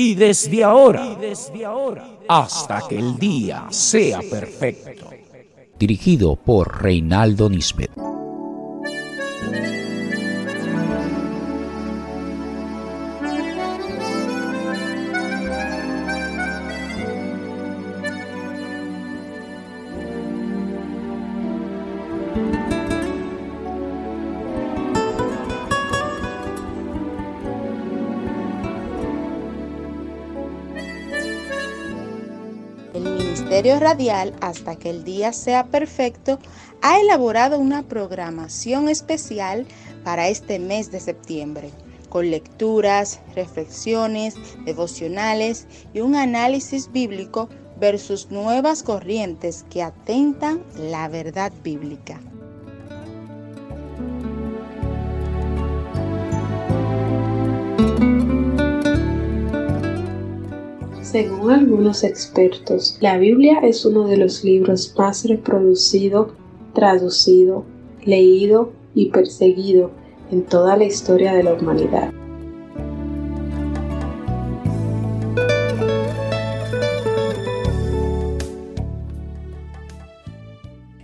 y 0.00 0.14
desde 0.14 0.64
ahora, 0.64 1.16
hasta 2.28 2.86
que 2.88 2.96
el 2.96 3.18
día 3.18 3.66
sea 3.70 4.20
perfecto. 4.20 5.10
Dirigido 5.76 6.36
por 6.36 6.80
Reinaldo 6.82 7.50
Nisbet. 7.50 8.07
Hasta 33.88 34.76
que 34.76 34.90
el 34.90 35.02
día 35.02 35.32
sea 35.32 35.68
perfecto, 35.68 36.38
ha 36.82 37.00
elaborado 37.00 37.58
una 37.58 37.84
programación 37.84 38.90
especial 38.90 39.66
para 40.04 40.28
este 40.28 40.58
mes 40.58 40.90
de 40.90 41.00
septiembre, 41.00 41.70
con 42.10 42.30
lecturas, 42.30 43.20
reflexiones, 43.34 44.34
devocionales 44.66 45.66
y 45.94 46.00
un 46.00 46.16
análisis 46.16 46.92
bíblico 46.92 47.48
versus 47.80 48.30
nuevas 48.30 48.82
corrientes 48.82 49.64
que 49.70 49.82
atentan 49.82 50.62
la 50.76 51.08
verdad 51.08 51.50
bíblica. 51.64 52.20
Según 61.10 61.50
algunos 61.50 62.04
expertos, 62.04 62.98
la 63.00 63.16
Biblia 63.16 63.60
es 63.62 63.86
uno 63.86 64.06
de 64.06 64.18
los 64.18 64.44
libros 64.44 64.94
más 64.98 65.24
reproducido, 65.26 66.34
traducido, 66.74 67.64
leído 68.04 68.72
y 68.94 69.08
perseguido 69.08 69.90
en 70.30 70.42
toda 70.42 70.76
la 70.76 70.84
historia 70.84 71.32
de 71.32 71.44
la 71.44 71.54
humanidad. 71.54 72.12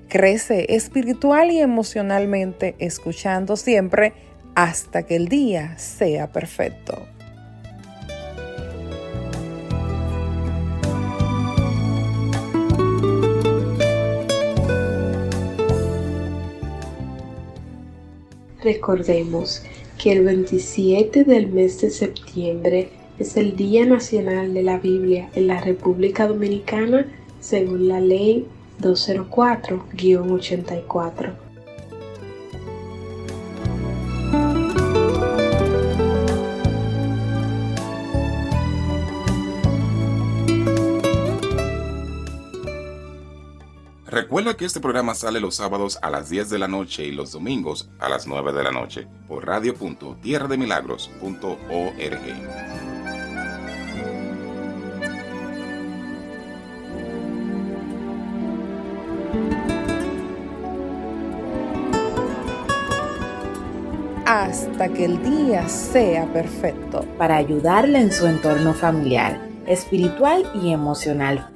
Crece 0.09 0.67
espiritual 0.69 1.51
y 1.51 1.61
emocionalmente 1.61 2.75
escuchando 2.79 3.57
siempre 3.57 4.13
hasta 4.55 5.05
que 5.05 5.17
el 5.17 5.29
día 5.29 5.79
sea 5.79 6.31
perfecto. 6.31 7.14
Recordemos 18.65 19.63
que 20.03 20.11
el 20.13 20.25
27 20.25 21.25
del 21.25 21.49
mes 21.49 21.83
de 21.83 21.91
septiembre 21.91 22.89
es 23.19 23.37
el 23.37 23.57
Día 23.57 23.85
Nacional 23.85 24.55
de 24.55 24.63
la 24.63 24.79
Biblia 24.79 25.29
en 25.35 25.49
la 25.49 25.61
República 25.61 26.27
Dominicana 26.27 27.07
según 27.41 27.89
la 27.89 28.01
Ley 28.01 28.47
204-84. 28.81 31.44
Recuerda 44.15 44.57
que 44.57 44.65
este 44.65 44.79
programa 44.79 45.17
sale 45.17 45.41
los 45.41 45.57
sábados 45.57 45.99
a 46.01 46.09
las 46.09 46.31
10 46.31 46.49
de 46.49 46.61
la 46.61 46.69
noche 46.69 47.05
y 47.05 47.11
los 47.11 47.33
domingos 47.33 47.91
a 47.99 48.09
las 48.09 48.29
9 48.29 48.53
de 48.53 48.63
la 48.63 48.71
noche 48.71 49.09
por 49.27 49.45
radio.tierrademilagros.org. 49.45 52.05
hasta 64.27 64.89
que 64.89 65.05
el 65.05 65.23
día 65.23 65.69
sea 65.69 66.25
perfecto. 66.33 67.05
Para 67.19 67.37
ayudarle 67.37 68.01
en 68.01 68.11
su 68.13 68.27
entorno 68.27 68.75
familiar, 68.75 69.41
espiritual 69.67 70.51
y 70.63 70.73
emocional 70.73 71.54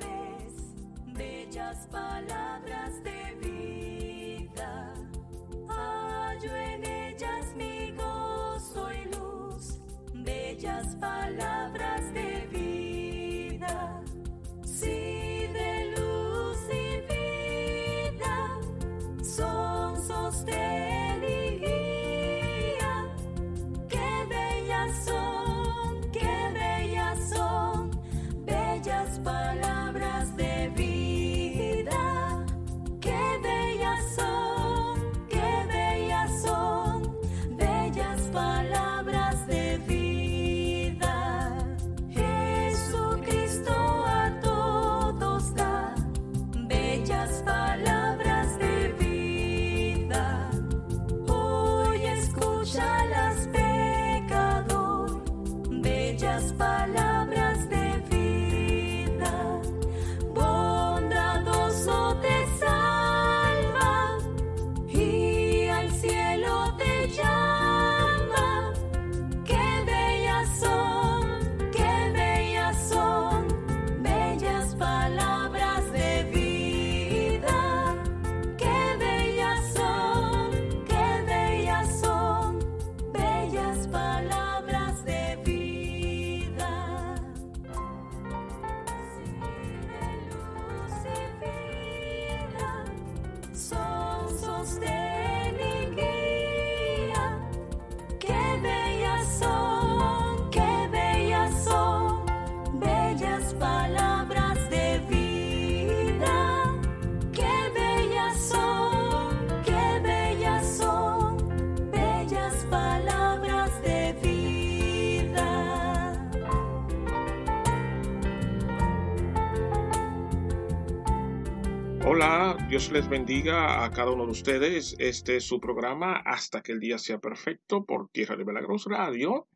Dios 122.68 122.90
les 122.90 123.06
bendiga 123.06 123.84
a 123.84 123.90
cada 123.90 124.12
uno 124.12 124.24
de 124.24 124.32
ustedes. 124.32 124.96
Este 124.98 125.36
es 125.36 125.44
su 125.44 125.60
programa 125.60 126.16
Hasta 126.16 126.62
que 126.62 126.72
el 126.72 126.80
día 126.80 126.96
sea 126.96 127.18
perfecto 127.18 127.84
por 127.84 128.08
Tierra 128.08 128.34
de 128.34 128.46
Milagros 128.46 128.86
Radio. 128.86 129.46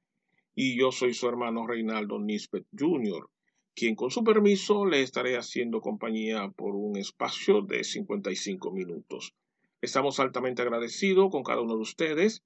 Y 0.55 0.79
yo 0.79 0.93
soy 0.93 1.15
su 1.15 1.27
hermano 1.29 1.67
Reinaldo 1.67 2.19
Nisbet 2.19 2.67
Jr., 2.79 3.31
quien 3.75 3.95
con 3.95 4.11
su 4.11 4.23
permiso 4.23 4.85
le 4.85 5.01
estaré 5.01 5.39
haciendo 5.39 5.81
compañía 5.81 6.51
por 6.51 6.75
un 6.75 6.99
espacio 6.99 7.63
de 7.63 7.85
55 7.85 8.71
minutos. 8.71 9.35
Estamos 9.81 10.21
altamente 10.21 10.61
agradecidos 10.61 11.31
con 11.31 11.43
cada 11.43 11.63
uno 11.63 11.77
de 11.77 11.83
ustedes. 11.83 12.43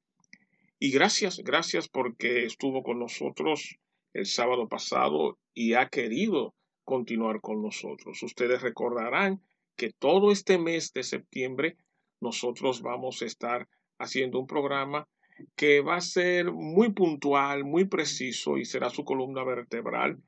Y 0.78 0.92
gracias, 0.92 1.38
gracias 1.38 1.88
porque 1.88 2.44
estuvo 2.44 2.84
con 2.84 3.00
nosotros 3.00 3.76
el 4.12 4.26
sábado 4.26 4.68
pasado 4.68 5.38
y 5.52 5.74
ha 5.74 5.88
querido 5.88 6.54
continuar 6.84 7.40
con 7.40 7.60
nosotros. 7.60 8.22
Ustedes 8.22 8.62
recordarán 8.62 9.42
que 9.76 9.92
todo 9.92 10.32
este 10.32 10.58
mes 10.58 10.92
de 10.92 11.02
septiembre 11.02 11.76
nosotros 12.20 12.82
vamos 12.82 13.22
a 13.22 13.26
estar 13.26 13.68
haciendo 13.98 14.38
un 14.38 14.46
programa 14.46 15.06
que 15.54 15.80
va 15.80 15.96
a 15.96 16.00
ser 16.00 16.50
muy 16.52 16.92
puntual, 16.92 17.64
muy 17.64 17.84
preciso 17.84 18.56
y 18.56 18.64
será 18.64 18.90
su 18.90 19.04
columna 19.04 19.44
vertebral, 19.44 20.18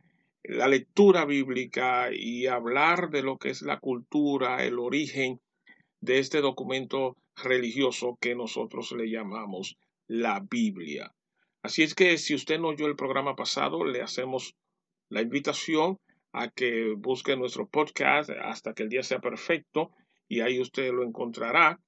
la 0.45 0.69
lectura 0.69 1.25
bíblica 1.25 2.11
y 2.13 2.47
hablar 2.47 3.11
de 3.11 3.23
lo 3.23 3.39
que 3.39 3.51
es 3.51 3.63
la 3.63 3.81
cultura, 3.81 4.65
el 4.65 4.79
origen 4.79 5.41
de 6.01 6.19
este 6.19 6.41
documento 6.41 7.17
religioso 7.37 8.19
que 8.21 8.35
nosotros 8.35 8.93
le 8.93 9.11
llamamos 9.11 9.79
la 10.07 10.45
Biblia. 10.49 11.13
Así 11.63 11.83
es 11.83 11.95
que 11.95 12.19
si 12.19 12.35
usted 12.35 12.59
no 12.61 12.69
oyó 12.69 12.87
el 12.87 12.97
programa 12.97 13.35
pasado, 13.35 13.85
le 13.85 14.01
hacemos 14.01 14.55
la 15.09 15.23
invitación 15.23 15.99
a 16.33 16.49
que 16.51 16.95
busque 16.97 17.37
nuestro 17.37 17.67
podcast 17.67 18.31
hasta 18.31 18.75
que 18.75 18.83
el 18.83 18.89
día 18.89 19.03
sea 19.03 19.21
perfecto 19.21 19.91
y 20.29 20.41
ahí 20.41 20.61
usted 20.61 20.93
lo 20.93 21.03
encontrará. 21.03 21.81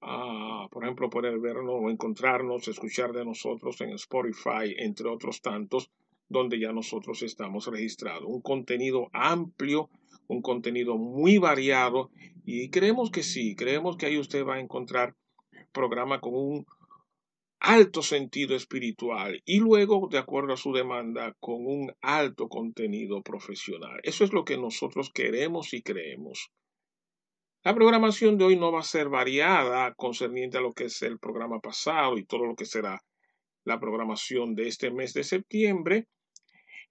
Ah, 0.00 0.68
por 0.70 0.84
ejemplo, 0.84 1.10
puede 1.10 1.36
vernos 1.38 1.74
o 1.80 1.90
encontrarnos, 1.90 2.68
escuchar 2.68 3.12
de 3.12 3.24
nosotros 3.24 3.80
en 3.80 3.90
Spotify, 3.90 4.74
entre 4.76 5.08
otros 5.08 5.40
tantos, 5.40 5.90
donde 6.28 6.60
ya 6.60 6.72
nosotros 6.72 7.22
estamos 7.22 7.66
registrados. 7.66 8.24
Un 8.26 8.42
contenido 8.42 9.08
amplio, 9.12 9.88
un 10.28 10.42
contenido 10.42 10.96
muy 10.96 11.38
variado 11.38 12.10
y 12.44 12.68
creemos 12.70 13.10
que 13.10 13.22
sí, 13.22 13.56
creemos 13.56 13.96
que 13.96 14.06
ahí 14.06 14.18
usted 14.18 14.44
va 14.46 14.56
a 14.56 14.60
encontrar 14.60 15.16
programa 15.72 16.20
con 16.20 16.34
un 16.34 16.66
alto 17.60 18.02
sentido 18.02 18.54
espiritual 18.54 19.42
y 19.44 19.58
luego, 19.60 20.08
de 20.10 20.18
acuerdo 20.18 20.52
a 20.52 20.56
su 20.56 20.72
demanda, 20.72 21.34
con 21.40 21.66
un 21.66 21.92
alto 22.00 22.48
contenido 22.48 23.22
profesional. 23.22 24.00
Eso 24.02 24.24
es 24.24 24.32
lo 24.32 24.44
que 24.44 24.56
nosotros 24.56 25.10
queremos 25.12 25.74
y 25.74 25.82
creemos. 25.82 26.50
La 27.64 27.74
programación 27.74 28.38
de 28.38 28.44
hoy 28.44 28.56
no 28.56 28.70
va 28.70 28.80
a 28.80 28.84
ser 28.84 29.08
variada 29.08 29.92
concerniente 29.94 30.58
a 30.58 30.60
lo 30.60 30.72
que 30.72 30.84
es 30.84 31.02
el 31.02 31.18
programa 31.18 31.58
pasado 31.58 32.16
y 32.16 32.24
todo 32.24 32.46
lo 32.46 32.54
que 32.54 32.64
será 32.64 33.02
la 33.64 33.80
programación 33.80 34.54
de 34.54 34.68
este 34.68 34.90
mes 34.90 35.12
de 35.12 35.24
septiembre. 35.24 36.06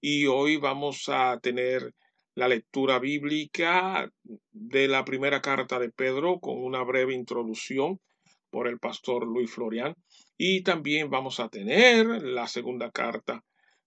Y 0.02 0.28
hoy 0.28 0.58
vamos 0.58 1.08
a 1.08 1.40
tener 1.40 1.94
la 2.36 2.48
lectura 2.48 3.00
bíblica 3.00 4.12
de 4.52 4.88
la 4.88 5.04
primera 5.06 5.42
carta 5.42 5.80
de 5.80 5.90
Pedro 5.90 6.40
con 6.40 6.64
una 6.64 6.84
breve 6.84 7.16
introducción 7.16 8.00
por 8.52 8.68
el 8.68 8.78
pastor 8.78 9.26
Luis 9.26 9.50
Florian. 9.50 9.96
Y 10.38 10.62
también 10.62 11.10
vamos 11.10 11.40
a 11.40 11.50
tener 11.50 12.06
la 12.24 12.48
segunda 12.48 12.92
carta 12.92 13.44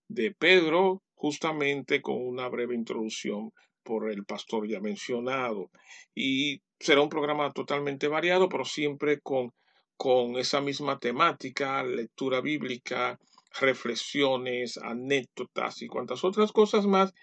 de 0.08 0.32
Pedro, 0.32 1.02
justamente 1.14 2.02
con 2.02 2.16
una 2.16 2.48
breve 2.48 2.74
introducción 2.74 3.52
por 3.84 4.10
el 4.10 4.24
pastor 4.24 4.68
ya 4.68 4.80
mencionado. 4.80 5.70
Y 6.14 6.60
será 6.78 7.02
un 7.02 7.08
programa 7.08 7.52
totalmente 7.52 8.08
variado, 8.08 8.48
pero 8.48 8.64
siempre 8.64 9.20
con, 9.20 9.52
con 9.96 10.36
esa 10.38 10.60
misma 10.60 10.98
temática, 10.98 11.84
lectura 11.84 12.40
bíblica, 12.40 13.18
reflexiones, 13.60 14.78
anécdotas 14.78 15.82
y 15.82 15.86
cuantas 15.86 16.24
otras 16.24 16.52
cosas 16.52 16.86
más 16.86 17.14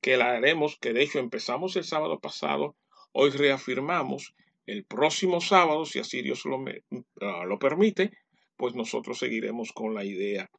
que 0.00 0.16
la 0.16 0.32
haremos, 0.32 0.76
que 0.78 0.92
de 0.92 1.02
hecho 1.02 1.18
empezamos 1.18 1.74
el 1.76 1.84
sábado 1.84 2.20
pasado, 2.20 2.76
hoy 3.12 3.30
reafirmamos 3.30 4.34
el 4.66 4.84
próximo 4.84 5.40
sábado, 5.40 5.84
si 5.86 5.98
así 5.98 6.22
Dios 6.22 6.44
lo, 6.44 6.62
ah, 7.20 7.44
lo 7.46 7.58
permite, 7.58 8.12
pues 8.56 8.74
nosotros 8.74 9.18
seguiremos 9.18 9.72
con 9.72 9.94
la 9.94 10.04
idea. 10.04 10.50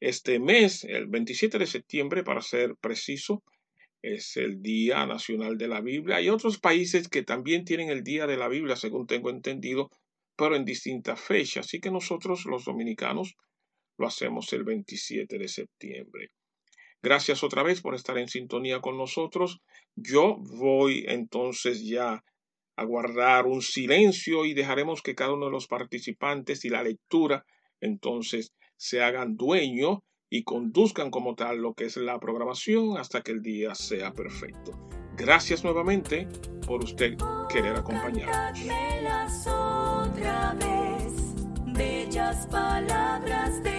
Este 0.00 0.38
mes, 0.38 0.84
el 0.84 1.06
27 1.06 1.58
de 1.58 1.66
septiembre, 1.66 2.22
para 2.22 2.42
ser 2.42 2.76
preciso, 2.76 3.42
es 4.02 4.36
el 4.36 4.62
Día 4.62 5.06
Nacional 5.06 5.58
de 5.58 5.68
la 5.68 5.80
Biblia. 5.80 6.16
Hay 6.16 6.28
otros 6.28 6.58
países 6.58 7.08
que 7.08 7.22
también 7.22 7.64
tienen 7.64 7.90
el 7.90 8.02
Día 8.04 8.26
de 8.26 8.36
la 8.36 8.48
Biblia, 8.48 8.76
según 8.76 9.06
tengo 9.06 9.30
entendido, 9.30 9.90
pero 10.36 10.54
en 10.54 10.64
distintas 10.64 11.20
fechas. 11.20 11.66
Así 11.66 11.80
que 11.80 11.90
nosotros, 11.90 12.44
los 12.44 12.64
dominicanos, 12.64 13.34
lo 13.98 14.06
hacemos 14.06 14.52
el 14.52 14.64
27 14.64 15.38
de 15.38 15.48
septiembre. 15.48 16.30
Gracias 17.02 17.42
otra 17.42 17.62
vez 17.62 17.80
por 17.80 17.94
estar 17.94 18.18
en 18.18 18.28
sintonía 18.28 18.80
con 18.80 18.96
nosotros. 18.96 19.60
Yo 19.94 20.36
voy 20.38 21.04
entonces 21.08 21.84
ya 21.84 22.22
a 22.76 22.84
guardar 22.84 23.46
un 23.46 23.62
silencio 23.62 24.44
y 24.44 24.54
dejaremos 24.54 25.02
que 25.02 25.14
cada 25.14 25.32
uno 25.32 25.46
de 25.46 25.52
los 25.52 25.66
participantes 25.66 26.64
y 26.64 26.68
la 26.68 26.82
lectura 26.82 27.44
entonces 27.80 28.52
se 28.76 29.02
hagan 29.02 29.36
dueño 29.36 30.02
y 30.28 30.44
conduzcan 30.44 31.10
como 31.10 31.34
tal 31.34 31.58
lo 31.58 31.74
que 31.74 31.84
es 31.84 31.96
la 31.96 32.18
programación 32.18 32.98
hasta 32.98 33.22
que 33.22 33.32
el 33.32 33.42
día 33.42 33.74
sea 33.74 34.12
perfecto. 34.12 34.72
Gracias 35.16 35.64
nuevamente 35.64 36.28
por 36.66 36.84
usted 36.84 37.16
querer 37.48 37.76
acompañarnos. 37.76 38.60
bellas 41.66 42.46
palabras 42.46 43.62
de 43.62 43.75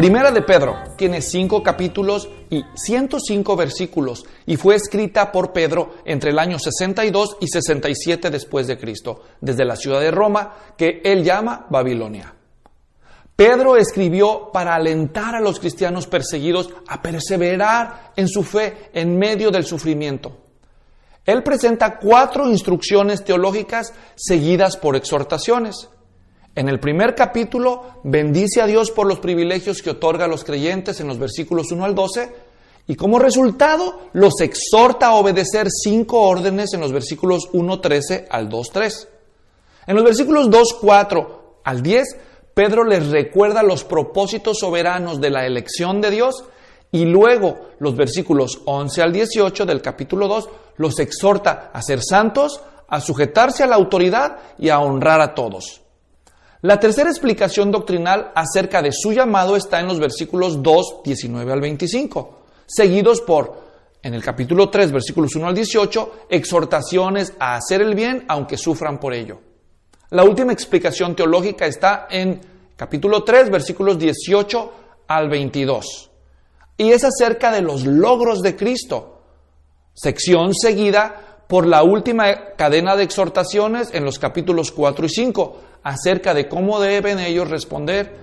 Primera 0.00 0.32
de 0.32 0.40
Pedro 0.40 0.78
tiene 0.96 1.20
cinco 1.20 1.62
capítulos 1.62 2.26
y 2.48 2.64
105 2.74 3.54
versículos 3.54 4.24
y 4.46 4.56
fue 4.56 4.74
escrita 4.74 5.30
por 5.30 5.52
Pedro 5.52 5.96
entre 6.06 6.30
el 6.30 6.38
año 6.38 6.58
62 6.58 7.36
y 7.38 7.48
67 7.48 8.30
después 8.30 8.66
de 8.66 8.78
Cristo, 8.78 9.24
desde 9.42 9.66
la 9.66 9.76
ciudad 9.76 10.00
de 10.00 10.10
Roma 10.10 10.54
que 10.78 11.02
él 11.04 11.22
llama 11.22 11.66
Babilonia. 11.68 12.34
Pedro 13.36 13.76
escribió 13.76 14.48
para 14.50 14.74
alentar 14.74 15.34
a 15.34 15.40
los 15.40 15.60
cristianos 15.60 16.06
perseguidos 16.06 16.70
a 16.88 17.02
perseverar 17.02 18.12
en 18.16 18.26
su 18.26 18.42
fe 18.42 18.88
en 18.94 19.18
medio 19.18 19.50
del 19.50 19.66
sufrimiento. 19.66 20.34
Él 21.26 21.42
presenta 21.42 21.98
cuatro 21.98 22.48
instrucciones 22.48 23.22
teológicas 23.22 23.92
seguidas 24.16 24.78
por 24.78 24.96
exhortaciones. 24.96 25.90
En 26.60 26.68
el 26.68 26.78
primer 26.78 27.14
capítulo 27.14 28.02
bendice 28.04 28.60
a 28.60 28.66
Dios 28.66 28.90
por 28.90 29.06
los 29.06 29.18
privilegios 29.18 29.80
que 29.80 29.88
otorga 29.88 30.26
a 30.26 30.28
los 30.28 30.44
creyentes 30.44 31.00
en 31.00 31.08
los 31.08 31.18
versículos 31.18 31.72
1 31.72 31.86
al 31.86 31.94
12 31.94 32.34
y 32.86 32.96
como 32.96 33.18
resultado 33.18 33.98
los 34.12 34.42
exhorta 34.42 35.06
a 35.06 35.14
obedecer 35.14 35.68
cinco 35.70 36.20
órdenes 36.20 36.74
en 36.74 36.80
los 36.82 36.92
versículos 36.92 37.50
1.13 37.54 38.26
al 38.28 38.50
2.3. 38.50 39.08
En 39.86 39.94
los 39.94 40.04
versículos 40.04 40.50
2.4 40.50 41.28
al 41.64 41.82
10, 41.82 42.16
Pedro 42.52 42.84
les 42.84 43.08
recuerda 43.08 43.62
los 43.62 43.84
propósitos 43.84 44.58
soberanos 44.58 45.18
de 45.18 45.30
la 45.30 45.46
elección 45.46 46.02
de 46.02 46.10
Dios 46.10 46.44
y 46.92 47.06
luego 47.06 47.70
los 47.78 47.96
versículos 47.96 48.60
11 48.66 49.00
al 49.00 49.14
18 49.14 49.64
del 49.64 49.80
capítulo 49.80 50.28
2 50.28 50.50
los 50.76 50.98
exhorta 50.98 51.70
a 51.72 51.80
ser 51.80 52.02
santos, 52.02 52.60
a 52.86 53.00
sujetarse 53.00 53.62
a 53.62 53.66
la 53.66 53.76
autoridad 53.76 54.36
y 54.58 54.68
a 54.68 54.78
honrar 54.78 55.22
a 55.22 55.34
todos. 55.34 55.80
La 56.62 56.78
tercera 56.78 57.08
explicación 57.08 57.70
doctrinal 57.70 58.32
acerca 58.34 58.82
de 58.82 58.92
su 58.92 59.12
llamado 59.12 59.56
está 59.56 59.80
en 59.80 59.86
los 59.86 59.98
versículos 59.98 60.62
2, 60.62 61.00
19 61.02 61.52
al 61.52 61.60
25, 61.62 62.38
seguidos 62.66 63.22
por, 63.22 63.62
en 64.02 64.12
el 64.12 64.22
capítulo 64.22 64.68
3, 64.68 64.92
versículos 64.92 65.34
1 65.34 65.46
al 65.46 65.54
18, 65.54 66.26
exhortaciones 66.28 67.32
a 67.38 67.54
hacer 67.54 67.80
el 67.80 67.94
bien 67.94 68.26
aunque 68.28 68.58
sufran 68.58 69.00
por 69.00 69.14
ello. 69.14 69.40
La 70.10 70.22
última 70.22 70.52
explicación 70.52 71.16
teológica 71.16 71.64
está 71.64 72.06
en 72.10 72.38
capítulo 72.76 73.24
3, 73.24 73.48
versículos 73.50 73.98
18 73.98 74.72
al 75.08 75.30
22. 75.30 76.10
Y 76.76 76.92
es 76.92 77.04
acerca 77.04 77.52
de 77.52 77.62
los 77.62 77.86
logros 77.86 78.42
de 78.42 78.54
Cristo, 78.54 79.22
sección 79.94 80.54
seguida 80.54 81.44
por 81.48 81.66
la 81.66 81.82
última 81.84 82.54
cadena 82.56 82.96
de 82.96 83.04
exhortaciones 83.04 83.94
en 83.94 84.04
los 84.04 84.18
capítulos 84.18 84.72
4 84.72 85.06
y 85.06 85.08
5, 85.08 85.56
acerca 85.82 86.34
de 86.34 86.48
cómo 86.48 86.80
deben 86.80 87.18
ellos 87.18 87.48
responder 87.48 88.14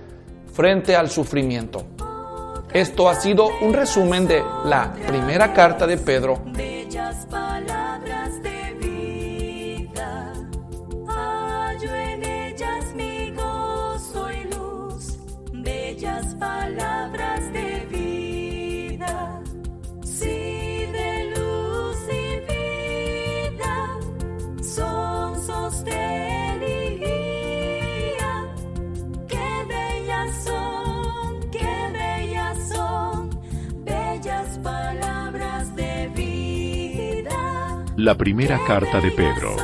frente 0.52 0.96
al 0.96 1.10
sufrimiento. 1.10 1.84
Esto 2.72 3.08
ha 3.08 3.14
sido 3.14 3.48
un 3.62 3.72
resumen 3.72 4.26
de 4.26 4.42
la 4.64 4.92
primera 5.06 5.52
carta 5.54 5.86
de 5.86 5.96
Pedro. 5.96 6.42
La 37.98 38.14
primera 38.14 38.60
carta 38.64 39.00
de 39.00 39.10
Pedro, 39.10 39.56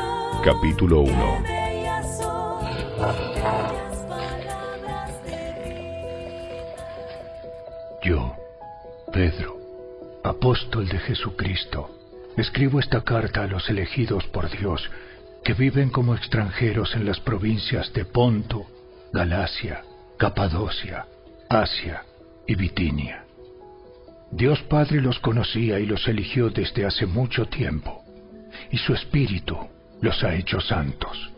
capítulo 0.44 1.02
1. 1.02 1.42
Bellas 1.46 2.18
son, 2.18 2.64
bellas 2.64 2.98
palabras 2.98 4.02
de 5.24 5.38
Yo, 8.02 8.34
Pedro, 9.12 9.56
apóstol 10.24 10.88
de 10.88 10.98
Jesucristo, 10.98 11.88
escribo 12.36 12.80
esta 12.80 13.02
carta 13.02 13.44
a 13.44 13.46
los 13.46 13.70
elegidos 13.70 14.24
por 14.24 14.50
Dios 14.50 14.90
que 15.44 15.54
viven 15.54 15.90
como 15.90 16.16
extranjeros 16.16 16.96
en 16.96 17.06
las 17.06 17.20
provincias 17.20 17.92
de 17.92 18.04
Ponto, 18.04 18.66
Galacia, 19.12 19.84
Capadocia, 20.18 21.06
Asia 21.48 22.02
y 22.48 22.56
Bitinia. 22.56 23.26
Dios 24.32 24.60
Padre 24.62 25.00
los 25.00 25.20
conocía 25.20 25.78
y 25.78 25.86
los 25.86 26.08
eligió 26.08 26.50
desde 26.50 26.84
hace 26.84 27.06
mucho 27.06 27.46
tiempo, 27.46 28.03
y 28.70 28.78
su 28.78 28.94
Espíritu 28.94 29.56
los 30.00 30.22
ha 30.22 30.34
hecho 30.34 30.60
santos. 30.60 31.30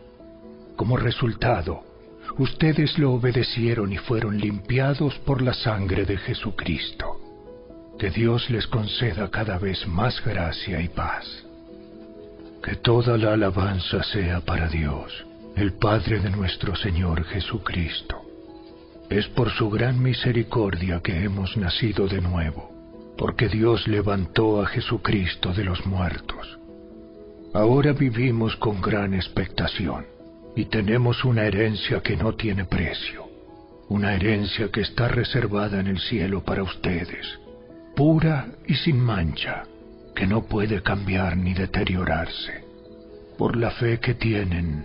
Como 0.76 0.96
resultado, 0.96 1.84
ustedes 2.38 2.98
lo 2.98 3.12
obedecieron 3.12 3.92
y 3.92 3.96
fueron 3.96 4.38
limpiados 4.38 5.14
por 5.20 5.40
la 5.40 5.54
sangre 5.54 6.04
de 6.04 6.18
Jesucristo. 6.18 7.20
Que 7.98 8.10
Dios 8.10 8.50
les 8.50 8.66
conceda 8.66 9.30
cada 9.30 9.58
vez 9.58 9.86
más 9.86 10.22
gracia 10.22 10.80
y 10.80 10.88
paz. 10.88 11.24
Que 12.62 12.76
toda 12.76 13.16
la 13.16 13.32
alabanza 13.32 14.02
sea 14.02 14.40
para 14.40 14.68
Dios, 14.68 15.24
el 15.56 15.74
Padre 15.74 16.20
de 16.20 16.30
nuestro 16.30 16.76
Señor 16.76 17.24
Jesucristo. 17.24 18.20
Es 19.08 19.28
por 19.28 19.50
su 19.50 19.70
gran 19.70 20.02
misericordia 20.02 21.00
que 21.00 21.24
hemos 21.24 21.56
nacido 21.56 22.08
de 22.08 22.20
nuevo, 22.20 22.70
porque 23.16 23.48
Dios 23.48 23.86
levantó 23.86 24.60
a 24.60 24.66
Jesucristo 24.66 25.54
de 25.54 25.64
los 25.64 25.86
muertos. 25.86 26.58
Ahora 27.56 27.94
vivimos 27.94 28.54
con 28.56 28.82
gran 28.82 29.14
expectación 29.14 30.04
y 30.54 30.66
tenemos 30.66 31.24
una 31.24 31.46
herencia 31.46 32.02
que 32.02 32.14
no 32.14 32.34
tiene 32.34 32.66
precio, 32.66 33.24
una 33.88 34.12
herencia 34.14 34.70
que 34.70 34.82
está 34.82 35.08
reservada 35.08 35.80
en 35.80 35.86
el 35.86 35.98
cielo 35.98 36.44
para 36.44 36.62
ustedes, 36.62 37.26
pura 37.94 38.48
y 38.66 38.74
sin 38.74 39.00
mancha, 39.00 39.62
que 40.14 40.26
no 40.26 40.42
puede 40.42 40.82
cambiar 40.82 41.38
ni 41.38 41.54
deteriorarse. 41.54 42.62
Por 43.38 43.56
la 43.56 43.70
fe 43.70 44.00
que 44.00 44.12
tienen, 44.12 44.84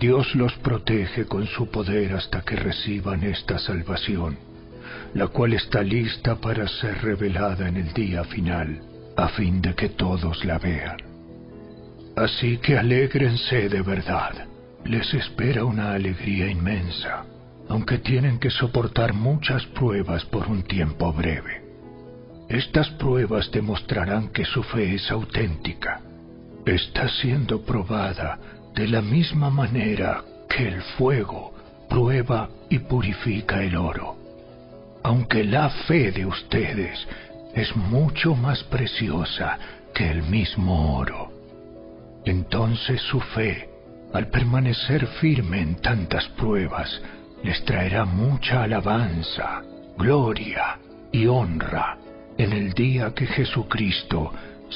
Dios 0.00 0.34
los 0.34 0.54
protege 0.54 1.26
con 1.26 1.46
su 1.46 1.70
poder 1.70 2.14
hasta 2.14 2.40
que 2.40 2.56
reciban 2.56 3.24
esta 3.24 3.58
salvación, 3.58 4.38
la 5.12 5.26
cual 5.26 5.52
está 5.52 5.82
lista 5.82 6.36
para 6.36 6.66
ser 6.66 7.02
revelada 7.02 7.68
en 7.68 7.76
el 7.76 7.92
día 7.92 8.24
final, 8.24 8.80
a 9.18 9.28
fin 9.28 9.60
de 9.60 9.74
que 9.74 9.90
todos 9.90 10.46
la 10.46 10.58
vean. 10.58 11.05
Así 12.16 12.56
que 12.56 12.78
alégrense 12.78 13.68
de 13.68 13.82
verdad. 13.82 14.46
Les 14.84 15.12
espera 15.12 15.64
una 15.64 15.92
alegría 15.92 16.50
inmensa, 16.50 17.26
aunque 17.68 17.98
tienen 17.98 18.38
que 18.38 18.48
soportar 18.48 19.12
muchas 19.12 19.66
pruebas 19.66 20.24
por 20.24 20.46
un 20.48 20.62
tiempo 20.62 21.12
breve. 21.12 21.62
Estas 22.48 22.88
pruebas 22.90 23.50
demostrarán 23.50 24.28
que 24.28 24.44
su 24.44 24.62
fe 24.62 24.94
es 24.94 25.10
auténtica. 25.10 26.00
Está 26.64 27.08
siendo 27.08 27.62
probada 27.62 28.38
de 28.74 28.88
la 28.88 29.02
misma 29.02 29.50
manera 29.50 30.22
que 30.48 30.68
el 30.68 30.80
fuego 30.96 31.52
prueba 31.88 32.48
y 32.70 32.78
purifica 32.78 33.62
el 33.62 33.76
oro. 33.76 34.16
Aunque 35.02 35.44
la 35.44 35.68
fe 35.68 36.12
de 36.12 36.24
ustedes 36.24 37.06
es 37.54 37.76
mucho 37.76 38.34
más 38.34 38.62
preciosa 38.64 39.58
que 39.92 40.10
el 40.10 40.22
mismo 40.22 40.96
oro. 40.96 41.25
Entonces 42.26 43.00
su 43.02 43.20
fe, 43.20 43.70
al 44.12 44.26
permanecer 44.28 45.06
firme 45.20 45.60
en 45.60 45.76
tantas 45.76 46.26
pruebas, 46.30 47.00
les 47.44 47.64
traerá 47.64 48.04
mucha 48.04 48.64
alabanza, 48.64 49.62
gloria 49.96 50.78
y 51.12 51.26
honra 51.26 51.96
en 52.36 52.52
el 52.52 52.72
día 52.72 53.14
que 53.14 53.26
Jesucristo 53.26 54.32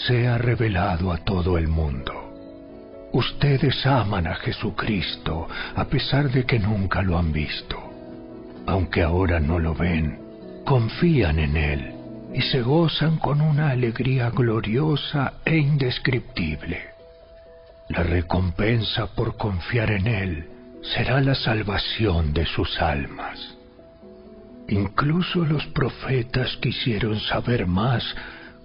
sea 0.07 0.39
revelado 0.39 1.11
a 1.11 1.19
todo 1.19 1.59
el 1.59 1.67
mundo. 1.67 2.13
Ustedes 3.13 3.85
aman 3.85 4.29
a 4.29 4.37
Jesucristo 4.37 5.49
a 5.75 5.85
pesar 5.87 6.31
de 6.31 6.47
que 6.47 6.61
nunca 6.61 7.03
lo 7.03 7.19
han 7.19 7.33
visto. 7.33 7.77
Aunque 8.67 9.03
ahora 9.03 9.41
no 9.41 9.59
lo 9.59 9.75
ven, 9.75 10.21
confían 10.65 11.41
en 11.41 11.57
Él 11.57 11.95
y 12.33 12.43
se 12.43 12.63
gozan 12.63 13.19
con 13.19 13.41
una 13.41 13.71
alegría 13.71 14.31
gloriosa 14.31 15.33
e 15.45 15.57
indescriptible. 15.57 16.90
La 17.91 18.05
recompensa 18.05 19.09
por 19.17 19.37
confiar 19.37 19.91
en 19.91 20.07
Él 20.07 20.47
será 20.95 21.21
la 21.21 21.35
salvación 21.35 22.33
de 22.33 22.47
sus 22.47 22.81
almas. 22.81 23.57
Incluso 24.69 25.45
los 25.45 25.67
profetas 25.67 26.57
quisieron 26.63 27.19
saber 27.19 27.67
más 27.67 28.05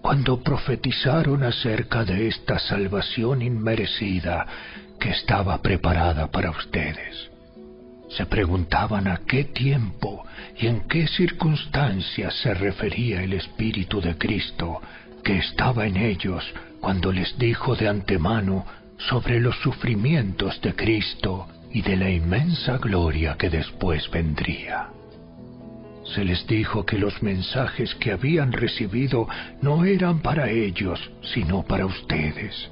cuando 0.03 0.43
profetizaron 0.43 1.41
acerca 1.41 2.05
de 2.05 2.27
esta 2.27 2.59
salvación 2.59 3.41
inmerecida 3.41 4.45
que 4.99 5.09
estaba 5.09 5.59
preparada 5.59 6.27
para 6.27 6.51
ustedes. 6.51 7.31
Se 8.15 8.27
preguntaban 8.27 9.07
a 9.07 9.21
qué 9.25 9.45
tiempo 9.45 10.23
y 10.55 10.67
en 10.67 10.81
qué 10.81 11.07
circunstancias 11.07 12.35
se 12.43 12.53
refería 12.53 13.23
el 13.23 13.33
Espíritu 13.33 13.99
de 14.01 14.19
Cristo 14.19 14.81
que 15.23 15.39
estaba 15.39 15.87
en 15.87 15.97
ellos 15.97 16.45
cuando 16.79 17.11
les 17.11 17.35
dijo 17.39 17.75
de 17.75 17.87
antemano 17.87 18.63
sobre 18.97 19.39
los 19.39 19.55
sufrimientos 19.57 20.61
de 20.61 20.73
Cristo 20.73 21.47
y 21.71 21.81
de 21.81 21.97
la 21.97 22.09
inmensa 22.09 22.77
gloria 22.77 23.35
que 23.37 23.49
después 23.49 24.09
vendría. 24.09 24.89
Se 26.05 26.23
les 26.23 26.45
dijo 26.47 26.85
que 26.85 26.97
los 26.97 27.21
mensajes 27.23 27.93
que 27.95 28.11
habían 28.11 28.51
recibido 28.51 29.27
no 29.61 29.85
eran 29.85 30.19
para 30.19 30.49
ellos, 30.49 30.99
sino 31.33 31.63
para 31.63 31.85
ustedes. 31.85 32.69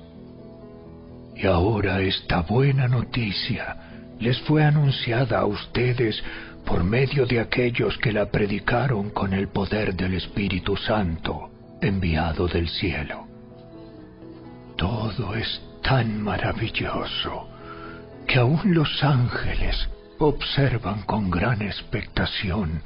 Y 1.36 1.48
ahora 1.48 2.02
esta 2.02 2.42
buena 2.42 2.88
noticia 2.88 3.76
les 4.20 4.40
fue 4.42 4.64
anunciada 4.64 5.40
a 5.40 5.46
ustedes 5.46 6.24
por 6.66 6.84
medio 6.84 7.26
de 7.26 7.40
aquellos 7.40 7.98
que 7.98 8.14
la 8.14 8.28
predicaron 8.28 9.10
con 9.10 9.34
el 9.34 9.50
poder 9.50 9.96
del 9.96 10.14
Espíritu 10.14 10.78
Santo 10.78 11.50
enviado 11.82 12.48
del 12.48 12.70
cielo. 12.70 13.28
Todo 14.78 15.36
es 15.36 15.62
tan 15.84 16.22
maravilloso 16.22 17.48
que 18.28 18.40
aún 18.40 18.74
los 18.74 19.04
ángeles 19.04 19.88
observan 20.18 21.04
con 21.04 21.30
gran 21.30 21.62
expectación 21.62 22.82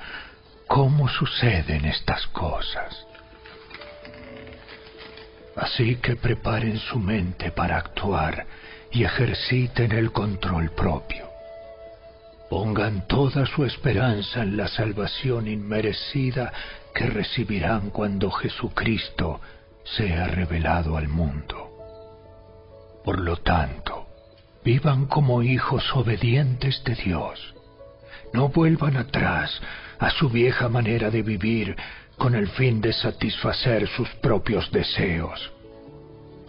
cómo 0.67 1.07
suceden 1.07 1.85
estas 1.85 2.27
cosas. 2.27 3.05
Así 5.55 5.95
que 5.95 6.15
preparen 6.15 6.77
su 6.77 6.99
mente 6.99 7.51
para 7.51 7.77
actuar 7.77 8.45
y 8.91 9.03
ejerciten 9.03 9.91
el 9.91 10.11
control 10.11 10.71
propio. 10.71 11.27
Pongan 12.49 13.07
toda 13.07 13.45
su 13.45 13.65
esperanza 13.65 14.41
en 14.41 14.55
la 14.57 14.67
salvación 14.67 15.47
inmerecida 15.47 16.53
que 16.93 17.05
recibirán 17.07 17.89
cuando 17.89 18.31
Jesucristo 18.31 19.41
sea 19.83 20.27
revelado 20.27 20.97
al 20.97 21.07
mundo. 21.07 21.66
Por 23.07 23.21
lo 23.21 23.37
tanto, 23.37 24.05
vivan 24.65 25.05
como 25.05 25.41
hijos 25.41 25.95
obedientes 25.95 26.83
de 26.83 26.93
Dios. 26.93 27.55
No 28.33 28.49
vuelvan 28.49 28.97
atrás 28.97 29.61
a 29.97 30.09
su 30.09 30.27
vieja 30.29 30.67
manera 30.67 31.09
de 31.09 31.21
vivir 31.21 31.77
con 32.17 32.35
el 32.35 32.49
fin 32.49 32.81
de 32.81 32.91
satisfacer 32.91 33.87
sus 33.87 34.09
propios 34.15 34.69
deseos. 34.73 35.53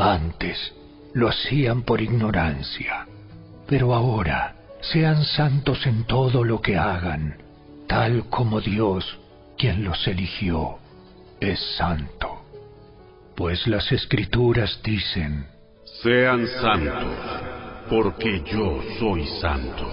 Antes 0.01 0.75
lo 1.15 1.29
hacían 1.29 1.83
por 1.83 2.01
ignorancia, 2.01 3.07
pero 3.69 3.95
ahora 3.95 4.57
sean 4.81 5.23
santos 5.23 5.87
en 5.87 6.03
todo 6.07 6.43
lo 6.43 6.61
que 6.61 6.77
hagan, 6.77 7.37
tal 7.87 8.29
como 8.31 8.61
Dios, 8.61 9.21
quien 9.57 9.85
los 9.85 10.05
eligió, 10.09 10.81
es 11.39 11.61
santo. 11.77 12.43
Pues 13.37 13.65
las 13.69 13.93
escrituras 13.93 14.81
dicen, 14.83 15.47
Sean 16.03 16.47
santos, 16.63 17.17
porque 17.91 18.43
yo 18.45 18.81
soy 18.99 19.27
santo. 19.41 19.93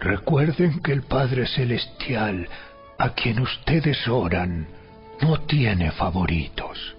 Recuerden 0.00 0.80
que 0.80 0.92
el 0.92 1.02
Padre 1.02 1.46
Celestial 1.46 2.48
a 3.00 3.14
quien 3.14 3.40
ustedes 3.40 4.06
oran, 4.08 4.66
no 5.22 5.40
tiene 5.46 5.90
favoritos. 5.92 6.96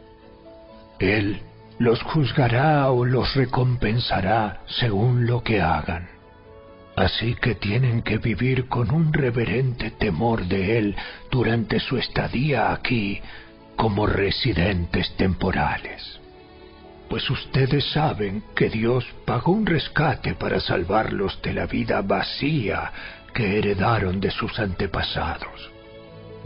Él 0.98 1.42
los 1.78 2.02
juzgará 2.02 2.90
o 2.90 3.06
los 3.06 3.36
recompensará 3.36 4.62
según 4.66 5.28
lo 5.28 5.44
que 5.44 5.62
hagan. 5.62 6.10
Así 6.96 7.36
que 7.36 7.54
tienen 7.54 8.02
que 8.02 8.18
vivir 8.18 8.68
con 8.68 8.92
un 8.92 9.14
reverente 9.14 9.92
temor 9.92 10.46
de 10.46 10.80
Él 10.80 10.96
durante 11.30 11.80
su 11.80 11.98
estadía 11.98 12.72
aquí 12.72 13.22
como 13.76 14.08
residentes 14.08 15.16
temporales. 15.18 16.21
Pues 17.12 17.30
ustedes 17.30 17.84
saben 17.92 18.42
que 18.56 18.70
Dios 18.70 19.06
pagó 19.26 19.52
un 19.52 19.66
rescate 19.66 20.34
para 20.34 20.62
salvarlos 20.62 21.42
de 21.42 21.52
la 21.52 21.66
vida 21.66 22.02
vacía 22.02 22.90
que 23.34 23.58
heredaron 23.58 24.22
de 24.22 24.32
sus 24.32 24.58
antepasados. 24.58 25.70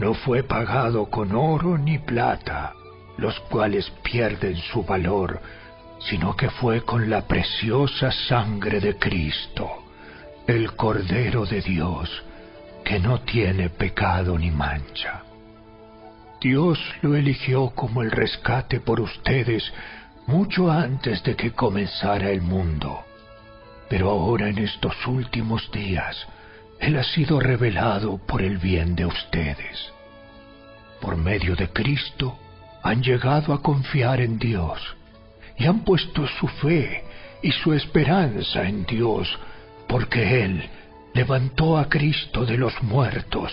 No 0.00 0.12
fue 0.12 0.42
pagado 0.42 1.06
con 1.06 1.36
oro 1.36 1.78
ni 1.78 2.00
plata, 2.00 2.72
los 3.16 3.38
cuales 3.42 3.88
pierden 4.02 4.56
su 4.56 4.82
valor, 4.82 5.40
sino 6.00 6.34
que 6.34 6.50
fue 6.50 6.80
con 6.80 7.08
la 7.08 7.28
preciosa 7.28 8.10
sangre 8.10 8.80
de 8.80 8.96
Cristo, 8.96 9.70
el 10.48 10.74
Cordero 10.74 11.46
de 11.46 11.60
Dios, 11.60 12.10
que 12.84 12.98
no 12.98 13.20
tiene 13.20 13.70
pecado 13.70 14.36
ni 14.36 14.50
mancha. 14.50 15.22
Dios 16.40 16.78
lo 17.02 17.14
eligió 17.14 17.70
como 17.70 18.02
el 18.02 18.10
rescate 18.10 18.80
por 18.80 19.00
ustedes 19.00 19.72
mucho 20.26 20.70
antes 20.70 21.22
de 21.22 21.36
que 21.36 21.52
comenzara 21.52 22.30
el 22.30 22.42
mundo. 22.42 23.04
Pero 23.88 24.10
ahora 24.10 24.48
en 24.48 24.58
estos 24.58 24.94
últimos 25.06 25.70
días, 25.70 26.26
Él 26.80 26.96
ha 26.98 27.04
sido 27.04 27.40
revelado 27.40 28.18
por 28.18 28.42
el 28.42 28.58
bien 28.58 28.96
de 28.96 29.06
ustedes. 29.06 29.92
Por 31.00 31.16
medio 31.16 31.54
de 31.54 31.68
Cristo, 31.68 32.38
han 32.82 33.02
llegado 33.02 33.52
a 33.52 33.62
confiar 33.62 34.20
en 34.20 34.38
Dios 34.38 34.80
y 35.56 35.66
han 35.66 35.80
puesto 35.80 36.26
su 36.26 36.48
fe 36.48 37.04
y 37.42 37.52
su 37.52 37.72
esperanza 37.72 38.62
en 38.64 38.84
Dios, 38.86 39.28
porque 39.88 40.44
Él 40.44 40.68
levantó 41.14 41.78
a 41.78 41.88
Cristo 41.88 42.44
de 42.44 42.58
los 42.58 42.82
muertos 42.82 43.52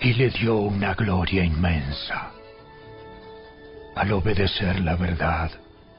y 0.00 0.14
le 0.14 0.30
dio 0.30 0.56
una 0.56 0.94
gloria 0.94 1.44
inmensa. 1.44 2.32
Al 3.94 4.12
obedecer 4.12 4.80
la 4.80 4.96
verdad, 4.96 5.50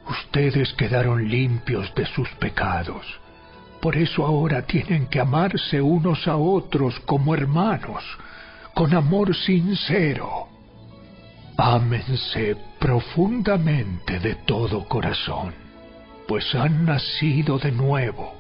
ustedes 0.09 0.73
quedaron 0.73 1.29
limpios 1.29 1.93
de 1.95 2.05
sus 2.05 2.29
pecados. 2.39 3.05
Por 3.81 3.95
eso 3.95 4.25
ahora 4.25 4.63
tienen 4.63 5.07
que 5.07 5.19
amarse 5.19 5.81
unos 5.81 6.27
a 6.27 6.35
otros 6.35 6.99
como 7.01 7.33
hermanos, 7.33 8.03
con 8.73 8.93
amor 8.93 9.35
sincero. 9.35 10.47
Ámense 11.57 12.55
profundamente 12.79 14.19
de 14.19 14.35
todo 14.35 14.85
corazón, 14.85 15.53
pues 16.27 16.53
han 16.55 16.85
nacido 16.85 17.57
de 17.57 17.71
nuevo, 17.71 18.35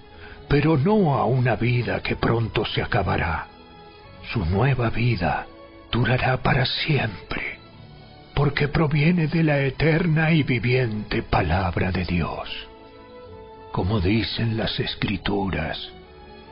pero 0.47 0.77
no 0.77 1.15
a 1.15 1.25
una 1.25 1.55
vida 1.55 2.01
que 2.01 2.15
pronto 2.15 2.65
se 2.65 2.81
acabará. 2.81 3.47
Su 4.33 4.45
nueva 4.45 4.89
vida 4.89 5.47
durará 5.91 6.37
para 6.37 6.65
siempre, 6.65 7.56
porque 8.37 8.67
proviene 8.67 9.25
de 9.25 9.43
la 9.43 9.57
eterna 9.61 10.31
y 10.31 10.43
viviente 10.43 11.23
palabra 11.23 11.91
de 11.91 12.05
Dios. 12.05 12.47
Como 13.71 13.99
dicen 13.99 14.57
las 14.57 14.79
escrituras, 14.79 15.91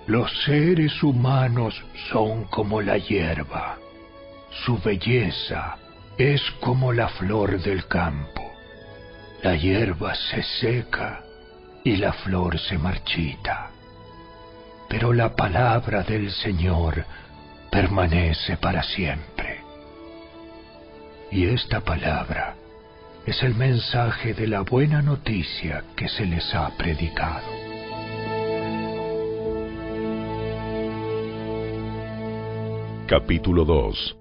los 0.08 0.32
seres 0.46 1.04
humanos 1.04 1.80
son 2.12 2.46
como 2.46 2.82
la 2.82 2.98
hierba, 2.98 3.78
su 4.66 4.80
belleza 4.80 5.78
es 6.18 6.42
como 6.60 6.92
la 6.92 7.08
flor 7.10 7.62
del 7.62 7.86
campo. 7.86 8.52
La 9.44 9.56
hierba 9.56 10.16
se 10.16 10.42
seca 10.42 11.22
y 11.84 11.98
la 11.98 12.14
flor 12.14 12.58
se 12.58 12.80
marchita. 12.80 13.70
Pero 14.90 15.14
la 15.14 15.36
palabra 15.36 16.02
del 16.02 16.32
Señor 16.32 17.06
permanece 17.70 18.58
para 18.58 18.82
siempre. 18.82 19.65
Y 21.32 21.48
esta 21.48 21.82
palabra 21.82 22.56
es 23.26 23.42
el 23.42 23.56
mensaje 23.56 24.34
de 24.34 24.48
la 24.48 24.62
buena 24.62 25.02
noticia 25.02 25.84
que 25.96 26.08
se 26.08 26.26
les 26.26 26.54
ha 26.54 26.70
predicado. 26.78 27.48
Capítulo 33.08 33.66
2 33.66 34.18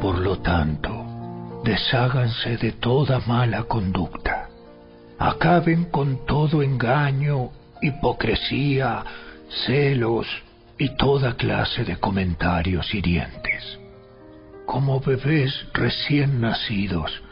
Por 0.00 0.18
lo 0.18 0.38
tanto, 0.38 0.90
desháganse 1.64 2.56
de 2.56 2.72
toda 2.72 3.18
mala 3.26 3.64
conducta. 3.64 4.48
Acaben 5.18 5.86
con 5.86 6.24
todo 6.26 6.62
engaño, 6.62 7.50
hipocresía, 7.82 9.04
celos 9.66 10.26
y 10.78 10.96
toda 10.96 11.36
clase 11.36 11.84
de 11.84 11.96
comentarios 11.96 12.94
hirientes. 12.94 13.83
Como 14.66 15.00
bebés 15.00 15.66
recién 15.72 16.40
nacidos, 16.40 17.22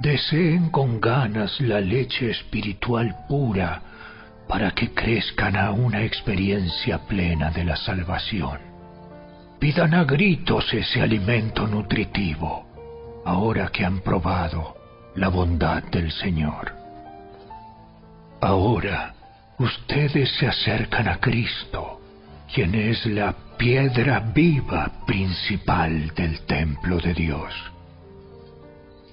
deseen 0.00 0.70
con 0.70 1.00
ganas 1.00 1.60
la 1.60 1.80
leche 1.80 2.30
espiritual 2.30 3.14
pura 3.28 3.82
para 4.48 4.72
que 4.72 4.92
crezcan 4.92 5.56
a 5.56 5.70
una 5.70 6.02
experiencia 6.02 6.98
plena 7.06 7.50
de 7.50 7.64
la 7.64 7.76
salvación. 7.76 8.58
Pidan 9.60 9.94
a 9.94 10.04
gritos 10.04 10.72
ese 10.72 11.00
alimento 11.00 11.66
nutritivo, 11.66 12.66
ahora 13.24 13.68
que 13.68 13.84
han 13.84 14.00
probado 14.00 14.76
la 15.14 15.28
bondad 15.28 15.82
del 15.84 16.10
Señor. 16.10 16.72
Ahora 18.40 19.14
ustedes 19.58 20.30
se 20.38 20.48
acercan 20.48 21.06
a 21.08 21.18
Cristo, 21.18 22.00
quien 22.52 22.74
es 22.74 23.04
la 23.06 23.34
piedra 23.60 24.20
viva 24.20 24.90
principal 25.04 26.14
del 26.14 26.40
templo 26.46 26.96
de 26.96 27.12
Dios. 27.12 27.52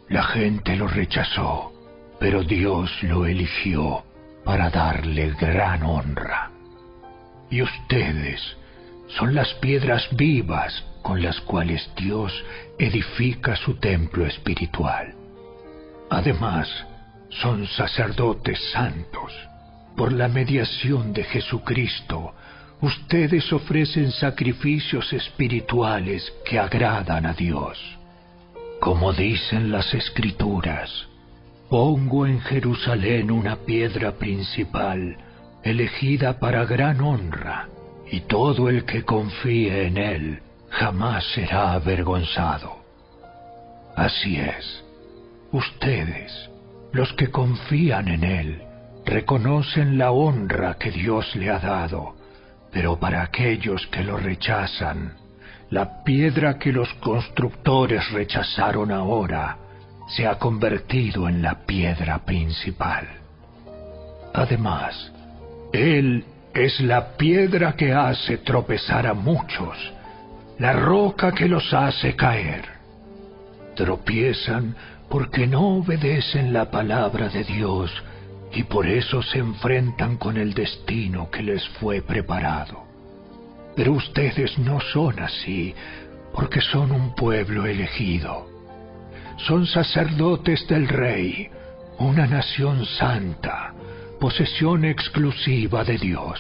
La 0.08 0.24
gente 0.24 0.78
lo 0.78 0.88
rechazó, 0.88 1.74
pero 2.18 2.44
Dios 2.44 2.90
lo 3.04 3.26
eligió 3.26 4.06
para 4.46 4.70
darle 4.70 5.32
gran 5.32 5.84
honra. 5.84 6.50
Y 7.50 7.62
ustedes 7.62 8.42
son 9.18 9.36
las 9.36 9.54
piedras 9.56 10.08
vivas 10.16 10.82
con 11.02 11.22
las 11.22 11.42
cuales 11.42 11.92
Dios 11.98 12.32
edifica 12.80 13.58
su 13.58 13.74
templo 13.76 14.26
espiritual. 14.26 15.14
Además, 16.10 16.70
son 17.32 17.68
sacerdotes 17.68 18.62
santos. 18.72 19.34
Por 19.98 20.14
la 20.14 20.30
mediación 20.30 21.12
de 21.12 21.26
Jesucristo, 21.26 22.34
ustedes 22.82 23.52
ofrecen 23.52 24.12
sacrificios 24.12 25.12
espirituales 25.14 26.32
que 26.46 26.60
agradan 26.60 27.26
a 27.26 27.34
Dios. 27.34 27.78
Como 28.80 29.14
dicen 29.14 29.72
las 29.72 29.94
escrituras, 29.94 31.08
pongo 31.70 32.28
en 32.28 32.40
Jerusalén 32.42 33.32
una 33.32 33.56
piedra 33.58 34.14
principal, 34.14 35.18
elegida 35.64 36.40
para 36.40 36.66
gran 36.66 37.02
honra, 37.02 37.68
y 38.10 38.22
todo 38.22 38.70
el 38.70 38.86
que 38.86 39.04
confíe 39.04 39.88
en 39.88 39.98
él 39.98 40.40
jamás 40.70 41.26
será 41.34 41.74
avergonzado. 41.74 42.78
Así 43.96 44.38
es, 44.38 44.84
ustedes, 45.52 46.50
los 46.92 47.12
que 47.14 47.30
confían 47.30 48.08
en 48.08 48.24
él, 48.24 48.62
reconocen 49.06 49.98
la 49.98 50.12
honra 50.12 50.76
que 50.76 50.92
Dios 50.92 51.36
le 51.36 51.50
ha 51.50 51.60
dado, 51.60 52.17
pero 52.72 53.00
para 53.00 53.24
aquellos 53.24 53.86
que 53.88 54.04
lo 54.04 54.18
rechazan, 54.18 55.14
la 55.70 56.04
piedra 56.04 56.58
que 56.58 56.72
los 56.72 56.94
constructores 56.96 58.12
rechazaron 58.12 58.92
ahora 58.92 59.58
se 60.08 60.26
ha 60.26 60.38
convertido 60.38 61.28
en 61.28 61.42
la 61.42 61.66
piedra 61.66 62.20
principal. 62.20 63.08
Además, 64.34 65.12
Él 65.74 66.24
es 66.54 66.80
la 66.80 67.18
piedra 67.18 67.74
que 67.74 67.92
hace 67.94 68.38
tropezar 68.38 69.06
a 69.06 69.14
muchos, 69.14 69.78
la 70.60 70.74
roca 70.74 71.32
que 71.34 71.48
los 71.48 71.74
hace 71.74 72.16
caer. 72.16 72.66
Tropiezan 73.76 74.76
porque 75.10 75.48
no 75.48 75.78
obedecen 75.78 76.54
la 76.54 76.72
palabra 76.72 77.30
de 77.30 77.44
Dios 77.44 77.92
y 78.54 78.64
por 78.64 78.88
eso 78.88 79.22
se 79.22 79.40
enfrentan 79.40 80.18
con 80.18 80.38
el 80.38 80.54
destino 80.54 81.30
que 81.30 81.44
les 81.44 81.68
fue 81.80 82.02
preparado. 82.02 82.84
Pero 83.76 83.94
ustedes 83.94 84.58
no 84.58 84.80
son 84.80 85.20
así, 85.20 85.76
porque 86.34 86.62
son 86.62 86.92
un 86.92 87.14
pueblo 87.16 87.66
elegido. 87.66 88.48
Son 89.38 89.68
sacerdotes 89.68 90.68
del 90.68 90.88
Rey, 90.88 91.50
una 92.00 92.26
nación 92.26 92.86
santa, 92.86 93.74
posesión 94.20 94.86
exclusiva 94.86 95.84
de 95.84 95.98
Dios. 95.98 96.40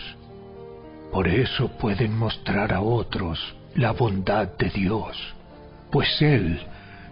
Por 1.11 1.27
eso 1.27 1.69
pueden 1.77 2.17
mostrar 2.17 2.73
a 2.73 2.81
otros 2.81 3.55
la 3.75 3.91
bondad 3.91 4.47
de 4.57 4.69
Dios, 4.69 5.17
pues 5.91 6.21
Él 6.21 6.59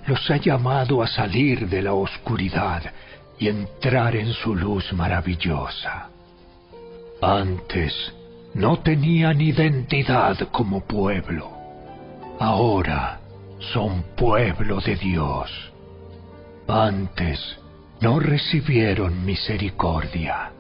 los 0.07 0.29
ha 0.29 0.37
llamado 0.37 1.01
a 1.01 1.07
salir 1.07 1.67
de 1.67 1.81
la 1.81 1.93
oscuridad 1.93 2.83
y 3.39 3.47
entrar 3.49 4.15
en 4.15 4.33
su 4.33 4.55
luz 4.55 4.91
maravillosa. 4.93 6.09
Antes 7.21 8.13
no 8.53 8.79
tenían 8.79 9.41
identidad 9.41 10.37
como 10.51 10.81
pueblo, 10.85 11.51
ahora 12.39 13.19
son 13.73 14.03
pueblo 14.15 14.79
de 14.81 14.95
Dios. 14.95 15.49
Antes 16.67 17.39
no 18.01 18.19
recibieron 18.19 19.25
misericordia, 19.25 20.51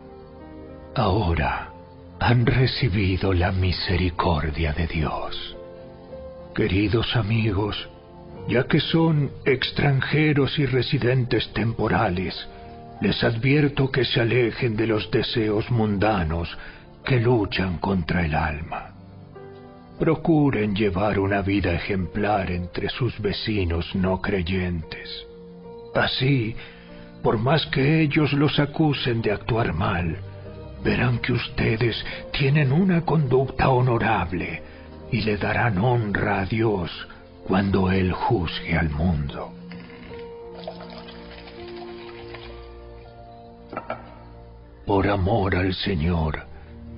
ahora 0.95 1.69
han 2.19 2.45
recibido 2.45 3.33
la 3.33 3.51
misericordia 3.51 4.73
de 4.73 4.87
Dios. 4.87 5.55
Queridos 6.53 7.15
amigos, 7.15 7.89
ya 8.47 8.63
que 8.63 8.79
son 8.79 9.31
extranjeros 9.45 10.57
y 10.59 10.65
residentes 10.65 11.51
temporales, 11.53 12.47
les 13.01 13.23
advierto 13.23 13.91
que 13.91 14.05
se 14.05 14.21
alejen 14.21 14.75
de 14.75 14.87
los 14.87 15.09
deseos 15.11 15.69
mundanos 15.69 16.57
que 17.03 17.19
luchan 17.19 17.77
contra 17.77 18.25
el 18.25 18.33
alma. 18.33 18.91
Procuren 19.99 20.75
llevar 20.75 21.19
una 21.19 21.41
vida 21.41 21.73
ejemplar 21.73 22.51
entre 22.51 22.89
sus 22.89 23.19
vecinos 23.19 23.95
no 23.95 24.21
creyentes. 24.21 25.25
Así, 25.93 26.55
por 27.21 27.37
más 27.37 27.65
que 27.67 28.01
ellos 28.01 28.33
los 28.33 28.59
acusen 28.59 29.21
de 29.21 29.31
actuar 29.31 29.73
mal, 29.73 30.17
verán 30.83 31.19
que 31.19 31.33
ustedes 31.33 31.95
tienen 32.31 32.71
una 32.71 33.01
conducta 33.01 33.69
honorable 33.69 34.61
y 35.11 35.21
le 35.21 35.37
darán 35.37 35.77
honra 35.77 36.41
a 36.41 36.45
Dios 36.45 36.91
cuando 37.47 37.91
Él 37.91 38.11
juzgue 38.11 38.77
al 38.77 38.89
mundo. 38.89 39.53
Por 44.85 45.07
amor 45.07 45.55
al 45.55 45.73
Señor, 45.73 46.43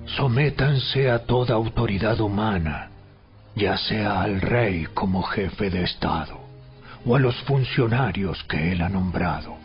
sométanse 0.04 1.10
a 1.10 1.20
toda 1.20 1.54
autoridad 1.54 2.20
humana, 2.20 2.90
ya 3.54 3.76
sea 3.76 4.22
al 4.22 4.40
rey 4.40 4.86
como 4.94 5.22
jefe 5.22 5.70
de 5.70 5.84
Estado, 5.84 6.38
o 7.04 7.16
a 7.16 7.18
los 7.18 7.36
funcionarios 7.42 8.42
que 8.44 8.72
Él 8.72 8.82
ha 8.82 8.88
nombrado, 8.88 9.56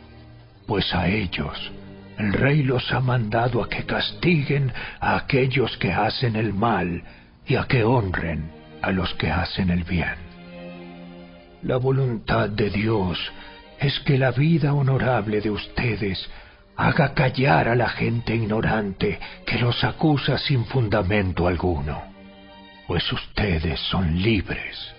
pues 0.65 0.93
a 0.93 1.07
ellos 1.07 1.71
el 2.17 2.31
rey 2.33 2.63
los 2.63 2.91
ha 2.91 2.99
mandado 2.99 3.63
a 3.63 3.69
que 3.69 3.85
castiguen 3.85 4.71
a 4.99 5.15
aquellos 5.15 5.75
que 5.77 5.91
hacen 5.91 6.35
el 6.35 6.53
mal 6.53 7.03
y 7.45 7.55
a 7.55 7.65
que 7.65 7.83
honren 7.83 8.51
a 8.81 8.91
los 8.91 9.13
que 9.15 9.31
hacen 9.31 9.69
el 9.69 9.83
bien. 9.83 10.15
La 11.63 11.77
voluntad 11.77 12.49
de 12.49 12.69
Dios 12.69 13.17
es 13.79 13.99
que 14.01 14.17
la 14.17 14.31
vida 14.31 14.73
honorable 14.73 15.41
de 15.41 15.49
ustedes 15.49 16.29
haga 16.75 17.13
callar 17.13 17.67
a 17.67 17.75
la 17.75 17.89
gente 17.89 18.35
ignorante 18.35 19.19
que 19.45 19.59
los 19.59 19.83
acusa 19.83 20.37
sin 20.37 20.65
fundamento 20.65 21.47
alguno, 21.47 22.01
pues 22.87 23.11
ustedes 23.11 23.79
son 23.91 24.21
libres, 24.21 24.93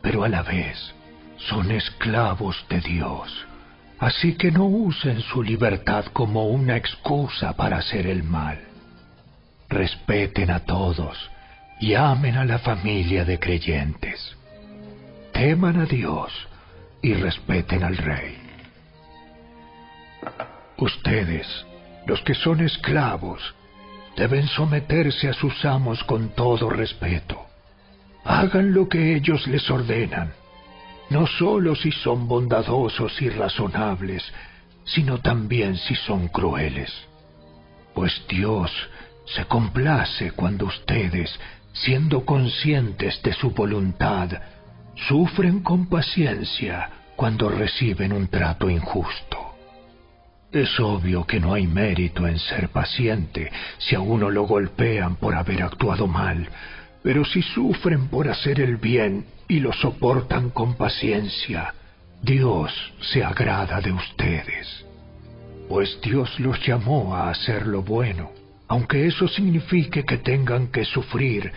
pero 0.00 0.24
a 0.24 0.28
la 0.28 0.42
vez 0.42 0.94
son 1.48 1.70
esclavos 1.70 2.64
de 2.68 2.80
Dios. 2.80 3.46
Así 3.98 4.34
que 4.34 4.52
no 4.52 4.64
usen 4.64 5.20
su 5.22 5.42
libertad 5.42 6.04
como 6.12 6.46
una 6.46 6.76
excusa 6.76 7.54
para 7.54 7.78
hacer 7.78 8.06
el 8.06 8.22
mal. 8.22 8.60
Respeten 9.68 10.50
a 10.50 10.60
todos 10.60 11.30
y 11.80 11.94
amen 11.94 12.36
a 12.36 12.44
la 12.44 12.60
familia 12.60 13.24
de 13.24 13.40
creyentes. 13.40 14.36
Teman 15.32 15.80
a 15.80 15.84
Dios 15.84 16.32
y 17.02 17.14
respeten 17.14 17.82
al 17.82 17.96
Rey. 17.96 18.38
Ustedes, 20.78 21.46
los 22.06 22.20
que 22.22 22.34
son 22.34 22.60
esclavos, 22.60 23.42
deben 24.16 24.46
someterse 24.46 25.28
a 25.28 25.32
sus 25.32 25.64
amos 25.64 26.04
con 26.04 26.28
todo 26.30 26.70
respeto. 26.70 27.46
Hagan 28.24 28.72
lo 28.72 28.88
que 28.88 29.16
ellos 29.16 29.46
les 29.48 29.68
ordenan, 29.70 30.32
no 31.10 31.26
solo 31.26 31.74
si 31.74 31.90
son 31.90 32.28
bondadosos 32.28 33.20
y 33.20 33.28
razonables, 33.28 34.22
sino 34.84 35.18
también 35.18 35.76
si 35.76 35.96
son 35.96 36.28
crueles. 36.28 36.92
Pues 37.94 38.24
Dios 38.28 38.70
se 39.26 39.46
complace 39.46 40.30
cuando 40.30 40.66
ustedes, 40.66 41.38
siendo 41.72 42.24
conscientes 42.24 43.20
de 43.22 43.32
su 43.32 43.50
voluntad, 43.50 44.30
sufren 45.08 45.60
con 45.60 45.88
paciencia 45.88 46.90
cuando 47.16 47.48
reciben 47.48 48.12
un 48.12 48.28
trato 48.28 48.70
injusto. 48.70 49.47
Es 50.52 50.80
obvio 50.80 51.26
que 51.26 51.40
no 51.40 51.52
hay 51.52 51.66
mérito 51.66 52.26
en 52.26 52.38
ser 52.38 52.70
paciente 52.70 53.52
si 53.76 53.94
a 53.94 54.00
uno 54.00 54.30
lo 54.30 54.44
golpean 54.44 55.16
por 55.16 55.34
haber 55.34 55.62
actuado 55.62 56.06
mal, 56.06 56.48
pero 57.02 57.22
si 57.24 57.42
sufren 57.42 58.08
por 58.08 58.28
hacer 58.28 58.60
el 58.60 58.76
bien 58.76 59.26
y 59.46 59.60
lo 59.60 59.74
soportan 59.74 60.48
con 60.48 60.74
paciencia, 60.74 61.74
Dios 62.22 62.72
se 63.00 63.22
agrada 63.22 63.82
de 63.82 63.92
ustedes. 63.92 64.86
Pues 65.68 66.00
Dios 66.00 66.40
los 66.40 66.58
llamó 66.66 67.14
a 67.14 67.28
hacer 67.28 67.66
lo 67.66 67.82
bueno, 67.82 68.30
aunque 68.68 69.06
eso 69.06 69.28
signifique 69.28 70.06
que 70.06 70.16
tengan 70.16 70.68
que 70.68 70.86
sufrir 70.86 71.52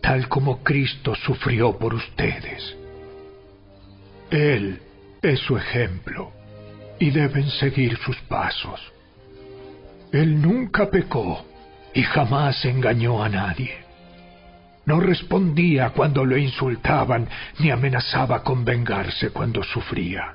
tal 0.00 0.28
como 0.28 0.64
Cristo 0.64 1.14
sufrió 1.14 1.78
por 1.78 1.94
ustedes. 1.94 2.76
Él 4.32 4.80
es 5.22 5.38
su 5.38 5.56
ejemplo 5.56 6.41
y 7.02 7.10
deben 7.10 7.50
seguir 7.50 7.98
sus 8.04 8.16
pasos. 8.28 8.80
Él 10.12 10.40
nunca 10.40 10.88
pecó 10.88 11.44
y 11.92 12.04
jamás 12.04 12.64
engañó 12.64 13.24
a 13.24 13.28
nadie. 13.28 13.74
No 14.86 15.00
respondía 15.00 15.90
cuando 15.90 16.24
lo 16.24 16.36
insultaban 16.36 17.28
ni 17.58 17.72
amenazaba 17.72 18.44
con 18.44 18.64
vengarse 18.64 19.30
cuando 19.30 19.64
sufría. 19.64 20.34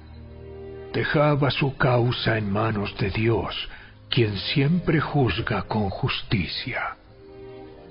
Dejaba 0.92 1.52
su 1.52 1.78
causa 1.78 2.38
en 2.38 2.52
manos 2.52 2.94
de 2.98 3.12
Dios, 3.12 3.56
quien 4.10 4.36
siempre 4.38 5.00
juzga 5.00 5.62
con 5.62 5.90
justicia. 5.90 6.98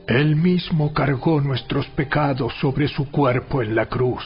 Él 0.07 0.37
mismo 0.37 0.93
cargó 0.93 1.41
nuestros 1.41 1.87
pecados 1.89 2.53
sobre 2.61 2.89
su 2.89 3.11
cuerpo 3.11 3.63
en 3.63 3.75
la 3.75 3.87
cruz, 3.87 4.23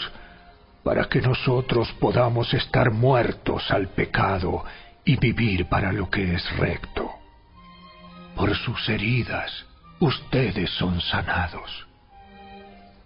para 0.83 1.05
que 1.05 1.21
nosotros 1.21 1.93
podamos 2.01 2.53
estar 2.55 2.91
muertos 2.91 3.71
al 3.71 3.89
pecado 3.89 4.65
y 5.05 5.17
vivir 5.17 5.67
para 5.67 5.93
lo 5.93 6.09
que 6.09 6.35
es 6.35 6.57
recto. 6.57 7.11
Por 8.35 8.57
sus 8.57 8.89
heridas, 8.89 9.67
ustedes 9.99 10.71
son 10.71 11.01
sanados. 11.01 11.87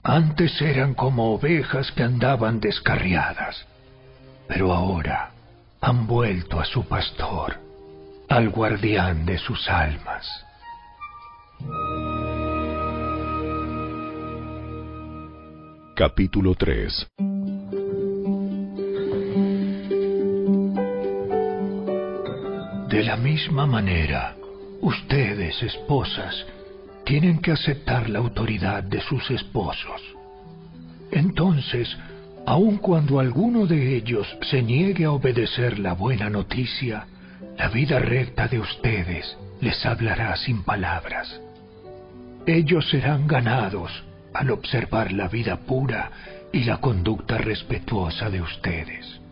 Antes 0.03 0.61
eran 0.61 0.95
como 0.95 1.33
ovejas 1.35 1.91
que 1.93 2.03
andaban 2.03 2.61
descarriadas, 2.61 3.67
pero 4.47 4.73
ahora 4.73 5.31
han 5.81 6.07
vuelto 6.07 6.61
a 6.61 6.65
su 6.65 6.87
pastor, 6.87 7.59
al 8.29 8.51
guardián 8.51 9.25
de 9.25 9.39
sus 9.39 9.69
almas. 9.69 10.27
Capítulo 15.97 16.55
3 16.55 17.34
De 22.95 23.03
la 23.03 23.17
misma 23.17 23.67
manera, 23.67 24.37
ustedes, 24.81 25.61
esposas, 25.65 26.47
tienen 27.05 27.41
que 27.41 27.51
aceptar 27.51 28.09
la 28.09 28.21
autoridad 28.21 28.85
de 28.85 29.01
sus 29.01 29.33
esposos. 29.33 30.01
Entonces, 31.11 31.89
aun 32.47 32.77
cuando 32.77 33.19
alguno 33.19 33.67
de 33.67 33.97
ellos 33.97 34.29
se 34.43 34.63
niegue 34.63 35.07
a 35.07 35.11
obedecer 35.11 35.81
la 35.81 35.95
buena 35.95 36.31
noticia, 36.31 37.09
la 37.59 37.69
vida 37.69 37.99
recta 37.99 38.47
de 38.47 38.61
ustedes 38.61 39.37
les 39.61 39.85
hablará 39.85 40.37
sin 40.37 40.63
palabras. 40.63 41.41
Ellos 42.47 42.89
serán 42.91 43.27
ganados 43.27 43.91
al 44.33 44.53
observar 44.53 45.11
la 45.11 45.27
vida 45.27 45.57
pura 45.57 46.13
y 46.53 46.63
la 46.63 46.77
conducta 46.77 47.39
respetuosa 47.39 48.31
de 48.31 48.41
ustedes. 48.41 49.24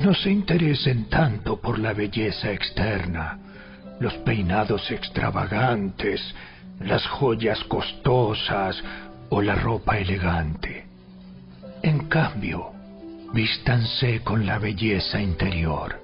No 0.00 0.14
se 0.14 0.30
interesen 0.30 1.10
tanto 1.10 1.60
por 1.60 1.78
la 1.78 1.92
belleza 1.92 2.50
externa, 2.52 3.38
los 4.00 4.14
peinados 4.14 4.90
extravagantes, 4.90 6.22
las 6.80 7.06
joyas 7.06 7.62
costosas 7.64 8.82
o 9.28 9.42
la 9.42 9.54
ropa 9.54 9.98
elegante. 9.98 10.86
En 11.82 12.08
cambio, 12.08 12.70
vístanse 13.34 14.20
con 14.20 14.46
la 14.46 14.58
belleza 14.58 15.20
interior, 15.20 16.00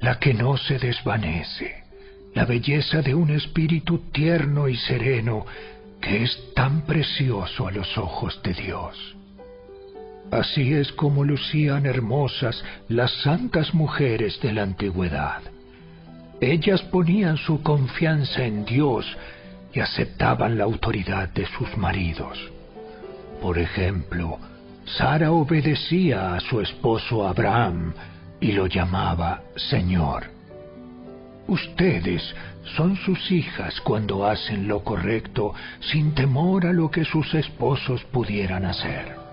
la 0.00 0.20
que 0.20 0.32
no 0.32 0.56
se 0.56 0.78
desvanece, 0.78 1.82
la 2.34 2.44
belleza 2.44 3.02
de 3.02 3.16
un 3.16 3.30
espíritu 3.30 4.10
tierno 4.12 4.68
y 4.68 4.76
sereno 4.76 5.44
que 6.00 6.22
es 6.22 6.54
tan 6.54 6.82
precioso 6.82 7.66
a 7.66 7.72
los 7.72 7.98
ojos 7.98 8.40
de 8.44 8.54
Dios. 8.54 9.13
Así 10.30 10.72
es 10.72 10.92
como 10.92 11.24
lucían 11.24 11.86
hermosas 11.86 12.62
las 12.88 13.10
santas 13.22 13.74
mujeres 13.74 14.40
de 14.40 14.52
la 14.52 14.62
antigüedad. 14.62 15.42
Ellas 16.40 16.82
ponían 16.82 17.36
su 17.36 17.62
confianza 17.62 18.44
en 18.44 18.64
Dios 18.64 19.06
y 19.72 19.80
aceptaban 19.80 20.58
la 20.58 20.64
autoridad 20.64 21.28
de 21.30 21.46
sus 21.46 21.76
maridos. 21.76 22.38
Por 23.40 23.58
ejemplo, 23.58 24.38
Sara 24.84 25.30
obedecía 25.30 26.34
a 26.34 26.40
su 26.40 26.60
esposo 26.60 27.26
Abraham 27.26 27.94
y 28.40 28.52
lo 28.52 28.66
llamaba 28.66 29.42
Señor. 29.56 30.24
Ustedes 31.46 32.34
son 32.76 32.96
sus 32.96 33.30
hijas 33.30 33.80
cuando 33.82 34.26
hacen 34.26 34.66
lo 34.66 34.82
correcto 34.82 35.54
sin 35.80 36.14
temor 36.14 36.66
a 36.66 36.72
lo 36.72 36.90
que 36.90 37.04
sus 37.04 37.34
esposos 37.34 38.02
pudieran 38.04 38.64
hacer. 38.64 39.23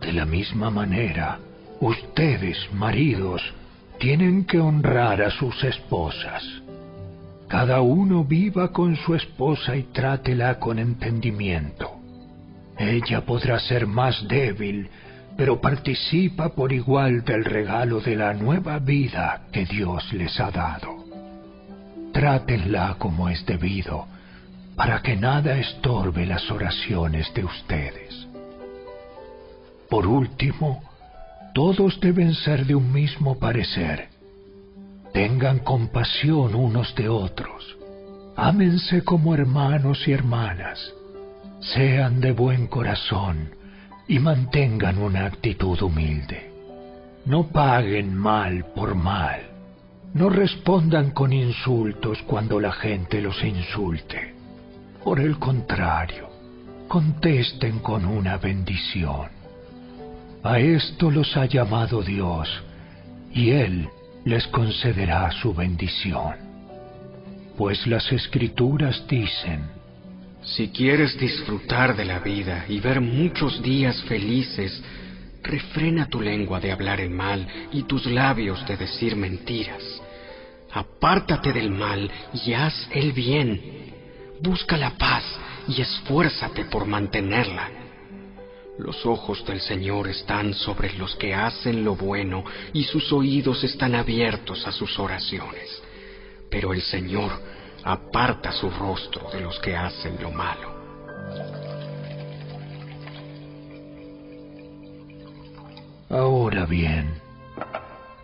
De 0.00 0.12
la 0.12 0.24
misma 0.24 0.70
manera, 0.70 1.38
ustedes, 1.80 2.56
maridos, 2.72 3.42
tienen 3.98 4.44
que 4.44 4.58
honrar 4.58 5.20
a 5.20 5.30
sus 5.30 5.62
esposas. 5.62 6.42
Cada 7.48 7.82
uno 7.82 8.24
viva 8.24 8.72
con 8.72 8.96
su 8.96 9.14
esposa 9.14 9.76
y 9.76 9.82
trátela 9.84 10.58
con 10.58 10.78
entendimiento. 10.78 11.90
Ella 12.78 13.26
podrá 13.26 13.58
ser 13.58 13.86
más 13.86 14.26
débil, 14.26 14.88
pero 15.36 15.60
participa 15.60 16.54
por 16.54 16.72
igual 16.72 17.24
del 17.24 17.44
regalo 17.44 18.00
de 18.00 18.16
la 18.16 18.32
nueva 18.32 18.78
vida 18.78 19.42
que 19.52 19.66
Dios 19.66 20.10
les 20.14 20.40
ha 20.40 20.50
dado. 20.50 21.04
Trátenla 22.12 22.96
como 22.98 23.28
es 23.28 23.44
debido, 23.44 24.06
para 24.76 25.02
que 25.02 25.16
nada 25.16 25.58
estorbe 25.58 26.24
las 26.24 26.50
oraciones 26.50 27.32
de 27.34 27.44
ustedes. 27.44 28.29
Por 29.90 30.06
último, 30.06 30.82
todos 31.52 32.00
deben 32.00 32.32
ser 32.34 32.64
de 32.64 32.76
un 32.76 32.92
mismo 32.92 33.38
parecer. 33.38 34.08
Tengan 35.12 35.58
compasión 35.58 36.54
unos 36.54 36.94
de 36.94 37.08
otros. 37.08 37.76
Ámense 38.36 39.02
como 39.02 39.34
hermanos 39.34 40.06
y 40.06 40.12
hermanas. 40.12 40.78
Sean 41.60 42.20
de 42.20 42.30
buen 42.30 42.68
corazón 42.68 43.50
y 44.06 44.20
mantengan 44.20 44.98
una 44.98 45.26
actitud 45.26 45.82
humilde. 45.82 46.50
No 47.26 47.48
paguen 47.48 48.16
mal 48.16 48.66
por 48.74 48.94
mal. 48.94 49.40
No 50.14 50.28
respondan 50.28 51.10
con 51.10 51.32
insultos 51.32 52.22
cuando 52.26 52.60
la 52.60 52.72
gente 52.72 53.20
los 53.20 53.42
insulte. 53.42 54.34
Por 55.02 55.18
el 55.18 55.38
contrario, 55.38 56.28
contesten 56.88 57.80
con 57.80 58.04
una 58.04 58.36
bendición. 58.38 59.39
A 60.42 60.58
esto 60.58 61.10
los 61.10 61.36
ha 61.36 61.44
llamado 61.44 62.02
Dios, 62.02 62.48
y 63.32 63.50
Él 63.50 63.88
les 64.24 64.46
concederá 64.48 65.30
su 65.32 65.52
bendición. 65.52 66.34
Pues 67.58 67.86
las 67.86 68.10
escrituras 68.10 69.04
dicen, 69.06 69.64
Si 70.42 70.68
quieres 70.68 71.18
disfrutar 71.18 71.94
de 71.94 72.06
la 72.06 72.20
vida 72.20 72.64
y 72.68 72.80
ver 72.80 73.02
muchos 73.02 73.62
días 73.62 74.02
felices, 74.04 74.82
refrena 75.42 76.06
tu 76.06 76.22
lengua 76.22 76.58
de 76.58 76.72
hablar 76.72 77.00
el 77.00 77.10
mal 77.10 77.46
y 77.70 77.82
tus 77.82 78.06
labios 78.06 78.66
de 78.66 78.78
decir 78.78 79.16
mentiras. 79.16 79.82
Apártate 80.72 81.52
del 81.52 81.70
mal 81.70 82.10
y 82.32 82.54
haz 82.54 82.88
el 82.92 83.12
bien. 83.12 83.60
Busca 84.40 84.78
la 84.78 84.96
paz 84.96 85.24
y 85.68 85.82
esfuérzate 85.82 86.64
por 86.64 86.86
mantenerla. 86.86 87.68
Los 88.78 89.04
ojos 89.04 89.44
del 89.44 89.60
Señor 89.60 90.08
están 90.08 90.54
sobre 90.54 90.92
los 90.94 91.14
que 91.16 91.34
hacen 91.34 91.84
lo 91.84 91.96
bueno 91.96 92.44
y 92.72 92.84
sus 92.84 93.12
oídos 93.12 93.62
están 93.64 93.94
abiertos 93.94 94.66
a 94.66 94.72
sus 94.72 94.98
oraciones. 94.98 95.82
Pero 96.50 96.72
el 96.72 96.80
Señor 96.82 97.30
aparta 97.84 98.52
su 98.52 98.70
rostro 98.70 99.30
de 99.30 99.40
los 99.40 99.58
que 99.60 99.76
hacen 99.76 100.16
lo 100.20 100.30
malo. 100.30 100.80
Ahora 106.08 106.66
bien, 106.66 107.20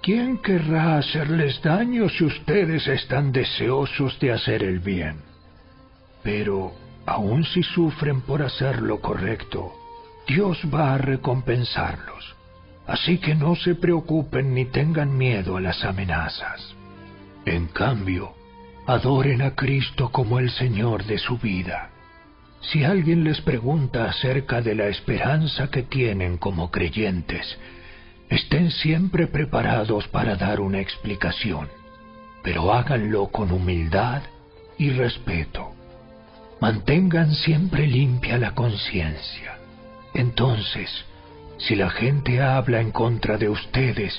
¿quién 0.03 0.39
querrá 0.39 0.99
hacerles 0.99 1.63
daño 1.63 2.09
si 2.09 2.25
ustedes 2.25 2.89
están 2.89 3.31
deseosos 3.31 4.19
de 4.19 4.33
hacer 4.33 4.65
el 4.65 4.81
bien? 4.81 5.21
Pero, 6.25 6.73
aun 7.07 7.45
si 7.45 7.63
sufren 7.63 8.23
por 8.23 8.43
hacer 8.43 8.83
lo 8.83 9.01
correcto, 9.01 9.73
Dios 10.27 10.59
va 10.73 10.95
a 10.95 10.99
recompensarlos. 10.99 12.35
Así 12.87 13.19
que 13.19 13.35
no 13.35 13.57
se 13.57 13.75
preocupen 13.75 14.55
ni 14.55 14.65
tengan 14.65 15.17
miedo 15.17 15.57
a 15.57 15.61
las 15.61 15.85
amenazas. 15.85 16.75
En 17.45 17.67
cambio, 17.67 18.35
adoren 18.87 19.43
a 19.43 19.55
Cristo 19.55 20.11
como 20.11 20.39
el 20.39 20.51
Señor 20.51 21.05
de 21.05 21.19
su 21.19 21.39
vida. 21.39 21.91
Si 22.61 22.85
alguien 22.85 23.25
les 23.25 23.41
pregunta 23.41 24.07
acerca 24.07 24.61
de 24.61 24.75
la 24.75 24.87
esperanza 24.87 25.69
que 25.69 25.83
tienen 25.83 26.39
como 26.39 26.71
creyentes, 26.71 27.59
estén 28.29 28.71
siempre 28.71 29.27
preparados 29.27 30.09
para 30.09 30.37
dar 30.37 30.61
una 30.61 30.81
explicación, 30.81 31.69
pero 32.43 32.73
háganlo 32.73 33.29
con 33.29 33.53
humildad 33.53 34.23
y 34.79 34.91
respeto. 34.91 35.73
Mantengan 36.61 37.33
siempre 37.35 37.87
limpia 37.87 38.39
la 38.39 38.55
conciencia. 38.55 39.59
Entonces, 40.17 40.91
si 41.59 41.77
la 41.77 41.91
gente 41.91 42.41
habla 42.41 42.81
en 42.81 42.91
contra 42.91 43.37
de 43.37 43.51
ustedes, 43.51 44.19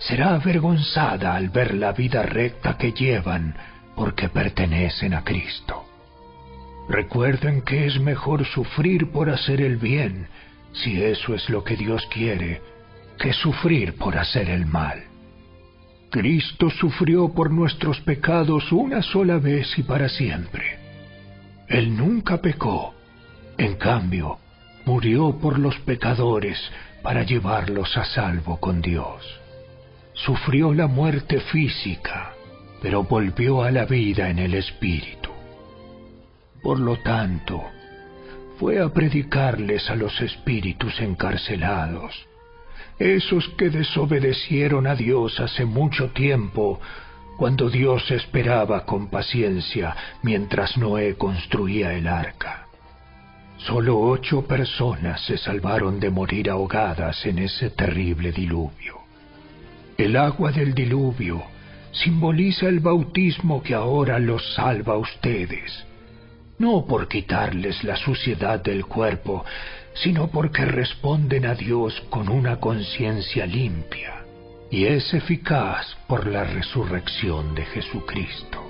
será 0.00 0.34
avergonzada 0.34 1.36
al 1.36 1.50
ver 1.50 1.74
la 1.74 1.92
vida 1.92 2.24
recta 2.24 2.76
que 2.76 2.92
llevan 2.92 3.54
porque 3.94 4.28
pertenecen 4.28 5.14
a 5.14 5.22
Cristo. 5.22 5.84
Recuerden 6.88 7.62
que 7.62 7.86
es 7.86 8.00
mejor 8.00 8.44
sufrir 8.44 9.12
por 9.12 9.30
hacer 9.30 9.60
el 9.60 9.76
bien, 9.76 10.26
si 10.72 11.00
eso 11.00 11.32
es 11.32 11.48
lo 11.48 11.62
que 11.62 11.76
Dios 11.76 12.04
quiere, 12.12 12.60
que 13.16 13.32
sufrir 13.32 13.94
por 13.96 14.18
hacer 14.18 14.50
el 14.50 14.66
mal. 14.66 15.04
Cristo 16.10 16.70
sufrió 16.70 17.32
por 17.32 17.52
nuestros 17.52 18.00
pecados 18.00 18.72
una 18.72 19.00
sola 19.00 19.38
vez 19.38 19.78
y 19.78 19.84
para 19.84 20.08
siempre. 20.08 20.78
Él 21.68 21.96
nunca 21.96 22.40
pecó. 22.40 22.94
En 23.58 23.76
cambio, 23.76 24.38
murió 24.86 25.36
por 25.38 25.58
los 25.58 25.76
pecadores 25.80 26.58
para 27.02 27.24
llevarlos 27.24 27.96
a 27.96 28.04
salvo 28.04 28.58
con 28.58 28.80
Dios. 28.80 29.22
Sufrió 30.14 30.72
la 30.72 30.86
muerte 30.86 31.40
física, 31.40 32.32
pero 32.80 33.02
volvió 33.02 33.62
a 33.62 33.70
la 33.70 33.84
vida 33.84 34.30
en 34.30 34.38
el 34.38 34.54
Espíritu. 34.54 35.30
Por 36.62 36.78
lo 36.80 36.96
tanto, 36.98 37.62
fue 38.58 38.80
a 38.80 38.88
predicarles 38.88 39.90
a 39.90 39.96
los 39.96 40.20
espíritus 40.20 40.98
encarcelados, 41.00 42.26
esos 42.98 43.46
que 43.58 43.68
desobedecieron 43.68 44.86
a 44.86 44.94
Dios 44.94 45.38
hace 45.40 45.66
mucho 45.66 46.10
tiempo, 46.10 46.80
cuando 47.36 47.68
Dios 47.68 48.10
esperaba 48.10 48.86
con 48.86 49.10
paciencia 49.10 49.94
mientras 50.22 50.78
Noé 50.78 51.16
construía 51.16 51.92
el 51.92 52.06
arca. 52.06 52.65
Solo 53.58 53.98
ocho 53.98 54.46
personas 54.46 55.20
se 55.24 55.38
salvaron 55.38 55.98
de 55.98 56.10
morir 56.10 56.50
ahogadas 56.50 57.24
en 57.26 57.38
ese 57.38 57.70
terrible 57.70 58.32
diluvio. 58.32 59.00
El 59.96 60.16
agua 60.16 60.52
del 60.52 60.74
diluvio 60.74 61.42
simboliza 61.90 62.68
el 62.68 62.80
bautismo 62.80 63.62
que 63.62 63.74
ahora 63.74 64.18
los 64.18 64.54
salva 64.54 64.94
a 64.94 64.98
ustedes, 64.98 65.86
no 66.58 66.84
por 66.86 67.08
quitarles 67.08 67.82
la 67.82 67.96
suciedad 67.96 68.62
del 68.62 68.84
cuerpo, 68.84 69.44
sino 69.94 70.28
porque 70.28 70.66
responden 70.66 71.46
a 71.46 71.54
Dios 71.54 71.98
con 72.10 72.28
una 72.28 72.60
conciencia 72.60 73.46
limpia, 73.46 74.24
y 74.70 74.84
es 74.84 75.14
eficaz 75.14 75.96
por 76.06 76.26
la 76.26 76.44
resurrección 76.44 77.54
de 77.54 77.64
Jesucristo. 77.64 78.62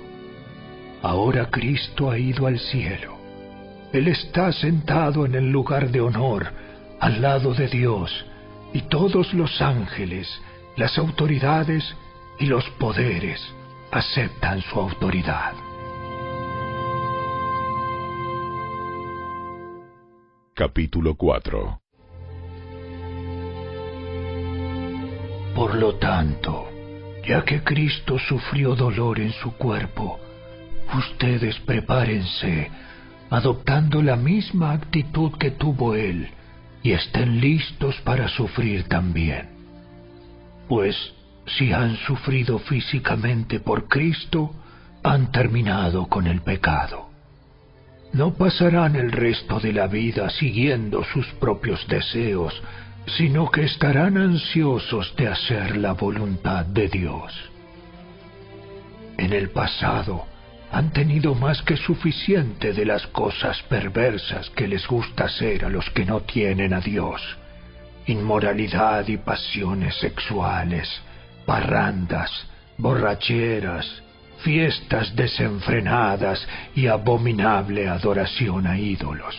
Ahora 1.01 1.49
Cristo 1.49 2.09
ha 2.09 2.17
ido 2.17 2.47
al 2.47 2.59
cielo. 2.59 3.16
Él 3.93 4.07
está 4.07 4.51
sentado 4.51 5.25
en 5.25 5.35
el 5.35 5.49
lugar 5.49 5.89
de 5.89 6.01
honor, 6.01 6.51
al 6.99 7.21
lado 7.21 7.53
de 7.53 7.67
Dios, 7.67 8.25
y 8.73 8.81
todos 8.81 9.33
los 9.33 9.61
ángeles, 9.61 10.27
las 10.75 10.97
autoridades 10.97 11.95
y 12.39 12.45
los 12.45 12.69
poderes 12.71 13.41
aceptan 13.91 14.61
su 14.61 14.79
autoridad. 14.79 15.53
Capítulo 20.53 21.15
4 21.15 21.81
Por 25.55 25.75
lo 25.75 25.95
tanto, 25.95 26.67
ya 27.27 27.43
que 27.43 27.63
Cristo 27.63 28.19
sufrió 28.19 28.75
dolor 28.75 29.19
en 29.19 29.31
su 29.31 29.53
cuerpo, 29.53 30.19
ustedes 30.95 31.57
prepárense, 31.59 32.69
adoptando 33.29 34.01
la 34.01 34.15
misma 34.15 34.71
actitud 34.71 35.33
que 35.37 35.51
tuvo 35.51 35.95
Él, 35.95 36.29
y 36.83 36.91
estén 36.91 37.41
listos 37.41 37.95
para 38.01 38.29
sufrir 38.29 38.87
también. 38.87 39.49
Pues 40.69 40.95
si 41.45 41.71
han 41.71 41.95
sufrido 41.97 42.59
físicamente 42.59 43.59
por 43.59 43.87
Cristo, 43.87 44.53
han 45.03 45.31
terminado 45.31 46.07
con 46.07 46.27
el 46.27 46.41
pecado. 46.41 47.09
No 48.13 48.33
pasarán 48.33 48.95
el 48.95 49.11
resto 49.11 49.59
de 49.59 49.73
la 49.73 49.87
vida 49.87 50.29
siguiendo 50.29 51.03
sus 51.03 51.27
propios 51.39 51.85
deseos, 51.87 52.53
sino 53.17 53.49
que 53.49 53.63
estarán 53.63 54.17
ansiosos 54.17 55.13
de 55.15 55.27
hacer 55.27 55.77
la 55.77 55.93
voluntad 55.93 56.65
de 56.65 56.89
Dios. 56.89 57.33
En 59.17 59.33
el 59.33 59.49
pasado 59.49 60.26
han 60.71 60.91
tenido 60.91 61.33
más 61.33 61.61
que 61.61 61.77
suficiente 61.77 62.73
de 62.73 62.85
las 62.85 63.07
cosas 63.07 63.61
perversas 63.63 64.49
que 64.51 64.67
les 64.67 64.85
gusta 64.87 65.25
hacer 65.25 65.65
a 65.65 65.69
los 65.69 65.89
que 65.91 66.05
no 66.05 66.21
tienen 66.21 66.73
a 66.73 66.81
Dios. 66.81 67.21
Inmoralidad 68.05 69.07
y 69.07 69.17
pasiones 69.17 69.95
sexuales, 69.95 70.89
parrandas, 71.45 72.31
borracheras, 72.77 74.03
fiestas 74.39 75.15
desenfrenadas 75.15 76.45
y 76.75 76.87
abominable 76.87 77.87
adoración 77.87 78.67
a 78.67 78.77
ídolos. 78.77 79.35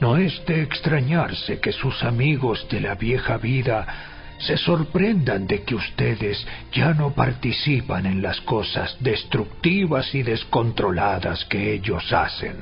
No 0.00 0.16
es 0.16 0.44
de 0.46 0.62
extrañarse 0.62 1.60
que 1.60 1.72
sus 1.72 2.02
amigos 2.02 2.66
de 2.70 2.80
la 2.80 2.94
vieja 2.94 3.36
vida 3.36 4.13
se 4.46 4.56
sorprendan 4.56 5.46
de 5.46 5.62
que 5.62 5.74
ustedes 5.74 6.46
ya 6.72 6.92
no 6.92 7.14
participan 7.14 8.06
en 8.06 8.22
las 8.22 8.40
cosas 8.42 8.96
destructivas 9.00 10.14
y 10.14 10.22
descontroladas 10.22 11.44
que 11.46 11.72
ellos 11.72 12.12
hacen. 12.12 12.56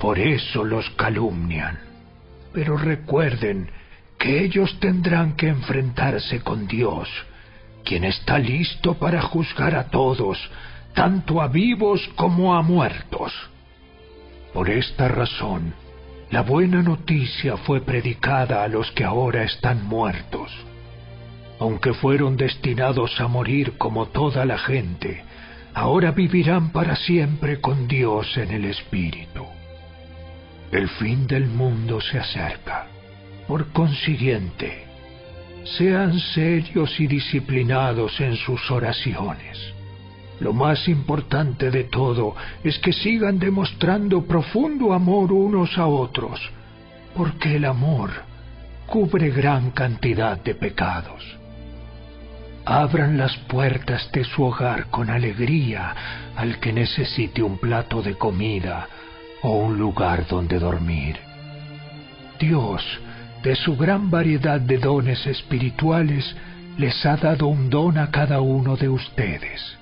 Por 0.00 0.18
eso 0.18 0.64
los 0.64 0.88
calumnian. 0.90 1.78
Pero 2.52 2.76
recuerden 2.76 3.70
que 4.18 4.44
ellos 4.44 4.78
tendrán 4.78 5.34
que 5.36 5.48
enfrentarse 5.48 6.40
con 6.40 6.66
Dios, 6.66 7.08
quien 7.84 8.04
está 8.04 8.38
listo 8.38 8.94
para 8.94 9.20
juzgar 9.20 9.74
a 9.74 9.90
todos, 9.90 10.38
tanto 10.94 11.42
a 11.42 11.48
vivos 11.48 12.08
como 12.14 12.54
a 12.54 12.62
muertos. 12.62 13.32
Por 14.52 14.70
esta 14.70 15.08
razón, 15.08 15.74
la 16.30 16.42
buena 16.42 16.82
noticia 16.82 17.56
fue 17.56 17.80
predicada 17.80 18.62
a 18.62 18.68
los 18.68 18.90
que 18.92 19.04
ahora 19.04 19.42
están 19.42 19.84
muertos. 19.84 20.52
Aunque 21.58 21.94
fueron 21.94 22.36
destinados 22.36 23.20
a 23.20 23.28
morir 23.28 23.78
como 23.78 24.06
toda 24.06 24.44
la 24.44 24.58
gente, 24.58 25.22
ahora 25.72 26.10
vivirán 26.12 26.70
para 26.70 26.96
siempre 26.96 27.60
con 27.60 27.86
Dios 27.86 28.36
en 28.36 28.50
el 28.50 28.64
Espíritu. 28.64 29.44
El 30.72 30.88
fin 30.88 31.26
del 31.26 31.46
mundo 31.46 32.00
se 32.00 32.18
acerca. 32.18 32.86
Por 33.46 33.72
consiguiente, 33.72 34.84
sean 35.64 36.18
serios 36.18 36.98
y 36.98 37.06
disciplinados 37.06 38.20
en 38.20 38.36
sus 38.36 38.70
oraciones. 38.70 39.58
Lo 40.40 40.52
más 40.52 40.88
importante 40.88 41.70
de 41.70 41.84
todo 41.84 42.34
es 42.64 42.78
que 42.80 42.92
sigan 42.92 43.38
demostrando 43.38 44.24
profundo 44.24 44.92
amor 44.92 45.32
unos 45.32 45.78
a 45.78 45.86
otros, 45.86 46.40
porque 47.14 47.56
el 47.56 47.64
amor 47.64 48.10
cubre 48.86 49.30
gran 49.30 49.70
cantidad 49.70 50.42
de 50.42 50.54
pecados. 50.54 51.43
Abran 52.66 53.18
las 53.18 53.36
puertas 53.48 54.10
de 54.12 54.24
su 54.24 54.42
hogar 54.42 54.86
con 54.86 55.10
alegría 55.10 55.94
al 56.34 56.58
que 56.60 56.72
necesite 56.72 57.42
un 57.42 57.58
plato 57.58 58.00
de 58.00 58.14
comida 58.16 58.88
o 59.42 59.50
un 59.58 59.78
lugar 59.78 60.26
donde 60.26 60.58
dormir. 60.58 61.18
Dios, 62.38 62.82
de 63.42 63.54
su 63.54 63.76
gran 63.76 64.10
variedad 64.10 64.58
de 64.60 64.78
dones 64.78 65.26
espirituales, 65.26 66.34
les 66.78 67.04
ha 67.04 67.16
dado 67.16 67.46
un 67.48 67.68
don 67.68 67.98
a 67.98 68.10
cada 68.10 68.40
uno 68.40 68.76
de 68.76 68.88
ustedes. 68.88 69.76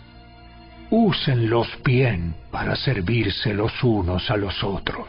Úsenlos 0.91 1.69
bien 1.85 2.35
para 2.51 2.75
servirse 2.77 3.55
los 3.55 3.73
unos 3.83 4.31
a 4.31 4.37
los 4.37 4.63
otros. 4.65 5.07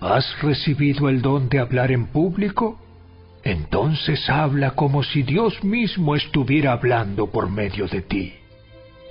¿Has 0.00 0.26
recibido 0.42 1.08
el 1.08 1.22
don 1.22 1.48
de 1.48 1.60
hablar 1.60 1.92
en 1.92 2.06
público? 2.08 2.83
Entonces 3.44 4.28
habla 4.30 4.70
como 4.70 5.02
si 5.02 5.22
Dios 5.22 5.62
mismo 5.62 6.16
estuviera 6.16 6.72
hablando 6.72 7.30
por 7.30 7.50
medio 7.50 7.86
de 7.86 8.00
ti. 8.00 8.34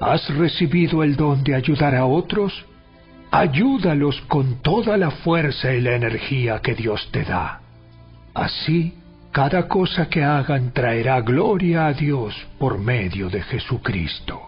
¿Has 0.01 0.27
recibido 0.35 1.03
el 1.03 1.15
don 1.15 1.43
de 1.43 1.53
ayudar 1.53 1.95
a 1.95 2.05
otros? 2.05 2.65
Ayúdalos 3.29 4.19
con 4.27 4.61
toda 4.61 4.97
la 4.97 5.11
fuerza 5.11 5.73
y 5.73 5.81
la 5.81 5.95
energía 5.95 6.59
que 6.61 6.73
Dios 6.73 7.07
te 7.11 7.23
da. 7.23 7.61
Así, 8.33 8.95
cada 9.31 9.67
cosa 9.67 10.09
que 10.09 10.23
hagan 10.23 10.73
traerá 10.73 11.21
gloria 11.21 11.85
a 11.87 11.93
Dios 11.93 12.35
por 12.57 12.79
medio 12.79 13.29
de 13.29 13.41
Jesucristo. 13.41 14.41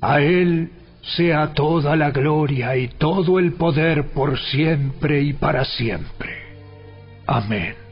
A 0.00 0.20
Él 0.20 0.70
sea 1.02 1.52
toda 1.54 1.94
la 1.94 2.10
gloria 2.10 2.76
y 2.76 2.88
todo 2.88 3.38
el 3.38 3.52
poder 3.52 4.10
por 4.12 4.38
siempre 4.38 5.22
y 5.22 5.32
para 5.32 5.64
siempre. 5.64 6.30
Amén. 7.26 7.89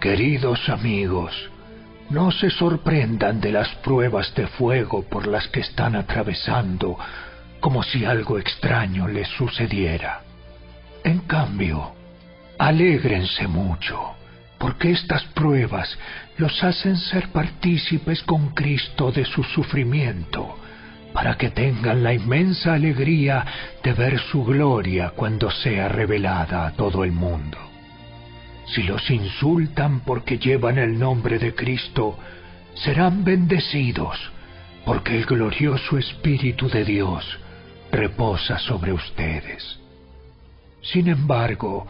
Queridos 0.00 0.68
amigos, 0.68 1.32
no 2.08 2.30
se 2.30 2.50
sorprendan 2.50 3.40
de 3.40 3.50
las 3.50 3.68
pruebas 3.82 4.32
de 4.36 4.46
fuego 4.46 5.02
por 5.02 5.26
las 5.26 5.48
que 5.48 5.58
están 5.58 5.96
atravesando 5.96 6.96
como 7.58 7.82
si 7.82 8.04
algo 8.04 8.38
extraño 8.38 9.08
les 9.08 9.26
sucediera. 9.26 10.20
En 11.02 11.18
cambio, 11.20 11.94
alégrense 12.60 13.48
mucho, 13.48 14.14
porque 14.58 14.92
estas 14.92 15.24
pruebas 15.34 15.98
los 16.36 16.62
hacen 16.62 16.96
ser 16.96 17.30
partícipes 17.30 18.22
con 18.22 18.50
Cristo 18.50 19.10
de 19.10 19.24
su 19.24 19.42
sufrimiento, 19.42 20.58
para 21.12 21.36
que 21.36 21.50
tengan 21.50 22.04
la 22.04 22.14
inmensa 22.14 22.74
alegría 22.74 23.44
de 23.82 23.92
ver 23.94 24.20
su 24.30 24.44
gloria 24.44 25.10
cuando 25.16 25.50
sea 25.50 25.88
revelada 25.88 26.68
a 26.68 26.72
todo 26.74 27.02
el 27.02 27.10
mundo. 27.10 27.67
Si 28.74 28.82
los 28.82 29.10
insultan 29.10 30.00
porque 30.00 30.38
llevan 30.38 30.78
el 30.78 30.98
nombre 30.98 31.38
de 31.38 31.54
Cristo, 31.54 32.18
serán 32.74 33.24
bendecidos, 33.24 34.18
porque 34.84 35.16
el 35.16 35.24
glorioso 35.24 35.98
Espíritu 35.98 36.68
de 36.68 36.84
Dios 36.84 37.24
reposa 37.90 38.58
sobre 38.58 38.92
ustedes. 38.92 39.78
Sin 40.82 41.08
embargo, 41.08 41.86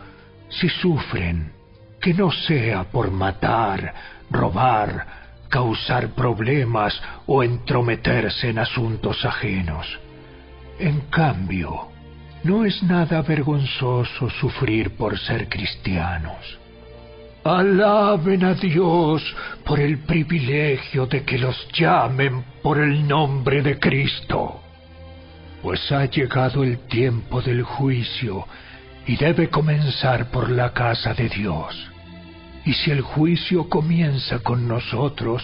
si 0.49 0.69
sufren, 0.69 1.53
que 2.01 2.14
no 2.14 2.31
sea 2.31 2.85
por 2.85 3.11
matar, 3.11 3.95
robar, 4.31 5.07
causar 5.49 6.11
problemas 6.11 7.01
o 7.27 7.43
entrometerse 7.43 8.51
en 8.51 8.59
asuntos 8.61 9.25
ajenos. 9.25 9.99
En 10.79 11.01
cambio, 11.11 11.88
no 12.45 12.64
es 12.64 12.83
nada 12.85 13.21
vergonzoso 13.23 14.31
sufrir 14.31 14.97
por 14.97 15.19
ser 15.19 15.49
cristianos. 15.49 16.59
Alaben 17.48 18.44
a 18.44 18.52
Dios 18.52 19.22
por 19.64 19.80
el 19.80 20.00
privilegio 20.00 21.06
de 21.06 21.24
que 21.24 21.38
los 21.38 21.56
llamen 21.72 22.44
por 22.62 22.78
el 22.78 23.08
nombre 23.08 23.62
de 23.62 23.78
Cristo. 23.78 24.61
Pues 25.62 25.90
ha 25.90 26.04
llegado 26.04 26.62
el 26.62 26.80
tiempo 26.88 27.40
del 27.40 27.62
juicio 27.62 28.46
y 29.06 29.16
debe 29.16 29.48
comenzar 29.48 30.30
por 30.30 30.50
la 30.50 30.74
casa 30.74 31.14
de 31.14 31.30
Dios. 31.30 31.74
Y 32.66 32.74
si 32.74 32.90
el 32.90 33.00
juicio 33.00 33.66
comienza 33.70 34.40
con 34.40 34.68
nosotros, 34.68 35.42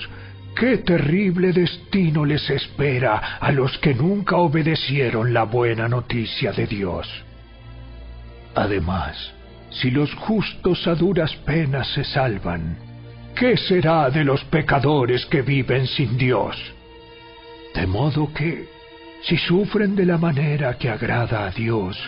qué 0.54 0.76
terrible 0.76 1.54
destino 1.54 2.26
les 2.26 2.50
espera 2.50 3.38
a 3.40 3.50
los 3.50 3.78
que 3.78 3.94
nunca 3.94 4.36
obedecieron 4.36 5.32
la 5.32 5.44
buena 5.44 5.88
noticia 5.88 6.52
de 6.52 6.66
Dios. 6.66 7.08
Además, 8.54 9.32
si 9.74 9.90
los 9.90 10.12
justos 10.14 10.86
a 10.86 10.94
duras 10.94 11.34
penas 11.44 11.88
se 11.94 12.04
salvan, 12.04 12.76
¿qué 13.34 13.56
será 13.56 14.08
de 14.10 14.24
los 14.24 14.44
pecadores 14.44 15.26
que 15.26 15.42
viven 15.42 15.86
sin 15.86 16.16
Dios? 16.16 16.56
De 17.74 17.86
modo 17.86 18.32
que, 18.32 18.68
si 19.22 19.36
sufren 19.36 19.96
de 19.96 20.06
la 20.06 20.18
manera 20.18 20.78
que 20.78 20.90
agrada 20.90 21.46
a 21.46 21.50
Dios, 21.50 21.98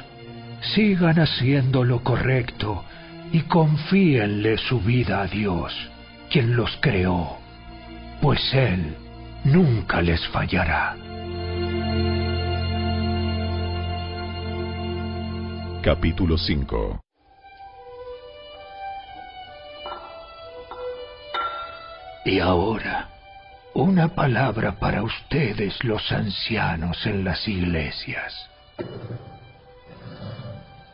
sigan 0.75 1.19
haciendo 1.19 1.83
lo 1.85 2.03
correcto 2.03 2.85
y 3.33 3.41
confíenle 3.43 4.59
su 4.59 4.81
vida 4.81 5.23
a 5.23 5.27
Dios, 5.27 5.73
quien 6.31 6.57
los 6.57 6.77
creó, 6.81 7.39
pues 8.23 8.41
Él 8.55 8.95
nunca 9.45 10.03
les 10.03 10.25
fallará. 10.29 10.97
Capítulo 15.83 16.37
5 16.37 17.06
Y 22.27 22.41
ahora, 22.41 23.09
una 23.73 24.09
palabra 24.09 24.81
para 24.81 25.05
ustedes 25.05 25.85
los 25.85 26.11
ancianos 26.11 27.07
en 27.07 27.23
las 27.23 27.47
iglesias. 27.47 28.51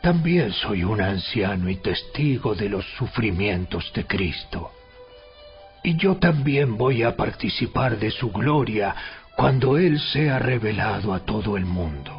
También 0.03 0.53
soy 0.53 0.85
un 0.85 1.01
anciano 1.01 1.71
y 1.71 1.77
testigo 1.77 2.55
de 2.55 2.69
los 2.69 2.85
sufrimientos 2.99 3.91
de 3.95 4.07
Cristo. 4.07 4.73
Y 5.83 5.97
yo 5.97 6.17
también 6.17 6.77
voy 6.77 7.03
a 7.03 7.17
participar 7.17 7.99
de 7.99 8.11
su 8.11 8.31
gloria 8.31 8.95
cuando 9.35 9.79
Él 9.79 9.99
sea 10.01 10.39
revelado 10.39 11.15
a 11.15 11.21
todo 11.21 11.57
el 11.57 11.65
mundo. 11.65 12.13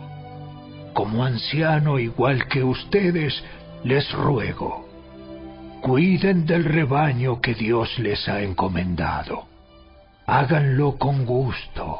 Como 0.93 1.23
anciano 1.23 1.99
igual 1.99 2.47
que 2.47 2.63
ustedes, 2.63 3.43
les 3.83 4.11
ruego, 4.11 4.89
cuiden 5.83 6.45
del 6.45 6.63
rebaño 6.63 7.41
que 7.41 7.53
Dios 7.53 7.99
les 7.99 8.29
ha 8.29 8.41
encomendado. 8.41 9.47
Háganlo 10.25 10.97
con 10.97 11.25
gusto, 11.25 11.99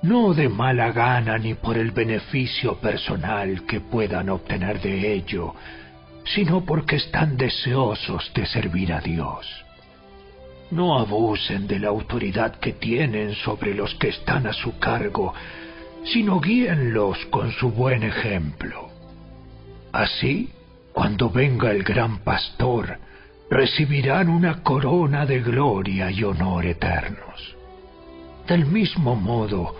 no 0.00 0.32
de 0.32 0.48
mala 0.48 0.92
gana 0.92 1.36
ni 1.36 1.52
por 1.52 1.76
el 1.76 1.90
beneficio 1.90 2.76
personal 2.76 3.66
que 3.66 3.80
puedan 3.80 4.30
obtener 4.30 4.80
de 4.80 5.12
ello, 5.12 5.54
sino 6.24 6.64
porque 6.64 6.96
están 6.96 7.36
deseosos 7.36 8.32
de 8.34 8.46
servir 8.46 8.94
a 8.94 9.00
Dios. 9.00 9.46
No 10.70 10.98
abusen 10.98 11.66
de 11.66 11.80
la 11.80 11.88
autoridad 11.88 12.54
que 12.58 12.72
tienen 12.72 13.34
sobre 13.34 13.74
los 13.74 13.94
que 13.96 14.08
están 14.08 14.46
a 14.46 14.54
su 14.54 14.78
cargo, 14.78 15.34
sino 16.04 16.40
guíenlos 16.40 17.18
con 17.26 17.52
su 17.52 17.72
buen 17.72 18.04
ejemplo. 18.04 18.88
Así, 19.92 20.48
cuando 20.94 21.28
venga 21.28 21.70
el 21.72 21.82
gran 21.82 22.20
pastor, 22.20 22.98
recibirán 23.50 24.28
una 24.28 24.62
corona 24.62 25.24
de 25.24 25.40
gloria 25.40 26.10
y 26.10 26.22
honor 26.22 26.66
eternos. 26.66 27.56
Del 28.46 28.66
mismo 28.66 29.14
modo, 29.14 29.74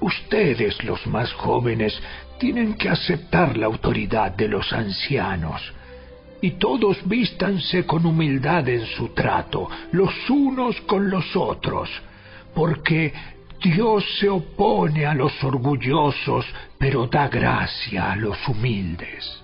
ustedes 0.00 0.82
los 0.84 1.06
más 1.06 1.32
jóvenes 1.32 2.00
tienen 2.38 2.74
que 2.74 2.88
aceptar 2.88 3.56
la 3.56 3.66
autoridad 3.66 4.32
de 4.32 4.48
los 4.48 4.72
ancianos, 4.72 5.60
y 6.42 6.52
todos 6.52 6.96
vístanse 7.06 7.84
con 7.84 8.06
humildad 8.06 8.66
en 8.68 8.86
su 8.86 9.08
trato, 9.08 9.68
los 9.92 10.12
unos 10.30 10.80
con 10.82 11.10
los 11.10 11.36
otros, 11.36 11.90
porque 12.54 13.12
Dios 13.62 14.04
se 14.18 14.28
opone 14.28 15.04
a 15.04 15.14
los 15.14 15.32
orgullosos, 15.44 16.46
pero 16.78 17.06
da 17.06 17.28
gracia 17.28 18.12
a 18.12 18.16
los 18.16 18.36
humildes. 18.48 19.39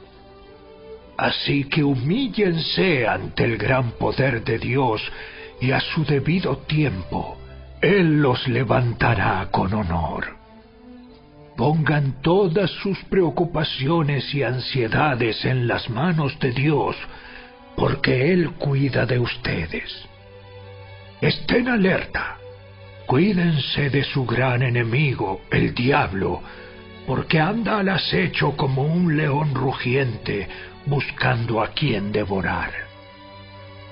Así 1.18 1.64
que 1.64 1.82
humíllense 1.82 3.06
ante 3.06 3.44
el 3.44 3.56
gran 3.56 3.92
poder 3.92 4.44
de 4.44 4.58
Dios 4.58 5.02
y 5.60 5.72
a 5.72 5.80
su 5.80 6.04
debido 6.04 6.58
tiempo 6.58 7.38
Él 7.80 8.20
los 8.20 8.46
levantará 8.48 9.48
con 9.50 9.72
honor. 9.72 10.36
Pongan 11.56 12.20
todas 12.20 12.70
sus 12.70 12.98
preocupaciones 13.04 14.34
y 14.34 14.42
ansiedades 14.42 15.42
en 15.46 15.66
las 15.66 15.88
manos 15.88 16.38
de 16.38 16.52
Dios, 16.52 16.96
porque 17.76 18.32
Él 18.32 18.50
cuida 18.58 19.06
de 19.06 19.18
ustedes. 19.18 20.06
Estén 21.22 21.68
alerta, 21.68 22.36
cuídense 23.06 23.88
de 23.88 24.04
su 24.04 24.26
gran 24.26 24.62
enemigo, 24.62 25.40
el 25.50 25.74
diablo, 25.74 26.42
porque 27.06 27.40
anda 27.40 27.78
al 27.78 27.88
acecho 27.88 28.54
como 28.54 28.82
un 28.82 29.16
león 29.16 29.54
rugiente, 29.54 30.46
buscando 30.87 31.62
a 31.62 31.68
quien 31.68 32.12
devorar. 32.12 32.70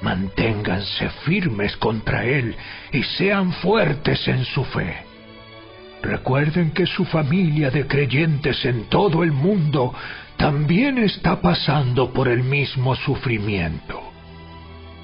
Manténganse 0.03 1.09
firmes 1.25 1.77
contra 1.77 2.25
él 2.25 2.57
y 2.93 3.03
sean 3.03 3.53
fuertes 3.53 4.27
en 4.29 4.45
su 4.45 4.65
fe. 4.65 4.97
Recuerden 6.03 6.73
que 6.73 6.87
su 6.87 7.05
familia 7.07 7.71
de 7.71 7.87
creyentes 7.87 8.65
en 8.65 8.85
todo 8.85 9.23
el 9.23 9.33
mundo 9.33 9.95
también 10.37 10.99
está 10.99 11.41
pasando 11.41 12.13
por 12.13 12.29
el 12.29 12.43
mismo 12.43 12.95
sufrimiento. 12.97 14.03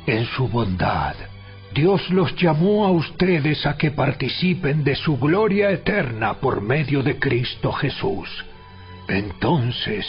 En 0.06 0.26
su 0.26 0.48
bondad, 0.48 1.14
Dios 1.72 2.10
los 2.10 2.34
llamó 2.36 2.86
a 2.86 2.90
ustedes 2.90 3.64
a 3.64 3.76
que 3.76 3.92
participen 3.92 4.82
de 4.82 4.96
su 4.96 5.18
gloria 5.18 5.70
eterna 5.70 6.34
por 6.34 6.60
medio 6.60 7.02
de 7.02 7.18
Cristo 7.18 7.72
Jesús. 7.72 8.28
Entonces, 9.08 10.04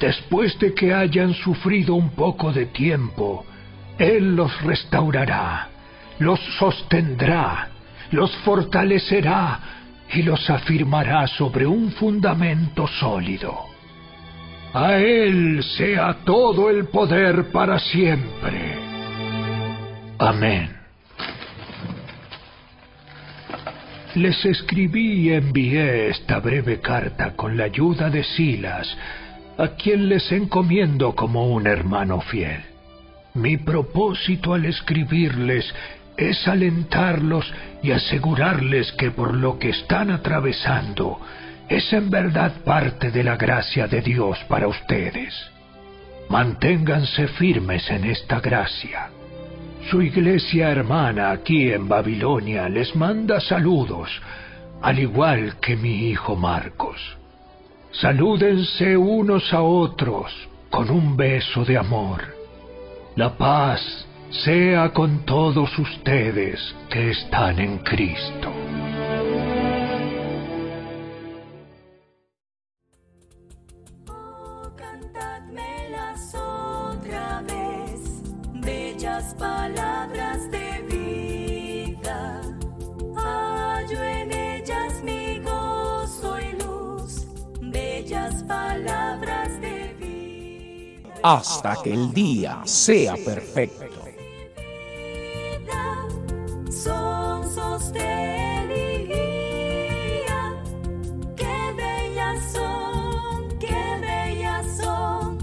después 0.00 0.58
de 0.58 0.74
que 0.74 0.92
hayan 0.92 1.34
sufrido 1.34 1.94
un 1.94 2.10
poco 2.10 2.52
de 2.52 2.66
tiempo, 2.66 3.44
Él 3.98 4.36
los 4.36 4.62
restaurará, 4.62 5.68
los 6.18 6.40
sostendrá, 6.58 7.68
los 8.10 8.34
fortalecerá 8.38 9.60
y 10.12 10.22
los 10.22 10.48
afirmará 10.50 11.26
sobre 11.26 11.66
un 11.66 11.90
fundamento 11.92 12.86
sólido. 12.86 13.74
A 14.72 14.94
Él 14.94 15.62
sea 15.76 16.18
todo 16.24 16.68
el 16.68 16.86
poder 16.86 17.50
para 17.52 17.78
siempre. 17.78 18.74
Amén. 20.18 20.70
Les 24.16 24.44
escribí 24.44 25.28
y 25.28 25.32
envié 25.32 26.08
esta 26.08 26.38
breve 26.38 26.80
carta 26.80 27.34
con 27.34 27.56
la 27.56 27.64
ayuda 27.64 28.10
de 28.10 28.22
Silas, 28.22 28.96
a 29.58 29.68
quien 29.68 30.08
les 30.08 30.30
encomiendo 30.32 31.14
como 31.14 31.52
un 31.52 31.66
hermano 31.66 32.20
fiel. 32.20 32.62
Mi 33.34 33.56
propósito 33.56 34.54
al 34.54 34.64
escribirles 34.64 35.72
es 36.16 36.46
alentarlos 36.46 37.52
y 37.82 37.90
asegurarles 37.90 38.92
que 38.92 39.10
por 39.10 39.34
lo 39.34 39.58
que 39.58 39.70
están 39.70 40.10
atravesando 40.10 41.20
es 41.68 41.92
en 41.92 42.10
verdad 42.10 42.52
parte 42.64 43.10
de 43.10 43.24
la 43.24 43.36
gracia 43.36 43.86
de 43.88 44.00
Dios 44.00 44.38
para 44.48 44.68
ustedes. 44.68 45.34
Manténganse 46.28 47.28
firmes 47.28 47.90
en 47.90 48.04
esta 48.04 48.40
gracia. 48.40 49.08
Su 49.90 50.00
iglesia 50.00 50.70
hermana 50.70 51.30
aquí 51.30 51.70
en 51.70 51.88
Babilonia 51.88 52.68
les 52.68 52.94
manda 52.96 53.40
saludos, 53.40 54.08
al 54.80 54.98
igual 54.98 55.56
que 55.60 55.76
mi 55.76 56.08
hijo 56.08 56.36
Marcos. 56.36 57.18
Salúdense 58.00 58.96
unos 58.96 59.52
a 59.52 59.62
otros 59.62 60.32
con 60.68 60.90
un 60.90 61.16
beso 61.16 61.64
de 61.64 61.78
amor. 61.78 62.24
La 63.14 63.36
paz 63.36 63.80
sea 64.30 64.92
con 64.92 65.24
todos 65.24 65.78
ustedes 65.78 66.74
que 66.90 67.10
están 67.10 67.60
en 67.60 67.78
Cristo. 67.78 68.63
Hasta 91.24 91.76
que 91.82 91.94
el 91.94 92.12
día 92.12 92.60
sea 92.66 93.14
perfecto. 93.14 93.86
Y 98.66 99.06
guía. 99.06 100.54
Qué 101.34 101.72
bellas 101.76 102.52
son, 102.52 103.58
qué 103.58 103.82
bellas 104.02 104.66
son, 104.76 105.38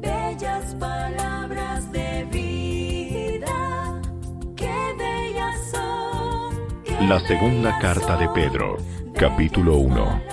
bellas 0.00 0.74
palabras 0.74 1.90
de 1.92 2.24
vida. 2.30 4.02
Qué 4.54 4.94
bellas 4.98 5.58
son. 5.70 7.08
La 7.08 7.20
segunda 7.20 7.78
carta 7.78 8.18
de 8.18 8.28
Pedro, 8.30 8.76
capítulo 9.14 9.76
1. 9.76 10.31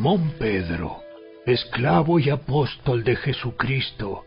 Simón 0.00 0.32
Pedro, 0.38 1.02
esclavo 1.44 2.18
y 2.18 2.30
apóstol 2.30 3.04
de 3.04 3.16
Jesucristo, 3.16 4.24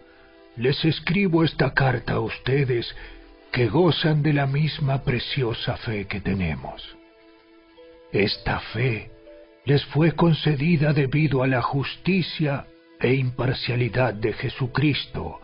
les 0.55 0.85
escribo 0.85 1.43
esta 1.43 1.73
carta 1.73 2.13
a 2.13 2.19
ustedes 2.19 2.95
que 3.51 3.69
gozan 3.69 4.21
de 4.21 4.33
la 4.33 4.45
misma 4.45 5.01
preciosa 5.01 5.75
fe 5.77 6.05
que 6.05 6.21
tenemos. 6.21 6.95
Esta 8.11 8.59
fe 8.59 9.09
les 9.65 9.83
fue 9.85 10.11
concedida 10.11 10.93
debido 10.93 11.41
a 11.41 11.47
la 11.47 11.63
justicia 11.63 12.67
e 12.99 13.15
imparcialidad 13.15 14.13
de 14.13 14.33
Jesucristo, 14.33 15.39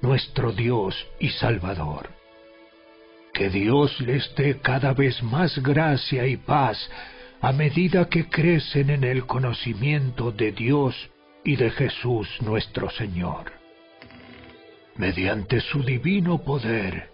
nuestro 0.00 0.52
Dios 0.52 0.96
y 1.20 1.28
Salvador. 1.28 2.08
Que 3.34 3.50
Dios 3.50 4.00
les 4.00 4.34
dé 4.36 4.58
cada 4.58 4.94
vez 4.94 5.22
más 5.22 5.58
gracia 5.62 6.26
y 6.26 6.38
paz 6.38 6.78
a 7.46 7.52
medida 7.52 8.08
que 8.08 8.28
crecen 8.28 8.90
en 8.90 9.04
el 9.04 9.24
conocimiento 9.24 10.32
de 10.32 10.50
Dios 10.50 10.96
y 11.44 11.54
de 11.54 11.70
Jesús 11.70 12.28
nuestro 12.40 12.90
Señor. 12.90 13.52
Mediante 14.96 15.60
su 15.60 15.84
divino 15.84 16.42
poder, 16.42 17.08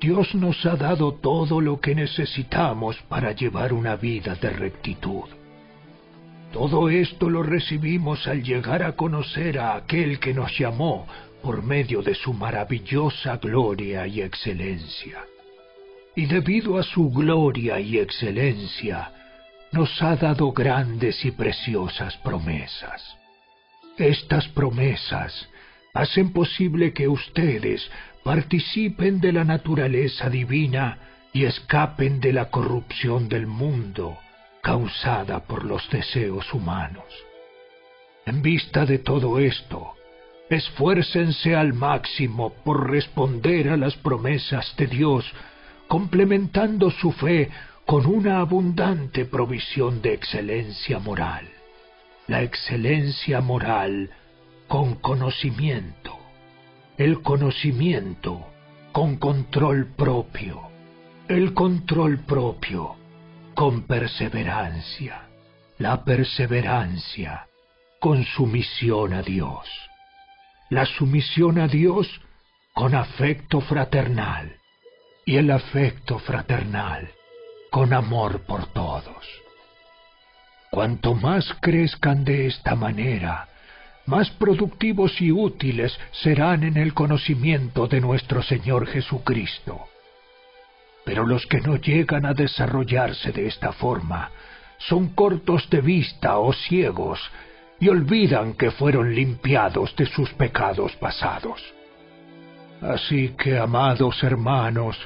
Dios 0.00 0.34
nos 0.34 0.66
ha 0.66 0.74
dado 0.74 1.14
todo 1.14 1.60
lo 1.60 1.78
que 1.78 1.94
necesitamos 1.94 2.96
para 3.08 3.30
llevar 3.30 3.72
una 3.72 3.94
vida 3.94 4.34
de 4.34 4.50
rectitud. 4.50 5.28
Todo 6.52 6.88
esto 6.88 7.30
lo 7.30 7.44
recibimos 7.44 8.26
al 8.26 8.42
llegar 8.42 8.82
a 8.82 8.96
conocer 8.96 9.60
a 9.60 9.76
aquel 9.76 10.18
que 10.18 10.34
nos 10.34 10.58
llamó 10.58 11.06
por 11.40 11.62
medio 11.62 12.02
de 12.02 12.16
su 12.16 12.32
maravillosa 12.32 13.36
gloria 13.36 14.08
y 14.08 14.22
excelencia. 14.22 15.20
Y 16.16 16.26
debido 16.26 16.78
a 16.78 16.82
su 16.82 17.12
gloria 17.12 17.78
y 17.78 18.00
excelencia, 18.00 19.12
nos 19.72 20.02
ha 20.02 20.16
dado 20.16 20.52
grandes 20.52 21.24
y 21.24 21.30
preciosas 21.30 22.16
promesas. 22.18 23.16
Estas 23.96 24.46
promesas 24.48 25.48
hacen 25.94 26.32
posible 26.32 26.92
que 26.92 27.08
ustedes 27.08 27.90
participen 28.22 29.20
de 29.20 29.32
la 29.32 29.44
naturaleza 29.44 30.30
divina 30.30 30.98
y 31.32 31.44
escapen 31.44 32.20
de 32.20 32.32
la 32.32 32.50
corrupción 32.50 33.28
del 33.28 33.46
mundo 33.46 34.18
causada 34.62 35.40
por 35.40 35.64
los 35.64 35.88
deseos 35.90 36.52
humanos. 36.52 37.04
En 38.26 38.42
vista 38.42 38.86
de 38.86 38.98
todo 38.98 39.38
esto, 39.38 39.94
esfuércense 40.48 41.56
al 41.56 41.72
máximo 41.72 42.52
por 42.64 42.90
responder 42.90 43.70
a 43.70 43.76
las 43.76 43.96
promesas 43.96 44.74
de 44.76 44.86
Dios, 44.86 45.24
complementando 45.88 46.90
su 46.90 47.10
fe 47.12 47.50
con 47.86 48.06
una 48.06 48.38
abundante 48.38 49.24
provisión 49.24 50.02
de 50.02 50.14
excelencia 50.14 50.98
moral. 50.98 51.48
La 52.28 52.42
excelencia 52.42 53.40
moral 53.40 54.10
con 54.68 54.94
conocimiento. 54.96 56.18
El 56.96 57.22
conocimiento 57.22 58.46
con 58.92 59.16
control 59.16 59.92
propio. 59.96 60.68
El 61.28 61.54
control 61.54 62.20
propio 62.20 62.96
con 63.54 63.82
perseverancia. 63.82 65.22
La 65.78 66.04
perseverancia 66.04 67.46
con 67.98 68.24
sumisión 68.24 69.12
a 69.12 69.22
Dios. 69.22 69.68
La 70.70 70.86
sumisión 70.86 71.58
a 71.58 71.66
Dios 71.66 72.08
con 72.72 72.94
afecto 72.94 73.60
fraternal. 73.60 74.56
Y 75.26 75.36
el 75.36 75.50
afecto 75.50 76.18
fraternal 76.20 77.10
con 77.72 77.94
amor 77.94 78.42
por 78.42 78.66
todos. 78.66 79.24
Cuanto 80.70 81.14
más 81.14 81.50
crezcan 81.62 82.22
de 82.22 82.46
esta 82.46 82.74
manera, 82.74 83.48
más 84.04 84.28
productivos 84.32 85.18
y 85.22 85.32
útiles 85.32 85.98
serán 86.10 86.64
en 86.64 86.76
el 86.76 86.92
conocimiento 86.92 87.86
de 87.86 88.02
nuestro 88.02 88.42
Señor 88.42 88.86
Jesucristo. 88.88 89.86
Pero 91.06 91.26
los 91.26 91.46
que 91.46 91.62
no 91.62 91.76
llegan 91.76 92.26
a 92.26 92.34
desarrollarse 92.34 93.32
de 93.32 93.46
esta 93.46 93.72
forma 93.72 94.30
son 94.76 95.14
cortos 95.14 95.70
de 95.70 95.80
vista 95.80 96.36
o 96.36 96.52
ciegos 96.52 97.20
y 97.80 97.88
olvidan 97.88 98.52
que 98.52 98.70
fueron 98.70 99.14
limpiados 99.14 99.96
de 99.96 100.04
sus 100.04 100.30
pecados 100.34 100.92
pasados. 100.96 101.62
Así 102.82 103.34
que, 103.38 103.58
amados 103.58 104.22
hermanos, 104.22 104.98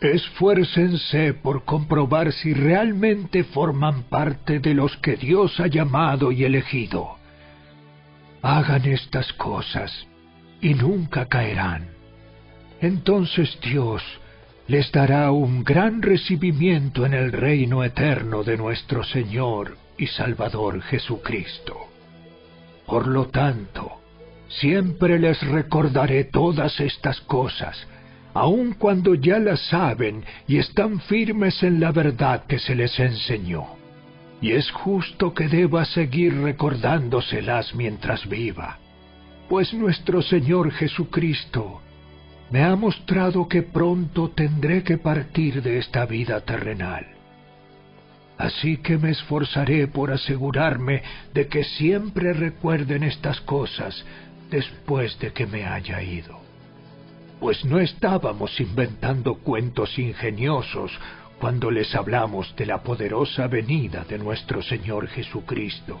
esfuércense 0.00 1.34
por 1.34 1.64
comprobar 1.64 2.32
si 2.32 2.54
realmente 2.54 3.44
forman 3.44 4.04
parte 4.04 4.58
de 4.58 4.74
los 4.74 4.96
que 4.98 5.16
Dios 5.16 5.60
ha 5.60 5.66
llamado 5.66 6.32
y 6.32 6.44
elegido. 6.44 7.16
Hagan 8.42 8.86
estas 8.86 9.32
cosas 9.34 10.06
y 10.60 10.74
nunca 10.74 11.26
caerán. 11.26 11.88
Entonces 12.80 13.58
Dios 13.62 14.02
les 14.66 14.90
dará 14.92 15.32
un 15.32 15.64
gran 15.64 16.00
recibimiento 16.00 17.04
en 17.04 17.12
el 17.12 17.32
reino 17.32 17.84
eterno 17.84 18.42
de 18.42 18.56
nuestro 18.56 19.04
Señor 19.04 19.76
y 19.98 20.06
Salvador 20.06 20.80
Jesucristo. 20.82 21.76
Por 22.86 23.06
lo 23.06 23.26
tanto, 23.26 24.00
siempre 24.48 25.18
les 25.18 25.40
recordaré 25.46 26.24
todas 26.24 26.80
estas 26.80 27.20
cosas, 27.22 27.86
aun 28.40 28.72
cuando 28.72 29.14
ya 29.14 29.38
las 29.38 29.60
saben 29.68 30.24
y 30.48 30.56
están 30.56 30.98
firmes 31.00 31.62
en 31.62 31.78
la 31.78 31.92
verdad 31.92 32.46
que 32.46 32.58
se 32.58 32.74
les 32.74 32.98
enseñó. 32.98 33.66
Y 34.40 34.52
es 34.52 34.70
justo 34.70 35.34
que 35.34 35.46
deba 35.46 35.84
seguir 35.84 36.40
recordándoselas 36.40 37.74
mientras 37.74 38.26
viva, 38.26 38.78
pues 39.50 39.74
nuestro 39.74 40.22
Señor 40.22 40.72
Jesucristo 40.72 41.82
me 42.50 42.62
ha 42.62 42.74
mostrado 42.76 43.46
que 43.46 43.60
pronto 43.62 44.30
tendré 44.30 44.82
que 44.84 44.96
partir 44.96 45.60
de 45.60 45.76
esta 45.76 46.06
vida 46.06 46.40
terrenal. 46.40 47.06
Así 48.38 48.78
que 48.78 48.96
me 48.96 49.10
esforzaré 49.10 49.86
por 49.86 50.10
asegurarme 50.12 51.02
de 51.34 51.46
que 51.46 51.62
siempre 51.62 52.32
recuerden 52.32 53.02
estas 53.02 53.38
cosas 53.42 54.02
después 54.50 55.18
de 55.18 55.30
que 55.34 55.46
me 55.46 55.66
haya 55.66 56.02
ido. 56.02 56.39
Pues 57.40 57.64
no 57.64 57.80
estábamos 57.80 58.60
inventando 58.60 59.36
cuentos 59.36 59.98
ingeniosos 59.98 60.92
cuando 61.40 61.70
les 61.70 61.94
hablamos 61.94 62.54
de 62.54 62.66
la 62.66 62.82
poderosa 62.82 63.46
venida 63.48 64.04
de 64.04 64.18
nuestro 64.18 64.62
Señor 64.62 65.08
Jesucristo. 65.08 65.98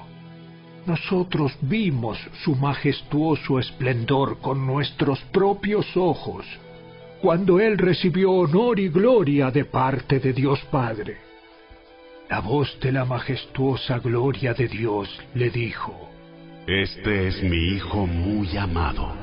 Nosotros 0.84 1.56
vimos 1.62 2.18
su 2.44 2.54
majestuoso 2.54 3.58
esplendor 3.58 4.38
con 4.40 4.66
nuestros 4.66 5.18
propios 5.32 5.86
ojos, 5.96 6.44
cuando 7.22 7.58
Él 7.58 7.78
recibió 7.78 8.32
honor 8.32 8.78
y 8.78 8.88
gloria 8.88 9.50
de 9.50 9.64
parte 9.64 10.20
de 10.20 10.34
Dios 10.34 10.60
Padre. 10.70 11.18
La 12.28 12.40
voz 12.40 12.78
de 12.80 12.92
la 12.92 13.06
majestuosa 13.06 13.98
gloria 13.98 14.52
de 14.52 14.68
Dios 14.68 15.08
le 15.34 15.50
dijo, 15.50 16.10
Este 16.66 17.28
es 17.28 17.42
mi 17.42 17.74
Hijo 17.74 18.06
muy 18.06 18.56
amado, 18.56 19.14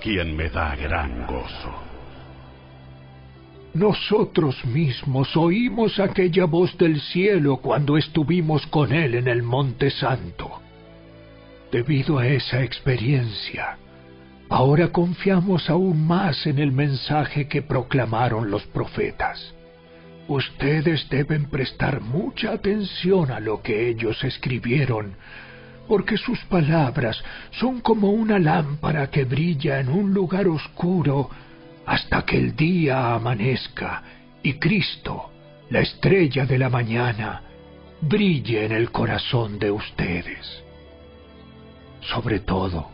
quien 0.00 0.36
me 0.36 0.48
da 0.48 0.74
gran 0.76 1.26
gozo. 1.26 1.86
Nosotros 3.74 4.64
mismos 4.64 5.36
oímos 5.36 6.00
aquella 6.00 6.46
voz 6.46 6.76
del 6.78 6.98
cielo 6.98 7.58
cuando 7.58 7.98
estuvimos 7.98 8.66
con 8.68 8.92
Él 8.92 9.14
en 9.14 9.28
el 9.28 9.42
Monte 9.42 9.90
Santo. 9.90 10.62
Debido 11.70 12.18
a 12.18 12.26
esa 12.26 12.62
experiencia, 12.62 13.76
ahora 14.48 14.88
confiamos 14.88 15.68
aún 15.68 16.06
más 16.06 16.46
en 16.46 16.58
el 16.58 16.72
mensaje 16.72 17.48
que 17.48 17.60
proclamaron 17.60 18.50
los 18.50 18.64
profetas. 18.64 19.54
Ustedes 20.28 21.08
deben 21.10 21.50
prestar 21.50 22.00
mucha 22.00 22.52
atención 22.52 23.30
a 23.30 23.40
lo 23.40 23.60
que 23.60 23.90
ellos 23.90 24.24
escribieron, 24.24 25.16
porque 25.88 26.16
sus 26.16 26.38
palabras 26.46 27.22
son 27.52 27.80
como 27.80 28.10
una 28.10 28.38
lámpara 28.38 29.08
que 29.10 29.24
brilla 29.24 29.80
en 29.80 29.88
un 29.88 30.12
lugar 30.12 30.48
oscuro 30.48 31.30
hasta 31.86 32.24
que 32.24 32.36
el 32.36 32.56
día 32.56 33.14
amanezca 33.14 34.02
y 34.42 34.54
Cristo, 34.54 35.30
la 35.70 35.80
estrella 35.80 36.46
de 36.46 36.58
la 36.58 36.68
mañana, 36.68 37.42
brille 38.00 38.64
en 38.64 38.72
el 38.72 38.90
corazón 38.90 39.58
de 39.58 39.70
ustedes. 39.70 40.62
Sobre 42.00 42.40
todo, 42.40 42.90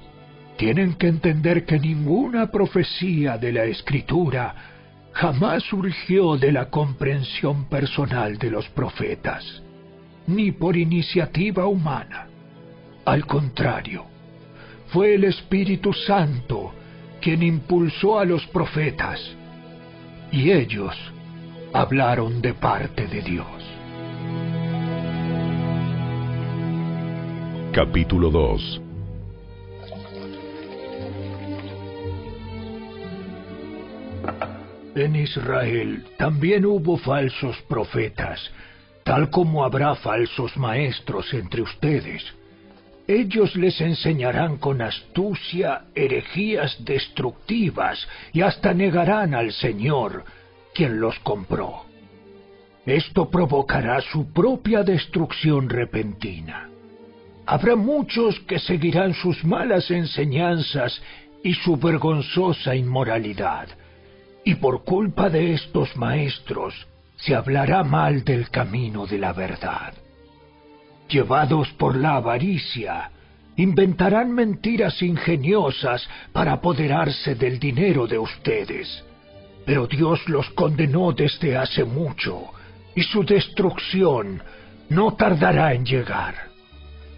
tienen 0.56 0.94
que 0.94 1.08
entender 1.08 1.64
que 1.64 1.78
ninguna 1.78 2.50
profecía 2.50 3.36
de 3.36 3.52
la 3.52 3.64
Escritura 3.64 4.54
jamás 5.12 5.62
surgió 5.64 6.36
de 6.36 6.52
la 6.52 6.70
comprensión 6.70 7.68
personal 7.68 8.38
de 8.38 8.50
los 8.50 8.68
profetas, 8.70 9.62
ni 10.26 10.52
por 10.52 10.76
iniciativa 10.76 11.66
humana. 11.66 12.31
Al 13.04 13.26
contrario, 13.26 14.04
fue 14.88 15.14
el 15.14 15.24
Espíritu 15.24 15.92
Santo 15.92 16.72
quien 17.20 17.42
impulsó 17.42 18.18
a 18.18 18.24
los 18.24 18.46
profetas, 18.46 19.20
y 20.30 20.50
ellos 20.50 20.94
hablaron 21.72 22.40
de 22.40 22.54
parte 22.54 23.06
de 23.06 23.22
Dios. 23.22 23.46
Capítulo 27.72 28.30
2 28.30 28.82
En 34.94 35.16
Israel 35.16 36.04
también 36.18 36.66
hubo 36.66 36.98
falsos 36.98 37.56
profetas, 37.62 38.38
tal 39.04 39.30
como 39.30 39.64
habrá 39.64 39.94
falsos 39.94 40.56
maestros 40.56 41.32
entre 41.32 41.62
ustedes. 41.62 42.22
Ellos 43.12 43.54
les 43.56 43.78
enseñarán 43.82 44.56
con 44.56 44.80
astucia 44.80 45.82
herejías 45.94 46.82
destructivas 46.82 48.08
y 48.32 48.40
hasta 48.40 48.72
negarán 48.72 49.34
al 49.34 49.52
Señor, 49.52 50.24
quien 50.72 50.98
los 50.98 51.18
compró. 51.18 51.84
Esto 52.86 53.28
provocará 53.28 54.00
su 54.00 54.32
propia 54.32 54.82
destrucción 54.82 55.68
repentina. 55.68 56.70
Habrá 57.44 57.76
muchos 57.76 58.40
que 58.48 58.58
seguirán 58.58 59.12
sus 59.12 59.44
malas 59.44 59.90
enseñanzas 59.90 60.98
y 61.44 61.52
su 61.52 61.76
vergonzosa 61.76 62.74
inmoralidad, 62.74 63.68
Y 64.44 64.54
por 64.54 64.84
culpa 64.84 65.28
de 65.28 65.52
estos 65.52 65.94
maestros 65.96 66.74
se 67.16 67.34
hablará 67.34 67.84
mal 67.84 68.24
del 68.24 68.48
camino 68.48 69.06
de 69.06 69.18
la 69.18 69.34
verdad. 69.34 70.01
Llevados 71.12 71.68
por 71.74 71.94
la 71.94 72.16
avaricia, 72.16 73.10
inventarán 73.56 74.32
mentiras 74.32 75.02
ingeniosas 75.02 76.08
para 76.32 76.54
apoderarse 76.54 77.34
del 77.34 77.58
dinero 77.58 78.06
de 78.06 78.18
ustedes. 78.18 79.04
Pero 79.66 79.86
Dios 79.86 80.26
los 80.26 80.48
condenó 80.50 81.12
desde 81.12 81.58
hace 81.58 81.84
mucho, 81.84 82.46
y 82.94 83.02
su 83.02 83.24
destrucción 83.24 84.42
no 84.88 85.12
tardará 85.14 85.74
en 85.74 85.84
llegar. 85.84 86.34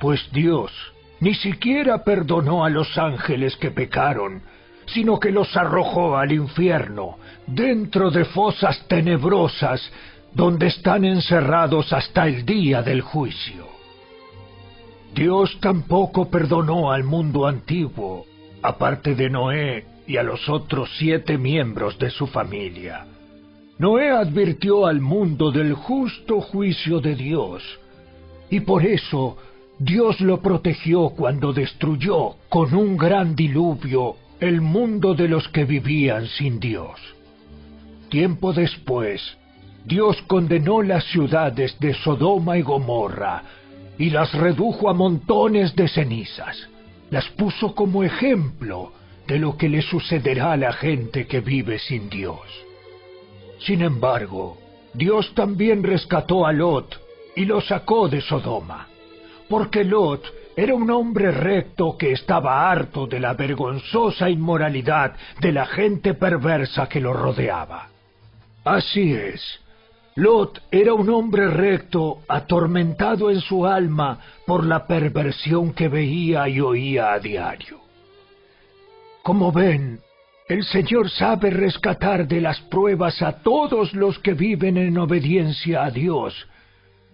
Pues 0.01 0.29
Dios 0.33 0.73
ni 1.21 1.35
siquiera 1.35 2.03
perdonó 2.03 2.65
a 2.65 2.71
los 2.71 2.99
ángeles 2.99 3.57
que 3.57 3.71
pecaron, 3.71 4.43
sino 4.87 5.21
que 5.21 5.31
los 5.31 5.57
arrojó 5.57 6.17
al 6.17 6.33
infierno, 6.33 7.17
dentro 7.47 8.11
de 8.11 8.25
fosas 8.25 8.89
tenebrosas, 8.89 9.89
donde 10.33 10.67
están 10.67 11.05
encerrados 11.05 11.93
hasta 11.93 12.27
el 12.27 12.45
día 12.45 12.83
del 12.83 13.01
juicio. 13.01 13.74
Dios 15.15 15.57
tampoco 15.61 16.29
perdonó 16.29 16.91
al 16.91 17.05
mundo 17.05 17.47
antiguo, 17.47 18.27
aparte 18.63 19.15
de 19.15 19.31
Noé 19.31 19.85
y 20.09 20.17
a 20.17 20.25
los 20.25 20.49
otros 20.49 20.91
siete 20.99 21.39
miembros 21.39 21.97
de 22.01 22.11
su 22.11 22.27
familia. 22.27 23.07
Noé 23.79 24.11
advirtió 24.11 24.87
al 24.87 25.01
mundo 25.01 25.53
del 25.53 25.75
justo 25.75 26.41
juicio 26.41 27.01
de 27.01 27.15
Dios, 27.15 27.63
y 28.51 28.61
por 28.61 28.85
eso 28.85 29.37
Dios 29.79 30.21
lo 30.21 30.41
protegió 30.41 31.11
cuando 31.11 31.53
destruyó 31.53 32.35
con 32.49 32.75
un 32.75 32.97
gran 32.97 33.37
diluvio 33.37 34.17
el 34.41 34.61
mundo 34.61 35.15
de 35.15 35.29
los 35.29 35.47
que 35.49 35.65
vivían 35.65 36.27
sin 36.27 36.59
Dios. 36.59 37.01
Tiempo 38.11 38.53
después, 38.53 39.23
Dios 39.85 40.21
condenó 40.27 40.83
las 40.83 41.05
ciudades 41.05 41.79
de 41.79 41.95
Sodoma 41.95 42.59
y 42.59 42.63
Gomorra 42.63 43.45
y 43.99 44.11
las 44.11 44.33
redujo 44.33 44.89
a 44.89 44.95
montones 44.95 45.75
de 45.77 45.89
cenizas. 45.89 46.69
Las 47.11 47.29
puso 47.31 47.75
como 47.75 48.03
ejemplo 48.03 48.93
de 49.27 49.39
lo 49.39 49.57
que 49.57 49.69
le 49.69 49.83
sucederá 49.83 50.53
a 50.53 50.57
la 50.57 50.73
gente 50.73 51.27
que 51.27 51.41
vive 51.41 51.79
sin 51.79 52.11
Dios. 52.11 52.41
Sin 53.61 53.83
embargo, 53.83 54.59
Dios 54.93 55.33
también 55.35 55.83
rescató 55.83 56.47
a 56.47 56.53
Lot 56.53 57.01
y 57.37 57.45
lo 57.45 57.61
sacó 57.61 58.09
de 58.09 58.21
Sodoma, 58.21 58.89
porque 59.49 59.85
Lot 59.85 60.23
era 60.57 60.75
un 60.75 60.91
hombre 60.91 61.33
recto 61.33 61.97
que 61.99 62.13
estaba 62.13 62.71
harto 62.71 63.07
de 63.07 63.19
la 63.19 63.35
vergonzosa 63.35 64.31
inmoralidad 64.31 65.17
de 65.41 65.53
la 65.53 65.67
gente 65.67 66.15
perversa 66.15 66.89
que 66.89 67.01
lo 67.01 67.13
rodeaba. 67.13 67.89
Así 68.65 69.13
es, 69.13 69.61
Lot 70.17 70.63
era 70.71 70.95
un 70.95 71.11
hombre 71.11 71.49
recto, 71.49 72.21
atormentado 72.29 73.31
en 73.31 73.41
su 73.41 73.67
alma 73.67 74.21
por 74.47 74.65
la 74.65 74.87
perversión 74.87 75.73
que 75.73 75.89
veía 75.89 76.49
y 76.49 76.61
oía 76.61 77.13
a 77.13 77.19
diario. 77.19 77.81
Como 79.25 79.51
ven, 79.51 79.99
el 80.49 80.63
Señor 80.65 81.11
sabe 81.11 81.51
rescatar 81.51 82.29
de 82.29 82.41
las 82.41 82.61
pruebas 82.61 83.23
a 83.23 83.43
todos 83.43 83.93
los 83.95 84.19
que 84.21 84.35
viven 84.35 84.77
en 84.77 84.97
obediencia 84.99 85.83
a 85.83 85.91
Dios, 85.91 86.47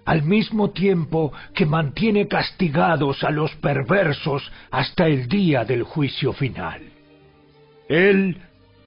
al 0.05 0.23
mismo 0.23 0.71
tiempo 0.71 1.33
que 1.55 1.65
mantiene 1.65 2.29
castigados 2.29 3.25
a 3.25 3.31
los 3.31 3.55
perversos 3.57 4.51
hasta 4.71 5.07
el 5.07 5.27
día 5.27 5.65
del 5.65 5.85
juicio 5.85 6.35
final. 6.35 6.83
Él 7.89 8.37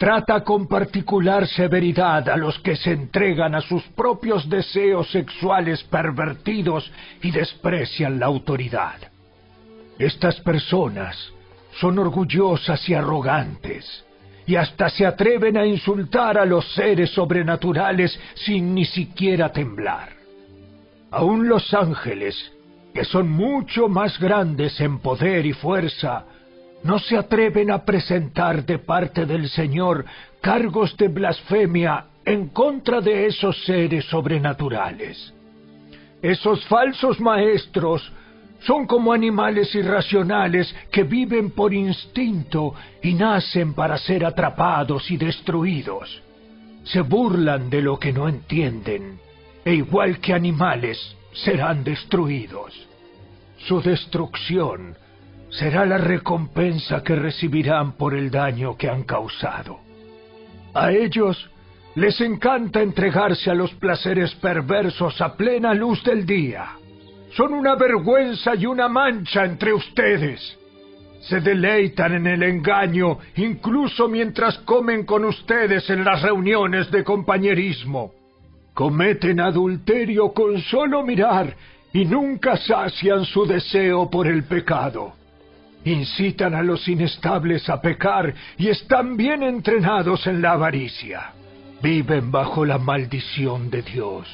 trata 0.04 0.44
con 0.44 0.68
particular 0.68 1.48
severidad 1.48 2.28
a 2.28 2.36
los 2.36 2.60
que 2.60 2.76
se 2.76 2.92
entregan 2.92 3.56
a 3.56 3.62
sus 3.62 3.82
propios 3.96 4.50
deseos 4.50 5.10
sexuales 5.10 5.82
pervertidos 5.84 6.92
y 7.22 7.32
desprecian 7.32 8.20
la 8.20 8.26
autoridad. 8.26 8.96
Estas 9.98 10.42
personas 10.42 11.32
son 11.80 12.00
orgullosas 12.00 12.90
y 12.90 12.94
arrogantes, 12.94 14.04
y 14.46 14.58
hasta 14.58 14.90
se 14.90 15.06
atreven 15.06 15.56
a 15.56 15.66
insultar 15.66 16.38
a 16.38 16.44
los 16.44 16.70
seres 16.74 17.12
sobrenaturales 17.12 18.20
sin 18.36 18.76
ni 18.76 18.84
siquiera 18.84 19.54
temblar. 19.54 20.10
Aun 21.12 21.48
los 21.48 21.74
ángeles, 21.74 22.52
que 22.94 23.06
son 23.06 23.30
mucho 23.30 23.88
más 23.88 24.20
grandes 24.20 24.82
en 24.82 25.00
poder 25.00 25.46
y 25.46 25.54
fuerza, 25.54 26.26
no 26.84 27.00
se 27.00 27.18
atreven 27.18 27.72
a 27.72 27.84
presentar 27.84 28.66
de 28.66 28.80
parte 28.80 29.26
del 29.26 29.50
Señor 29.50 30.06
cargos 30.42 30.96
de 30.98 31.08
blasfemia 31.08 32.06
en 32.26 32.50
contra 32.50 33.02
de 33.02 33.26
esos 33.28 33.64
seres 33.66 34.06
sobrenaturales. 34.06 35.34
Esos 36.22 36.66
falsos 36.66 37.20
maestros 37.20 38.12
son 38.60 38.88
como 38.88 39.12
animales 39.12 39.74
irracionales 39.76 40.74
que 40.92 41.04
viven 41.04 41.52
por 41.52 41.74
instinto 41.74 42.74
y 43.02 43.14
nacen 43.14 43.74
para 43.74 43.98
ser 43.98 44.26
atrapados 44.26 45.10
y 45.12 45.18
destruidos. 45.18 46.22
Se 46.86 47.02
burlan 47.02 47.70
de 47.70 47.82
lo 47.82 47.98
que 48.00 48.14
no 48.14 48.28
entienden, 48.28 49.20
e 49.66 49.74
igual 49.74 50.20
que 50.20 50.34
animales 50.34 50.98
serán 51.34 51.84
destruidos. 51.84 52.74
Su 53.68 53.82
destrucción 53.82 54.96
será 55.54 55.86
la 55.86 56.00
recompensa 56.00 57.04
que 57.04 57.16
recibirán 57.16 57.94
por 57.94 58.16
el 58.16 58.32
daño 58.32 58.76
que 58.76 58.90
han 58.90 59.04
causado. 59.04 59.80
A 60.74 60.92
ellos 60.92 61.50
les 61.96 62.20
encanta 62.22 62.82
entregarse 62.82 63.52
a 63.52 63.54
los 63.54 63.72
placeres 63.76 64.34
perversos 64.36 65.22
a 65.22 65.36
plena 65.36 65.74
luz 65.76 66.04
del 66.04 66.26
día. 66.26 66.72
Son 67.36 67.54
una 67.54 67.76
vergüenza 67.76 68.56
y 68.56 68.66
una 68.66 68.88
mancha 68.88 69.46
entre 69.46 69.74
ustedes. 69.74 70.58
Se 71.22 71.40
deleitan 71.40 72.16
en 72.16 72.28
el 72.28 72.44
engaño 72.44 73.20
incluso 73.36 74.08
mientras 74.08 74.58
comen 74.60 75.06
con 75.06 75.24
ustedes 75.24 75.88
en 75.90 76.04
las 76.04 76.24
reuniones 76.24 76.90
de 76.90 77.04
compañerismo. 77.04 78.12
Cometen 78.74 79.40
adulterio 79.40 80.34
con 80.34 80.60
solo 80.62 81.04
mirar 81.04 81.56
y 81.94 82.06
nunca 82.06 82.58
sacian 82.58 83.24
su 83.24 83.46
deseo 83.46 84.10
por 84.10 84.26
el 84.28 84.46
pecado 84.46 85.14
incitan 85.86 86.56
a 86.56 86.64
los 86.64 86.88
inestables 86.88 87.70
a 87.70 87.82
pecar 87.82 88.34
y 88.58 88.70
están 88.70 89.18
bien 89.18 89.44
entrenados 89.44 90.26
en 90.28 90.42
la 90.42 90.52
avaricia. 90.52 91.34
Viven 91.82 92.32
bajo 92.32 92.66
la 92.66 92.78
maldición 92.78 93.70
de 93.70 93.82
Dios. 93.82 94.28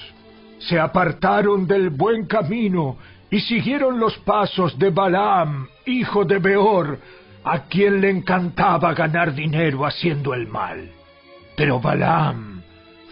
Se 0.59 0.79
apartaron 0.79 1.65
del 1.65 1.89
buen 1.89 2.27
camino 2.27 2.97
y 3.31 3.39
siguieron 3.39 3.99
los 3.99 4.17
pasos 4.19 4.77
de 4.77 4.89
Balaam, 4.89 5.67
hijo 5.85 6.25
de 6.25 6.39
Beor, 6.39 6.99
a 7.43 7.63
quien 7.63 8.01
le 8.01 8.09
encantaba 8.09 8.93
ganar 8.93 9.33
dinero 9.33 9.85
haciendo 9.85 10.33
el 10.33 10.47
mal. 10.47 10.89
Pero 11.55 11.79
Balaam 11.79 12.61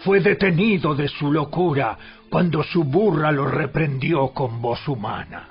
fue 0.04 0.20
detenido 0.20 0.94
de 0.94 1.08
su 1.08 1.32
locura 1.32 1.98
cuando 2.30 2.62
su 2.62 2.84
burra 2.84 3.32
lo 3.32 3.46
reprendió 3.46 4.28
con 4.28 4.60
voz 4.60 4.86
humana. 4.86 5.48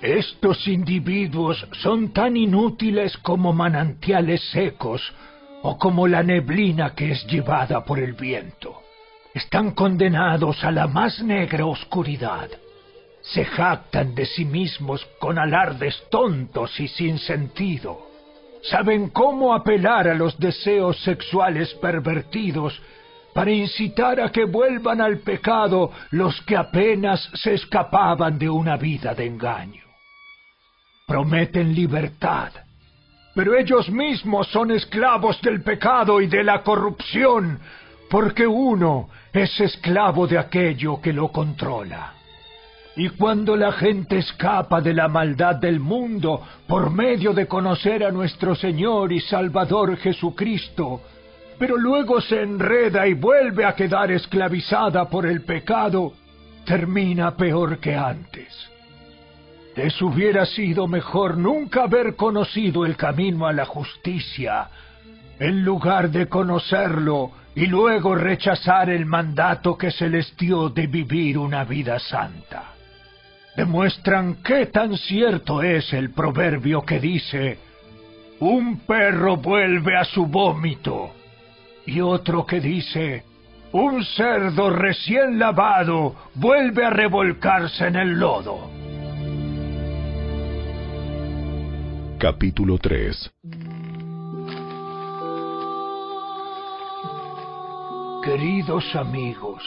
Estos 0.00 0.68
individuos 0.68 1.66
son 1.82 2.12
tan 2.12 2.36
inútiles 2.36 3.16
como 3.18 3.52
manantiales 3.52 4.40
secos 4.50 5.02
o 5.62 5.76
como 5.76 6.06
la 6.06 6.22
neblina 6.22 6.94
que 6.94 7.10
es 7.10 7.26
llevada 7.26 7.84
por 7.84 7.98
el 7.98 8.12
viento. 8.12 8.80
Están 9.34 9.72
condenados 9.72 10.62
a 10.62 10.70
la 10.70 10.86
más 10.86 11.20
negra 11.20 11.66
oscuridad. 11.66 12.48
Se 13.22 13.44
jactan 13.44 14.14
de 14.14 14.24
sí 14.26 14.44
mismos 14.44 15.04
con 15.18 15.36
alardes 15.36 16.00
tontos 16.12 16.78
y 16.78 16.86
sin 16.86 17.18
sentido. 17.18 18.06
Saben 18.62 19.08
cómo 19.08 19.52
apelar 19.52 20.06
a 20.06 20.14
los 20.14 20.38
deseos 20.38 20.96
sexuales 21.02 21.74
pervertidos 21.74 22.80
para 23.34 23.50
incitar 23.50 24.20
a 24.20 24.30
que 24.30 24.44
vuelvan 24.44 25.00
al 25.00 25.18
pecado 25.18 25.90
los 26.12 26.40
que 26.42 26.56
apenas 26.56 27.28
se 27.34 27.54
escapaban 27.54 28.38
de 28.38 28.48
una 28.48 28.76
vida 28.76 29.12
de 29.12 29.26
engaño 29.26 29.87
prometen 31.08 31.74
libertad, 31.74 32.52
pero 33.34 33.56
ellos 33.56 33.88
mismos 33.88 34.46
son 34.48 34.70
esclavos 34.70 35.40
del 35.40 35.62
pecado 35.62 36.20
y 36.20 36.26
de 36.26 36.44
la 36.44 36.62
corrupción, 36.62 37.58
porque 38.10 38.46
uno 38.46 39.08
es 39.32 39.58
esclavo 39.58 40.26
de 40.26 40.36
aquello 40.36 41.00
que 41.00 41.14
lo 41.14 41.28
controla. 41.28 42.12
Y 42.94 43.08
cuando 43.10 43.56
la 43.56 43.72
gente 43.72 44.18
escapa 44.18 44.82
de 44.82 44.92
la 44.92 45.08
maldad 45.08 45.56
del 45.56 45.80
mundo 45.80 46.42
por 46.66 46.90
medio 46.90 47.32
de 47.32 47.46
conocer 47.46 48.04
a 48.04 48.10
nuestro 48.10 48.54
Señor 48.54 49.10
y 49.10 49.20
Salvador 49.20 49.96
Jesucristo, 49.96 51.00
pero 51.58 51.78
luego 51.78 52.20
se 52.20 52.42
enreda 52.42 53.06
y 53.06 53.14
vuelve 53.14 53.64
a 53.64 53.74
quedar 53.74 54.10
esclavizada 54.12 55.08
por 55.08 55.24
el 55.24 55.40
pecado, 55.42 56.12
termina 56.66 57.34
peor 57.34 57.78
que 57.78 57.94
antes. 57.94 58.68
Les 59.78 60.02
hubiera 60.02 60.44
sido 60.44 60.88
mejor 60.88 61.36
nunca 61.36 61.84
haber 61.84 62.16
conocido 62.16 62.84
el 62.84 62.96
camino 62.96 63.46
a 63.46 63.52
la 63.52 63.64
justicia 63.64 64.66
en 65.38 65.64
lugar 65.64 66.10
de 66.10 66.26
conocerlo 66.26 67.30
y 67.54 67.66
luego 67.66 68.16
rechazar 68.16 68.90
el 68.90 69.06
mandato 69.06 69.78
que 69.78 69.92
se 69.92 70.08
les 70.08 70.36
dio 70.36 70.68
de 70.68 70.88
vivir 70.88 71.38
una 71.38 71.62
vida 71.62 72.00
santa. 72.00 72.72
Demuestran 73.56 74.42
qué 74.42 74.66
tan 74.66 74.96
cierto 74.96 75.62
es 75.62 75.92
el 75.92 76.10
proverbio 76.10 76.82
que 76.82 76.98
dice, 76.98 77.60
un 78.40 78.80
perro 78.80 79.36
vuelve 79.36 79.96
a 79.96 80.02
su 80.02 80.26
vómito, 80.26 81.12
y 81.86 82.00
otro 82.00 82.44
que 82.44 82.58
dice, 82.58 83.22
un 83.70 84.04
cerdo 84.04 84.70
recién 84.70 85.38
lavado 85.38 86.16
vuelve 86.34 86.84
a 86.84 86.90
revolcarse 86.90 87.86
en 87.86 87.94
el 87.94 88.18
lodo. 88.18 88.77
Capítulo 92.18 92.78
3 92.78 93.30
Queridos 98.24 98.96
amigos, 98.96 99.62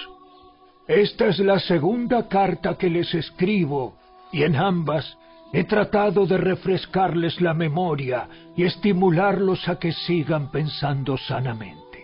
esta 0.85 1.27
es 1.27 1.39
la 1.39 1.59
segunda 1.59 2.27
carta 2.27 2.77
que 2.77 2.89
les 2.89 3.13
escribo 3.13 3.95
y 4.33 4.43
en 4.43 4.57
ambas 4.57 5.17
he 5.53 5.63
tratado 5.63 6.25
de 6.25 6.37
refrescarles 6.37 7.39
la 7.39 7.53
memoria 7.53 8.27
y 8.57 8.65
estimularlos 8.65 9.69
a 9.69 9.79
que 9.79 9.93
sigan 9.93 10.51
pensando 10.51 11.15
sanamente. 11.15 12.03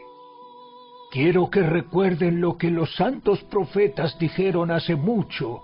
Quiero 1.11 1.49
que 1.49 1.61
recuerden 1.61 2.39
lo 2.39 2.57
que 2.57 2.71
los 2.71 2.95
santos 2.95 3.43
profetas 3.51 4.17
dijeron 4.17 4.71
hace 4.71 4.95
mucho 4.95 5.63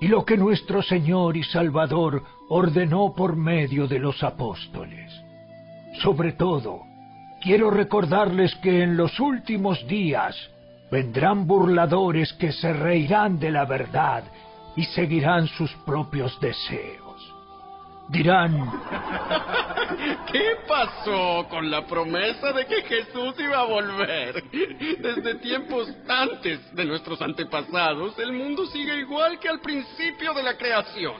y 0.00 0.08
lo 0.08 0.24
que 0.24 0.36
nuestro 0.36 0.82
Señor 0.82 1.36
y 1.36 1.42
Salvador 1.44 2.22
ordenó 2.48 3.14
por 3.14 3.36
medio 3.36 3.86
de 3.86 3.98
los 3.98 4.22
apóstoles. 4.22 5.12
Sobre 6.02 6.32
todo, 6.32 6.80
quiero 7.42 7.70
recordarles 7.70 8.54
que 8.56 8.82
en 8.82 8.96
los 8.96 9.18
últimos 9.20 9.86
días 9.86 10.36
vendrán 10.90 11.46
burladores 11.46 12.32
que 12.34 12.52
se 12.52 12.72
reirán 12.72 13.38
de 13.38 13.50
la 13.50 13.64
verdad 13.64 14.24
y 14.76 14.84
seguirán 14.84 15.46
sus 15.46 15.72
propios 15.86 16.38
deseos. 16.40 17.03
Dirán, 18.08 18.70
¿Qué 20.30 20.56
pasó 20.66 21.46
con 21.48 21.70
la 21.70 21.86
promesa 21.86 22.52
de 22.52 22.66
que 22.66 22.82
Jesús 22.82 23.34
iba 23.38 23.60
a 23.60 23.64
volver? 23.64 24.42
Desde 25.00 25.36
tiempos 25.36 25.88
antes 26.08 26.74
de 26.74 26.84
nuestros 26.84 27.22
antepasados, 27.22 28.18
el 28.18 28.32
mundo 28.32 28.66
sigue 28.66 28.98
igual 29.00 29.38
que 29.38 29.48
al 29.48 29.60
principio 29.60 30.34
de 30.34 30.42
la 30.42 30.56
creación. 30.56 31.14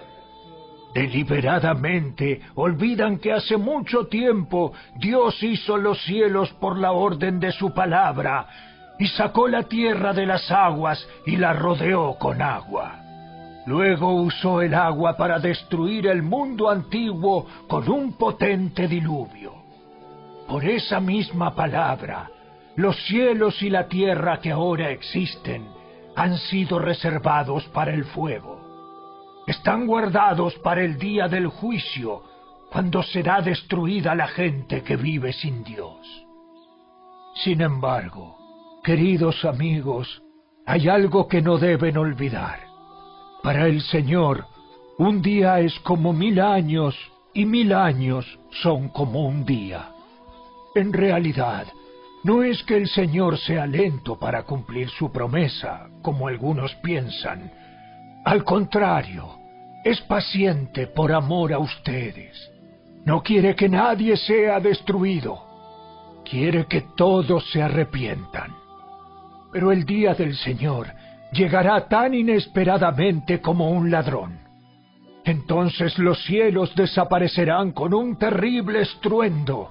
Deliberadamente 0.95 2.41
olvidan 2.55 3.19
que 3.19 3.33
hace 3.33 3.57
mucho 3.57 4.07
tiempo 4.07 4.73
Dios 4.97 5.43
hizo 5.43 5.77
los 5.77 6.01
cielos 6.03 6.53
por 6.61 6.79
la 6.79 6.93
orden 6.93 7.41
de 7.41 7.53
su 7.53 7.73
palabra 7.73 8.47
y 8.99 9.09
sacó 9.09 9.49
la 9.49 9.65
tierra 9.65 10.13
de 10.13 10.27
las 10.27 10.51
aguas 10.51 11.05
y 11.27 11.37
la 11.37 11.53
rodeó 11.53 12.17
con 12.17 12.41
agua. 12.41 13.04
Luego 13.67 14.13
usó 14.13 14.61
el 14.61 14.75
agua 14.75 15.17
para 15.17 15.39
destruir 15.39 16.07
el 16.07 16.23
mundo 16.23 16.69
antiguo 16.69 17.47
con 17.67 17.89
un 17.89 18.13
potente 18.13 18.87
diluvio. 18.87 19.55
Por 20.47 20.65
esa 20.65 21.01
misma 21.01 21.55
palabra, 21.55 22.31
los 22.77 22.97
cielos 23.07 23.63
y 23.63 23.71
la 23.71 23.89
tierra 23.89 24.41
que 24.41 24.51
ahora 24.51 24.91
existen 24.91 25.67
han 26.17 26.37
sido 26.37 26.79
reservados 26.79 27.65
para 27.69 27.95
el 27.95 28.05
fuego. 28.05 29.43
Están 29.47 29.87
guardados 29.87 30.55
para 30.57 30.83
el 30.83 30.99
día 30.99 31.29
del 31.29 31.47
juicio, 31.47 32.23
cuando 32.71 33.03
será 33.03 33.41
destruida 33.41 34.15
la 34.15 34.29
gente 34.29 34.83
que 34.83 34.97
vive 34.97 35.33
sin 35.33 35.65
Dios. 35.65 35.99
Sin 37.37 37.61
embargo, 37.61 38.37
queridos 38.83 39.45
amigos, 39.45 40.23
hay 40.67 40.89
algo 40.89 41.29
que 41.29 41.43
no 41.43 41.59
deben 41.59 41.97
olvidar. 41.97 42.74
Para 43.45 43.67
el 43.67 43.83
Señor, 43.83 44.47
un 44.97 45.21
día 45.21 45.61
es 45.61 45.79
como 45.81 46.15
mil 46.15 46.41
años 46.41 46.97
y 47.35 47.45
mil 47.45 47.75
años 47.75 48.25
son 48.63 48.89
como 48.89 49.27
un 49.27 49.45
día. 49.45 49.91
En 50.75 50.95
realidad, 50.95 51.67
no 52.23 52.43
es 52.43 52.63
que 52.63 52.75
el 52.79 52.89
Señor 52.89 53.37
sea 53.37 53.67
lento 53.67 54.19
para 54.19 54.45
cumplir 54.45 54.89
su 54.89 55.13
promesa, 55.13 55.91
como 56.01 56.29
algunos 56.29 56.75
piensan. 56.77 57.53
Al 58.25 58.45
contrario, 58.45 59.37
es 59.85 60.01
paciente 60.01 60.87
por 60.87 61.13
amor 61.13 61.53
a 61.53 61.59
ustedes. 61.59 62.51
No 63.05 63.23
quiere 63.23 63.55
que 63.55 63.69
nadie 63.69 64.17
sea 64.17 64.59
destruido. 64.59 65.39
Quiere 66.25 66.65
que 66.65 66.81
todos 66.97 67.45
se 67.51 67.61
arrepientan. 67.61 68.55
Pero 69.53 69.71
el 69.71 69.85
día 69.85 70.15
del 70.15 70.35
Señor 70.35 70.87
llegará 71.35 71.89
tan 71.89 72.15
inesperadamente 72.15 73.41
como 73.41 73.71
un 73.71 73.91
ladrón. 73.91 74.39
Entonces 75.25 75.99
los 75.99 76.23
cielos 76.25 76.75
desaparecerán 76.75 77.73
con 77.73 77.93
un 77.93 78.17
terrible 78.17 78.83
estruendo, 78.83 79.71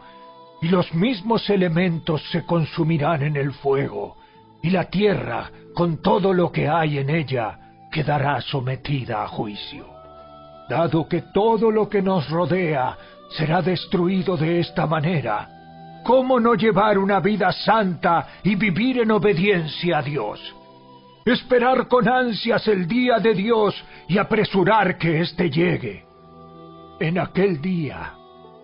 y 0.61 0.68
los 0.68 0.93
mismos 0.93 1.49
elementos 1.49 2.22
se 2.32 2.45
consumirán 2.45 3.24
en 3.24 3.36
el 3.38 3.53
fuego, 3.53 4.18
y 4.61 4.70
la 4.70 4.86
tierra, 4.86 5.49
con 5.74 6.01
todo 6.01 6.34
lo 6.34 6.51
que 6.51 6.68
hay 6.68 6.97
en 6.97 7.09
ella, 7.09 7.59
quedará 7.91 8.41
sometida 8.41 9.24
a 9.24 9.28
juicio. 9.28 9.86
Dado 10.70 11.07
que 11.07 11.22
todo 11.34 11.70
lo 11.70 11.88
que 11.88 12.01
nos 12.01 12.30
rodea 12.30 12.97
será 13.38 13.61
destruido 13.61 14.38
de 14.38 14.59
esta 14.59 14.88
manera, 14.88 15.49
¿cómo 16.03 16.39
no 16.39 16.55
llevar 16.55 16.97
una 16.97 17.20
vida 17.20 17.51
santa 17.51 18.28
y 18.43 18.55
vivir 18.55 18.99
en 18.99 19.11
obediencia 19.11 19.99
a 19.99 20.01
Dios? 20.01 20.39
Esperar 21.26 21.88
con 21.88 22.07
ansias 22.07 22.67
el 22.67 22.88
día 22.88 23.19
de 23.19 23.34
Dios 23.34 23.76
y 24.07 24.17
apresurar 24.17 24.97
que 24.97 25.21
éste 25.21 25.49
llegue. 25.49 26.05
En 26.99 27.17
aquel 27.19 27.61
día, 27.61 28.13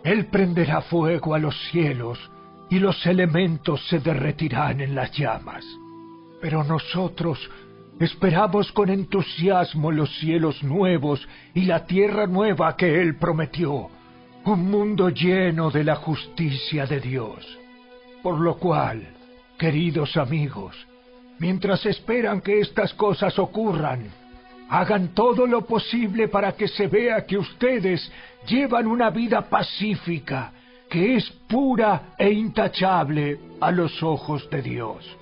Él 0.03 0.27
prenderá 0.27 0.81
fuego 0.81 1.33
a 1.33 1.39
los 1.39 1.55
cielos 1.71 2.19
y 2.69 2.79
los 2.79 3.05
elementos 3.05 3.85
se 3.87 3.99
derretirán 3.99 4.81
en 4.81 4.95
las 4.95 5.11
llamas. 5.11 5.65
Pero 6.41 6.63
nosotros 6.63 7.39
esperamos 7.99 8.71
con 8.71 8.89
entusiasmo 8.89 9.91
los 9.91 10.15
cielos 10.19 10.63
nuevos 10.63 11.27
y 11.53 11.65
la 11.65 11.85
tierra 11.85 12.27
nueva 12.27 12.75
que 12.77 13.01
Él 13.01 13.17
prometió, 13.17 13.89
un 14.45 14.69
mundo 14.69 15.09
lleno 15.09 15.69
de 15.69 15.83
la 15.83 15.95
justicia 15.95 16.85
de 16.85 16.99
Dios. 16.99 17.45
Por 18.23 18.39
lo 18.39 18.57
cual, 18.57 19.15
queridos 19.57 20.15
amigos, 20.15 20.75
mientras 21.39 21.85
esperan 21.85 22.41
que 22.41 22.59
estas 22.59 22.93
cosas 22.93 23.39
ocurran, 23.39 24.09
hagan 24.69 25.13
todo 25.15 25.47
lo 25.47 25.65
posible 25.65 26.27
para 26.27 26.51
que 26.51 26.67
se 26.67 26.87
vea 26.87 27.25
que 27.25 27.37
ustedes 27.37 28.11
llevan 28.47 28.85
una 28.85 29.09
vida 29.09 29.41
pacífica, 29.49 30.51
que 30.89 31.15
es 31.15 31.29
pura 31.47 32.13
e 32.17 32.31
intachable 32.31 33.39
a 33.59 33.71
los 33.71 34.01
ojos 34.03 34.49
de 34.49 34.61
Dios. 34.61 35.17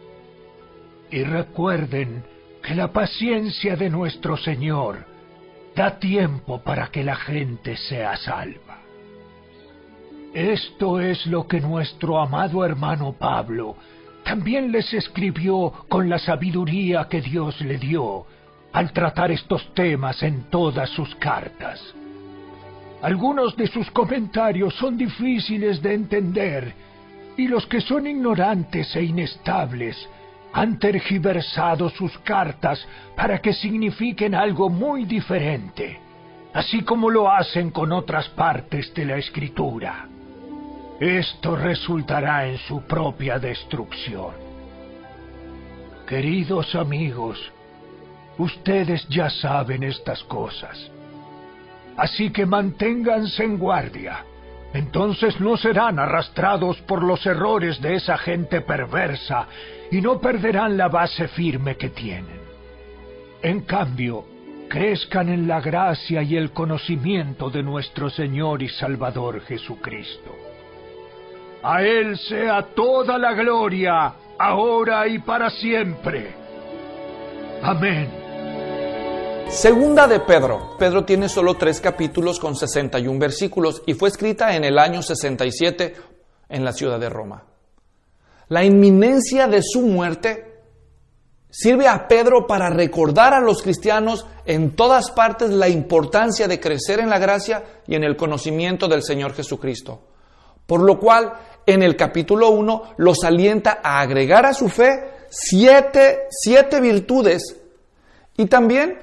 Y 1.09 1.23
recuerden 1.23 2.23
que 2.61 2.75
la 2.75 2.91
paciencia 2.91 3.75
de 3.75 3.89
nuestro 3.89 4.35
Señor 4.35 5.05
da 5.75 5.99
tiempo 5.99 6.61
para 6.61 6.87
que 6.87 7.03
la 7.03 7.15
gente 7.15 7.77
sea 7.77 8.17
salva. 8.17 8.79
Esto 10.33 10.99
es 10.99 11.25
lo 11.27 11.47
que 11.47 11.61
nuestro 11.61 12.19
amado 12.19 12.65
hermano 12.65 13.13
Pablo 13.13 13.77
también 14.27 14.73
les 14.73 14.93
escribió 14.93 15.71
con 15.87 16.09
la 16.09 16.19
sabiduría 16.19 17.07
que 17.09 17.21
Dios 17.21 17.61
le 17.61 17.77
dio 17.77 18.25
al 18.73 18.91
tratar 18.91 19.31
estos 19.31 19.73
temas 19.73 20.21
en 20.21 20.49
todas 20.49 20.89
sus 20.89 21.15
cartas. 21.15 21.81
Algunos 23.01 23.55
de 23.55 23.67
sus 23.67 23.89
comentarios 23.91 24.73
son 24.75 24.97
difíciles 24.97 25.81
de 25.81 25.93
entender 25.93 26.73
y 27.37 27.47
los 27.47 27.65
que 27.67 27.79
son 27.79 28.05
ignorantes 28.05 28.93
e 28.97 29.03
inestables 29.03 29.95
han 30.51 30.77
tergiversado 30.77 31.89
sus 31.89 32.17
cartas 32.19 32.85
para 33.15 33.39
que 33.39 33.53
signifiquen 33.53 34.35
algo 34.35 34.69
muy 34.69 35.05
diferente, 35.05 36.01
así 36.53 36.81
como 36.81 37.09
lo 37.09 37.31
hacen 37.31 37.71
con 37.71 37.93
otras 37.93 38.27
partes 38.29 38.93
de 38.93 39.05
la 39.05 39.15
escritura. 39.15 40.16
Esto 40.99 41.55
resultará 41.55 42.47
en 42.47 42.57
su 42.57 42.81
propia 42.81 43.37
destrucción. 43.37 44.33
Queridos 46.07 46.73
amigos, 46.73 47.37
ustedes 48.39 49.07
ya 49.07 49.29
saben 49.29 49.83
estas 49.83 50.23
cosas. 50.23 50.89
Así 51.97 52.31
que 52.31 52.47
manténganse 52.47 53.43
en 53.43 53.59
guardia. 53.59 54.25
Entonces 54.73 55.39
no 55.39 55.55
serán 55.55 55.99
arrastrados 55.99 56.81
por 56.81 57.03
los 57.03 57.23
errores 57.27 57.79
de 57.79 57.95
esa 57.95 58.17
gente 58.17 58.61
perversa 58.61 59.45
y 59.91 60.01
no 60.01 60.19
perderán 60.19 60.77
la 60.77 60.87
base 60.87 61.27
firme 61.27 61.77
que 61.77 61.89
tienen. 61.89 62.41
En 63.43 63.61
cambio, 63.61 64.25
crezcan 64.67 65.29
en 65.29 65.47
la 65.47 65.61
gracia 65.61 66.23
y 66.23 66.35
el 66.35 66.51
conocimiento 66.51 67.51
de 67.51 67.61
nuestro 67.61 68.09
Señor 68.09 68.63
y 68.63 68.69
Salvador 68.69 69.41
Jesucristo. 69.41 70.46
A 71.63 71.81
Él 71.81 72.17
sea 72.17 72.67
toda 72.75 73.17
la 73.17 73.33
gloria, 73.33 74.13
ahora 74.37 75.07
y 75.07 75.19
para 75.19 75.49
siempre. 75.49 76.35
Amén. 77.63 78.27
Segunda 79.49 80.07
de 80.07 80.19
Pedro. 80.19 80.75
Pedro 80.77 81.05
tiene 81.05 81.29
solo 81.29 81.55
tres 81.55 81.81
capítulos 81.81 82.39
con 82.39 82.55
61 82.55 83.17
versículos 83.17 83.81
y 83.85 83.93
fue 83.93 84.09
escrita 84.09 84.55
en 84.55 84.65
el 84.65 84.77
año 84.77 85.01
67 85.01 85.95
en 86.49 86.65
la 86.65 86.73
ciudad 86.73 86.99
de 86.99 87.09
Roma. 87.09 87.43
La 88.49 88.63
inminencia 88.63 89.47
de 89.47 89.61
su 89.63 89.81
muerte 89.81 90.61
sirve 91.49 91.87
a 91.87 92.07
Pedro 92.07 92.45
para 92.45 92.69
recordar 92.69 93.33
a 93.33 93.39
los 93.39 93.63
cristianos 93.63 94.25
en 94.45 94.75
todas 94.75 95.11
partes 95.11 95.49
la 95.49 95.69
importancia 95.69 96.47
de 96.47 96.59
crecer 96.59 96.99
en 96.99 97.09
la 97.09 97.17
gracia 97.17 97.63
y 97.87 97.95
en 97.95 98.03
el 98.03 98.15
conocimiento 98.15 98.87
del 98.87 99.01
Señor 99.01 99.33
Jesucristo. 99.33 100.06
Por 100.67 100.81
lo 100.81 100.99
cual, 100.99 101.33
en 101.65 101.81
el 101.81 101.95
capítulo 101.95 102.49
1 102.49 102.93
los 102.97 103.23
alienta 103.23 103.79
a 103.81 104.01
agregar 104.01 104.45
a 104.45 104.53
su 104.53 104.69
fe 104.69 105.17
siete, 105.29 106.27
siete 106.29 106.79
virtudes 106.79 107.55
y 108.37 108.45
también 108.45 108.99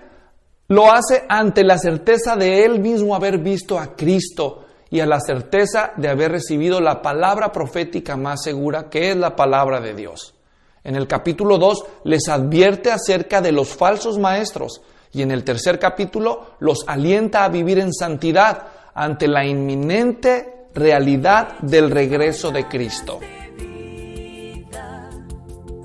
lo 0.68 0.90
hace 0.90 1.24
ante 1.28 1.64
la 1.64 1.78
certeza 1.78 2.36
de 2.36 2.64
él 2.64 2.80
mismo 2.80 3.14
haber 3.14 3.38
visto 3.38 3.78
a 3.78 3.94
Cristo 3.94 4.64
y 4.90 5.00
a 5.00 5.06
la 5.06 5.20
certeza 5.20 5.92
de 5.96 6.08
haber 6.08 6.32
recibido 6.32 6.80
la 6.80 7.02
palabra 7.02 7.50
profética 7.50 8.16
más 8.16 8.42
segura, 8.42 8.88
que 8.88 9.10
es 9.10 9.16
la 9.16 9.34
palabra 9.34 9.80
de 9.80 9.94
Dios. 9.94 10.34
En 10.84 10.96
el 10.96 11.06
capítulo 11.06 11.58
2 11.58 11.84
les 12.04 12.28
advierte 12.28 12.90
acerca 12.90 13.40
de 13.40 13.52
los 13.52 13.68
falsos 13.68 14.18
maestros 14.18 14.82
y 15.12 15.22
en 15.22 15.30
el 15.30 15.44
tercer 15.44 15.78
capítulo 15.78 16.56
los 16.60 16.84
alienta 16.86 17.44
a 17.44 17.48
vivir 17.48 17.78
en 17.78 17.92
santidad 17.92 18.68
ante 18.94 19.28
la 19.28 19.44
inminente 19.44 20.53
realidad 20.74 21.58
del 21.60 21.90
regreso 21.90 22.50
de 22.50 22.66
Cristo. 22.66 23.20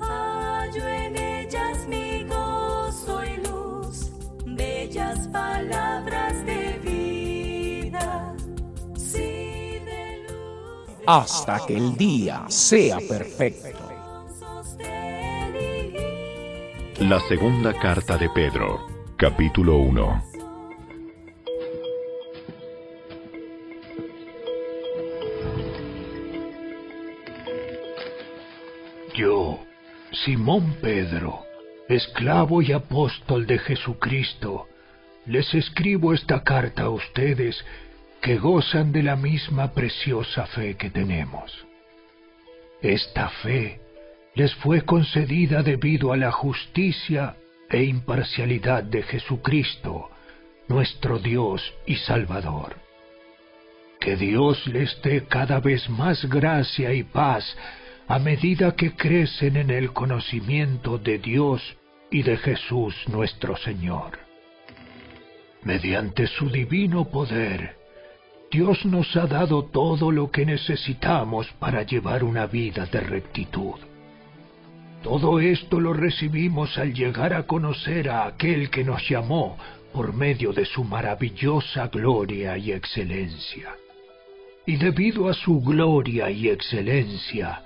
Hallo 0.00 0.86
en 0.88 1.16
ellas 1.16 1.86
mi 1.88 2.24
gozo 2.24 3.22
y 3.24 3.36
luz, 3.46 4.10
bellas 4.44 5.28
palabras 5.28 6.44
de 6.44 6.80
vida. 6.82 8.34
Sí, 8.96 9.78
de 9.84 10.26
luz 10.28 11.04
hasta 11.06 11.64
que 11.66 11.76
el 11.76 11.96
día 11.96 12.44
sea 12.48 12.98
perfecto. 12.98 13.78
La 16.98 17.18
segunda 17.28 17.72
carta 17.72 18.18
de 18.18 18.28
Pedro, 18.28 18.86
capítulo 19.16 19.78
1. 19.78 20.29
Yo, 29.20 29.58
Simón 30.24 30.76
Pedro, 30.80 31.44
esclavo 31.90 32.62
y 32.62 32.72
apóstol 32.72 33.46
de 33.46 33.58
Jesucristo, 33.58 34.66
les 35.26 35.52
escribo 35.52 36.14
esta 36.14 36.42
carta 36.42 36.84
a 36.84 36.88
ustedes 36.88 37.62
que 38.22 38.38
gozan 38.38 38.92
de 38.92 39.02
la 39.02 39.16
misma 39.16 39.74
preciosa 39.74 40.46
fe 40.46 40.74
que 40.78 40.88
tenemos. 40.88 41.52
Esta 42.80 43.28
fe 43.42 43.82
les 44.36 44.54
fue 44.54 44.86
concedida 44.86 45.62
debido 45.62 46.14
a 46.14 46.16
la 46.16 46.32
justicia 46.32 47.36
e 47.68 47.82
imparcialidad 47.82 48.84
de 48.84 49.02
Jesucristo, 49.02 50.08
nuestro 50.66 51.18
Dios 51.18 51.60
y 51.84 51.96
Salvador. 51.96 52.76
Que 54.00 54.16
Dios 54.16 54.66
les 54.66 54.98
dé 55.02 55.26
cada 55.26 55.60
vez 55.60 55.90
más 55.90 56.24
gracia 56.24 56.94
y 56.94 57.02
paz 57.02 57.44
a 58.10 58.18
medida 58.18 58.74
que 58.74 58.96
crecen 58.96 59.56
en 59.56 59.70
el 59.70 59.92
conocimiento 59.92 60.98
de 60.98 61.18
Dios 61.18 61.62
y 62.10 62.24
de 62.24 62.36
Jesús 62.38 62.92
nuestro 63.06 63.56
Señor. 63.56 64.18
Mediante 65.62 66.26
su 66.26 66.50
divino 66.50 67.04
poder, 67.04 67.76
Dios 68.50 68.84
nos 68.84 69.14
ha 69.14 69.28
dado 69.28 69.66
todo 69.66 70.10
lo 70.10 70.28
que 70.28 70.44
necesitamos 70.44 71.46
para 71.60 71.84
llevar 71.84 72.24
una 72.24 72.46
vida 72.46 72.84
de 72.86 72.98
rectitud. 72.98 73.78
Todo 75.04 75.38
esto 75.38 75.78
lo 75.78 75.92
recibimos 75.92 76.78
al 76.78 76.92
llegar 76.92 77.32
a 77.32 77.44
conocer 77.44 78.10
a 78.10 78.26
aquel 78.26 78.70
que 78.70 78.82
nos 78.82 79.08
llamó 79.08 79.56
por 79.92 80.12
medio 80.14 80.52
de 80.52 80.64
su 80.64 80.82
maravillosa 80.82 81.86
gloria 81.86 82.58
y 82.58 82.72
excelencia. 82.72 83.76
Y 84.66 84.78
debido 84.78 85.28
a 85.28 85.34
su 85.34 85.60
gloria 85.60 86.28
y 86.28 86.48
excelencia, 86.48 87.62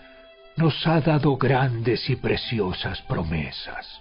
nos 0.57 0.87
ha 0.87 1.01
dado 1.01 1.37
grandes 1.37 2.09
y 2.09 2.17
preciosas 2.17 3.01
promesas. 3.03 4.01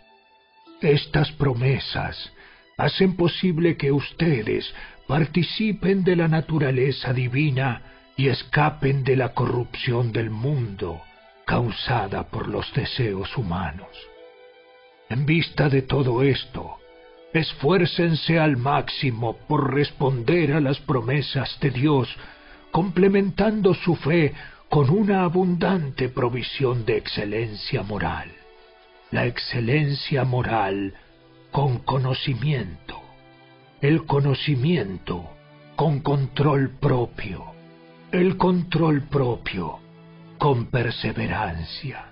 Estas 0.82 1.32
promesas 1.32 2.32
hacen 2.78 3.16
posible 3.16 3.78
que 3.78 3.92
ustedes 3.92 4.74
participen 5.08 6.04
de 6.04 6.16
la 6.16 6.28
naturaleza 6.28 7.14
divina 7.14 7.82
y 8.16 8.28
escapen 8.28 9.04
de 9.04 9.16
la 9.16 9.30
corrupción 9.34 10.12
del 10.12 10.30
mundo 10.30 11.02
causada 11.46 12.24
por 12.30 12.48
los 12.48 12.72
deseos 12.74 13.36
humanos. 13.38 13.90
En 15.10 15.26
vista 15.26 15.70
de 15.70 15.82
todo 15.82 16.24
esto, 16.24 16.78
esfuércense 17.34 18.40
al 18.40 18.58
máximo 18.58 19.38
por 19.48 19.74
responder 19.74 20.54
a 20.54 20.62
las 20.62 20.80
promesas 20.80 21.58
de 21.60 21.72
Dios, 21.72 22.16
complementando 22.72 23.74
su 23.74 23.96
fe 23.96 24.34
con 24.74 24.90
una 24.90 25.24
abundante 25.24 26.10
provisión 26.10 26.84
de 26.84 26.98
excelencia 26.98 27.84
moral. 27.84 28.32
La 29.12 29.28
excelencia 29.28 30.24
moral 30.24 30.96
con 31.52 31.78
conocimiento. 31.78 33.00
El 33.82 34.08
conocimiento 34.08 35.30
con 35.76 36.00
control 36.00 36.72
propio. 36.80 37.54
El 38.12 38.36
control 38.36 39.04
propio 39.04 39.80
con 40.40 40.72
perseverancia. 40.72 42.06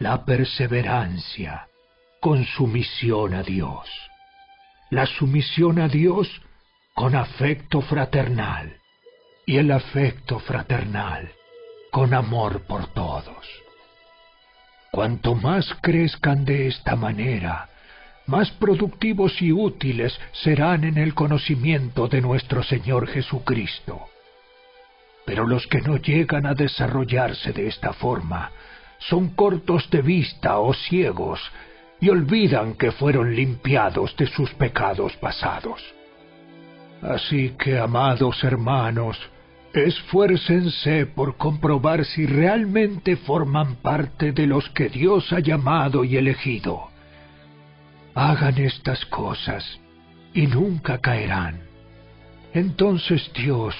La 0.00 0.24
perseverancia 0.24 1.68
con 2.18 2.44
sumisión 2.44 3.34
a 3.34 3.44
Dios. 3.44 3.88
La 4.90 5.06
sumisión 5.06 5.78
a 5.78 5.86
Dios 5.86 6.28
con 6.92 7.14
afecto 7.14 7.80
fraternal. 7.82 8.78
Y 9.46 9.58
el 9.58 9.70
afecto 9.70 10.40
fraternal 10.40 11.34
con 11.90 12.14
amor 12.14 12.62
por 12.62 12.86
todos. 12.88 13.46
Cuanto 14.90 15.34
más 15.34 15.72
crezcan 15.80 16.44
de 16.44 16.66
esta 16.66 16.96
manera, 16.96 17.68
más 18.26 18.50
productivos 18.52 19.40
y 19.42 19.52
útiles 19.52 20.18
serán 20.32 20.84
en 20.84 20.98
el 20.98 21.14
conocimiento 21.14 22.08
de 22.08 22.20
nuestro 22.20 22.62
Señor 22.62 23.08
Jesucristo. 23.08 24.06
Pero 25.26 25.46
los 25.46 25.66
que 25.66 25.80
no 25.80 25.96
llegan 25.96 26.46
a 26.46 26.54
desarrollarse 26.54 27.52
de 27.52 27.68
esta 27.68 27.92
forma 27.92 28.50
son 28.98 29.30
cortos 29.30 29.88
de 29.90 30.02
vista 30.02 30.58
o 30.58 30.74
ciegos 30.74 31.40
y 32.00 32.08
olvidan 32.08 32.74
que 32.74 32.92
fueron 32.92 33.34
limpiados 33.34 34.16
de 34.16 34.26
sus 34.26 34.52
pecados 34.54 35.16
pasados. 35.16 35.82
Así 37.02 37.54
que, 37.58 37.78
amados 37.78 38.42
hermanos, 38.44 39.18
esfuércense 39.72 41.06
por 41.06 41.36
comprobar 41.36 42.04
si 42.04 42.26
realmente 42.26 43.16
forman 43.16 43.76
parte 43.76 44.32
de 44.32 44.46
los 44.46 44.68
que 44.70 44.88
Dios 44.88 45.32
ha 45.32 45.40
llamado 45.40 46.04
y 46.04 46.16
elegido. 46.16 46.88
Hagan 48.14 48.58
estas 48.58 49.04
cosas 49.06 49.64
y 50.34 50.46
nunca 50.46 50.98
caerán. 50.98 51.60
Entonces 52.52 53.30
Dios 53.34 53.74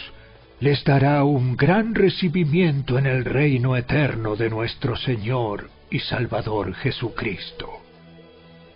les 0.61 0.84
dará 0.84 1.24
un 1.24 1.57
gran 1.57 1.95
recibimiento 1.95 2.99
en 2.99 3.07
el 3.07 3.24
reino 3.24 3.76
eterno 3.76 4.36
de 4.36 4.51
nuestro 4.51 4.97
Señor 4.97 5.70
y 5.91 5.99
Salvador 6.01 6.74
Jesucristo. 6.74 7.68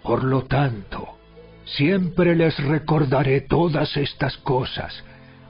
Por 0.03 0.25
lo 0.25 0.43
tanto, 0.43 1.19
siempre 1.65 2.35
les 2.35 2.59
recordaré 2.59 3.43
todas 3.43 3.97
estas 3.97 4.37
cosas, 4.39 5.05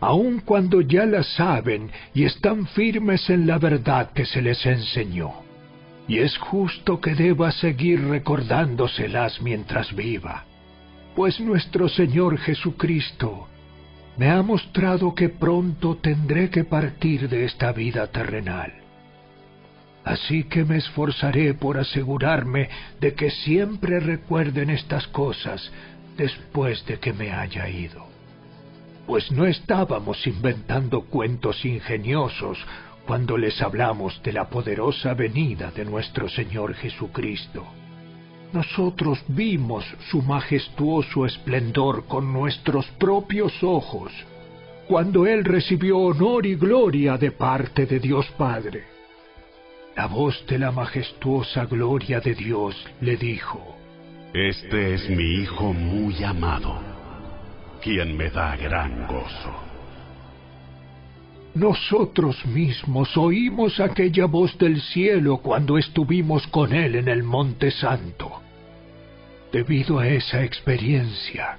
aun 0.05 0.41
cuando 0.41 0.83
ya 0.83 1.07
las 1.07 1.27
saben 1.35 1.91
y 2.13 2.25
están 2.25 2.67
firmes 2.67 3.31
en 3.31 3.47
la 3.47 3.59
verdad 3.59 4.13
que 4.13 4.27
se 4.27 4.43
les 4.43 4.65
enseñó. 4.67 5.33
Y 6.07 6.19
es 6.19 6.37
justo 6.37 7.01
que 7.01 7.15
deba 7.15 7.51
seguir 7.53 8.07
recordándoselas 8.09 9.41
mientras 9.41 9.95
viva, 9.97 10.45
pues 11.17 11.41
nuestro 11.41 11.89
Señor 11.89 12.37
Jesucristo 12.39 13.49
me 14.19 14.31
ha 14.31 14.43
mostrado 14.43 15.15
que 15.15 15.31
pronto 15.31 15.97
tendré 15.97 16.51
que 16.51 16.65
partir 16.65 17.29
de 17.29 17.47
esta 17.47 17.73
vida 17.73 18.07
terrenal. 18.09 18.73
Así 20.05 20.45
que 20.45 20.65
me 20.65 20.77
esforzaré 20.77 21.55
por 21.55 21.79
asegurarme 21.79 22.69
de 23.01 23.15
que 23.15 23.31
siempre 23.31 24.01
recuerden 24.01 24.69
estas 24.69 25.07
cosas 25.09 25.73
después 26.19 26.85
de 26.85 26.99
que 26.99 27.15
me 27.15 27.33
haya 27.33 27.67
ido. 27.71 28.04
Pues 29.07 29.31
no 29.31 29.45
estábamos 29.45 30.27
inventando 30.27 31.03
cuentos 31.03 31.65
ingeniosos 31.65 32.59
cuando 33.07 33.37
les 33.37 33.61
hablamos 33.61 34.23
de 34.23 34.33
la 34.33 34.49
poderosa 34.49 35.13
venida 35.15 35.71
de 35.71 35.85
nuestro 35.85 36.29
Señor 36.29 36.75
Jesucristo. 36.75 37.67
Nosotros 38.53 39.23
vimos 39.29 39.85
su 40.11 40.23
majestuoso 40.23 41.27
esplendor 41.27 42.07
con 42.07 42.33
nuestros 42.33 42.87
propios 42.99 43.53
ojos, 43.63 44.13
cuando 44.89 45.27
Él 45.27 45.45
recibió 45.45 45.99
honor 45.99 46.47
y 46.47 46.55
gloria 46.55 47.19
de 47.19 47.33
parte 47.33 47.85
de 47.85 47.99
Dios 47.99 48.27
Padre. 48.39 48.85
La 49.97 50.07
voz 50.07 50.45
de 50.47 50.59
la 50.59 50.71
majestuosa 50.71 51.67
gloria 51.67 52.21
de 52.21 52.35
Dios 52.35 52.75
le 53.01 53.17
dijo, 53.17 53.77
Este 54.33 54.95
es 54.95 55.11
mi 55.11 55.43
Hijo 55.43 55.73
muy 55.73 56.23
amado, 56.25 56.93
quien 57.85 58.16
me 58.16 58.30
da 58.30 58.57
gran 58.57 59.07
gozo. 59.07 59.53
Nosotros 61.55 62.45
mismos 62.47 63.14
oímos 63.14 63.78
aquella 63.78 64.24
voz 64.24 64.57
del 64.57 64.80
cielo 64.80 65.37
cuando 65.37 65.76
estuvimos 65.76 66.47
con 66.47 66.72
Él 66.72 66.97
en 66.97 67.09
el 67.09 67.22
Monte 67.22 67.70
Santo. 67.70 68.41
Debido 69.53 69.99
a 69.99 70.09
esa 70.09 70.43
experiencia, 70.43 71.59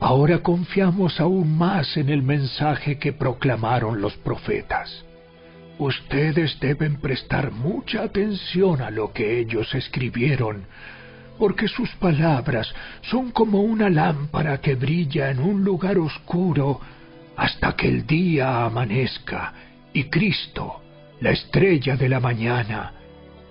ahora 0.00 0.40
confiamos 0.40 1.20
aún 1.20 1.56
más 1.56 1.96
en 1.96 2.08
el 2.08 2.22
mensaje 2.22 2.98
que 2.98 3.12
proclamaron 3.12 4.00
los 4.00 4.16
profetas. 4.16 5.04
Ustedes 5.78 6.58
deben 6.58 6.96
prestar 7.00 7.52
mucha 7.52 8.02
atención 8.02 8.82
a 8.82 8.90
lo 8.90 9.12
que 9.12 9.38
ellos 9.38 9.72
escribieron, 9.74 10.66
porque 11.38 11.68
sus 11.68 11.90
palabras 11.96 12.72
son 13.02 13.30
como 13.30 13.60
una 13.62 13.90
lámpara 13.90 14.60
que 14.60 14.74
brilla 14.74 15.30
en 15.30 15.40
un 15.40 15.64
lugar 15.64 15.98
oscuro 15.98 16.80
hasta 17.36 17.74
que 17.74 17.88
el 17.88 18.06
día 18.06 18.64
amanezca 18.64 19.52
y 19.92 20.04
Cristo, 20.04 20.80
la 21.20 21.30
estrella 21.30 21.96
de 21.96 22.08
la 22.08 22.20
mañana, 22.20 22.92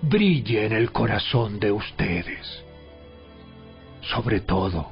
brille 0.02 0.66
en 0.66 0.72
el 0.72 0.92
corazón 0.92 1.58
de 1.58 1.72
ustedes. 1.72 2.64
Sobre 4.02 4.40
todo, 4.40 4.90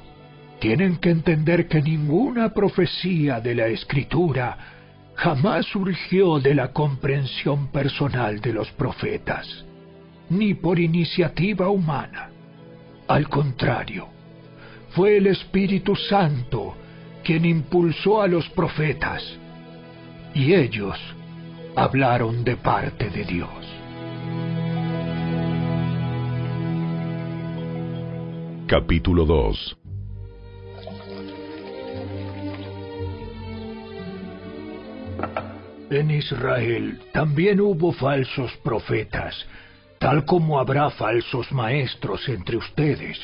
tienen 0.59 0.97
que 0.97 1.11
entender 1.11 1.69
que 1.69 1.83
ninguna 1.83 2.55
profecía 2.55 3.41
de 3.41 3.55
la 3.55 3.67
Escritura 3.67 4.57
jamás 5.15 5.67
surgió 5.67 6.39
de 6.39 6.55
la 6.55 6.73
comprensión 6.73 7.69
personal 7.69 8.41
de 8.41 8.53
los 8.53 8.71
profetas, 8.73 9.65
ni 10.31 10.55
por 10.55 10.79
iniciativa 10.79 11.69
humana. 11.69 12.32
Al 13.13 13.29
contrario, 13.29 14.09
fue 14.93 15.19
el 15.19 15.27
Espíritu 15.27 15.95
Santo 15.95 16.75
quien 17.23 17.45
impulsó 17.45 18.23
a 18.23 18.27
los 18.27 18.49
profetas, 18.49 19.23
y 20.33 20.55
ellos 20.55 20.99
hablaron 21.77 22.43
de 22.43 22.57
parte 22.57 23.11
de 23.11 23.25
Dios. 23.25 23.51
Capítulo 28.67 29.27
2 29.27 29.77
En 35.91 36.11
Israel 36.11 36.99
también 37.13 37.61
hubo 37.61 37.93
falsos 37.93 38.57
profetas, 38.65 39.47
tal 40.03 40.25
como 40.25 40.59
habrá 40.59 40.91
falsos 40.91 41.53
maestros 41.53 42.29
entre 42.29 42.57
ustedes. 42.57 43.21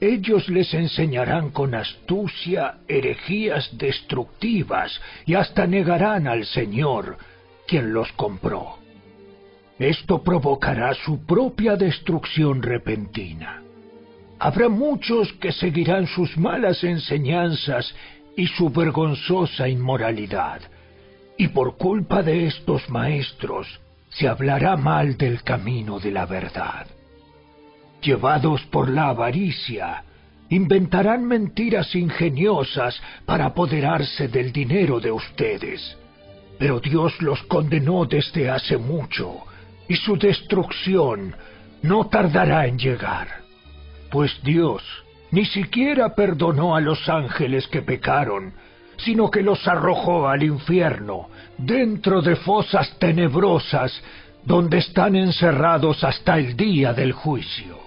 Ellos 0.00 0.48
les 0.48 0.72
enseñarán 0.72 1.50
con 1.50 1.74
astucia 1.74 2.78
herejías 2.88 3.68
destructivas 3.76 4.98
y 5.26 5.34
hasta 5.34 5.66
negarán 5.66 6.26
al 6.26 6.46
Señor, 6.46 7.18
quien 7.68 7.92
los 7.92 8.10
compró. 8.12 8.78
Esto 9.78 10.22
provocará 10.22 10.94
su 10.94 11.26
propia 11.26 11.76
destrucción 11.76 12.62
repentina. 12.62 13.62
Habrá 14.38 14.70
muchos 14.70 15.30
que 15.34 15.52
seguirán 15.52 16.06
sus 16.06 16.34
malas 16.38 16.82
enseñanzas 16.82 17.94
y 18.38 18.46
su 18.46 18.70
vergonzosa 18.70 19.68
inmoralidad, 19.68 20.62
y 21.36 21.48
por 21.48 21.76
culpa 21.76 22.22
de 22.22 22.46
estos 22.46 22.88
maestros 22.88 23.68
se 24.10 24.28
hablará 24.28 24.76
mal 24.76 25.16
del 25.16 25.42
camino 25.42 25.98
de 25.98 26.10
la 26.10 26.26
verdad. 26.26 26.86
Llevados 28.02 28.62
por 28.66 28.88
la 28.88 29.08
avaricia, 29.08 30.04
inventarán 30.48 31.24
mentiras 31.24 31.94
ingeniosas 31.94 33.00
para 33.24 33.46
apoderarse 33.46 34.28
del 34.28 34.52
dinero 34.52 35.00
de 35.00 35.12
ustedes. 35.12 35.96
Pero 36.58 36.80
Dios 36.80 37.20
los 37.22 37.42
condenó 37.44 38.04
desde 38.04 38.50
hace 38.50 38.76
mucho, 38.76 39.44
y 39.88 39.96
su 39.96 40.16
destrucción 40.16 41.34
no 41.82 42.08
tardará 42.08 42.66
en 42.66 42.78
llegar. 42.78 43.28
Pues 44.10 44.42
Dios 44.42 44.82
ni 45.30 45.44
siquiera 45.44 46.14
perdonó 46.14 46.74
a 46.74 46.80
los 46.80 47.08
ángeles 47.08 47.68
que 47.68 47.82
pecaron, 47.82 48.52
sino 49.04 49.30
que 49.30 49.42
los 49.42 49.66
arrojó 49.66 50.28
al 50.28 50.42
infierno, 50.42 51.28
dentro 51.56 52.22
de 52.22 52.36
fosas 52.36 52.96
tenebrosas, 52.98 53.92
donde 54.44 54.78
están 54.78 55.16
encerrados 55.16 56.02
hasta 56.04 56.38
el 56.38 56.56
día 56.56 56.92
del 56.92 57.12
juicio. 57.12 57.78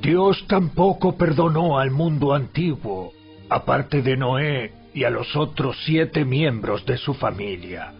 Dios 0.00 0.44
tampoco 0.46 1.16
perdonó 1.16 1.78
al 1.78 1.90
mundo 1.90 2.34
antiguo, 2.34 3.12
aparte 3.48 4.02
de 4.02 4.16
Noé 4.16 4.72
y 4.92 5.04
a 5.04 5.10
los 5.10 5.34
otros 5.36 5.76
siete 5.84 6.24
miembros 6.24 6.84
de 6.84 6.98
su 6.98 7.14
familia. 7.14 7.92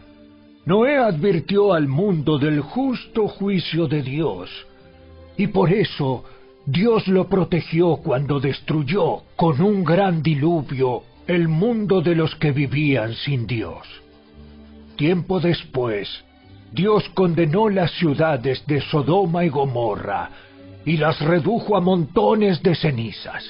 Noé 0.66 0.98
advirtió 0.98 1.72
al 1.72 1.88
mundo 1.88 2.38
del 2.38 2.60
justo 2.60 3.28
juicio 3.28 3.86
de 3.86 4.02
Dios, 4.02 4.50
y 5.36 5.46
por 5.46 5.72
eso 5.72 6.24
Dios 6.66 7.06
lo 7.06 7.28
protegió 7.28 7.96
cuando 7.96 8.40
destruyó 8.40 9.22
con 9.36 9.60
un 9.62 9.84
gran 9.84 10.22
diluvio 10.22 11.02
el 11.26 11.48
mundo 11.48 12.00
de 12.00 12.14
los 12.14 12.34
que 12.36 12.52
vivían 12.52 13.14
sin 13.14 13.46
Dios. 13.46 13.86
Tiempo 14.96 15.40
después, 15.40 16.24
Dios 16.72 17.08
condenó 17.14 17.68
las 17.68 17.90
ciudades 17.92 18.64
de 18.66 18.80
Sodoma 18.80 19.44
y 19.44 19.48
Gomorra 19.48 20.30
y 20.84 20.96
las 20.96 21.20
redujo 21.20 21.76
a 21.76 21.80
montones 21.80 22.62
de 22.62 22.74
cenizas. 22.74 23.44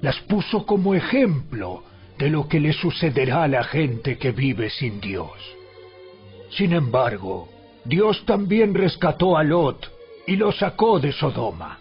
Las 0.00 0.18
puso 0.20 0.66
como 0.66 0.94
ejemplo 0.94 1.84
de 2.18 2.30
lo 2.30 2.48
que 2.48 2.60
le 2.60 2.72
sucederá 2.72 3.44
a 3.44 3.48
la 3.48 3.64
gente 3.64 4.18
que 4.18 4.32
vive 4.32 4.70
sin 4.70 5.00
Dios. 5.00 5.30
Sin 6.50 6.72
embargo, 6.72 7.48
Dios 7.84 8.24
también 8.26 8.74
rescató 8.74 9.36
a 9.36 9.44
Lot 9.44 9.90
y 10.26 10.36
lo 10.36 10.52
sacó 10.52 10.98
de 11.00 11.12
Sodoma, 11.12 11.78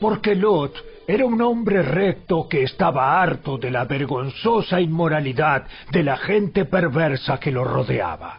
porque 0.00 0.34
Lot 0.34 0.74
era 1.12 1.24
un 1.26 1.42
hombre 1.42 1.82
recto 1.82 2.48
que 2.48 2.62
estaba 2.62 3.20
harto 3.20 3.58
de 3.58 3.68
la 3.68 3.84
vergonzosa 3.84 4.80
inmoralidad 4.80 5.66
de 5.90 6.04
la 6.04 6.16
gente 6.16 6.66
perversa 6.66 7.40
que 7.40 7.50
lo 7.50 7.64
rodeaba. 7.64 8.38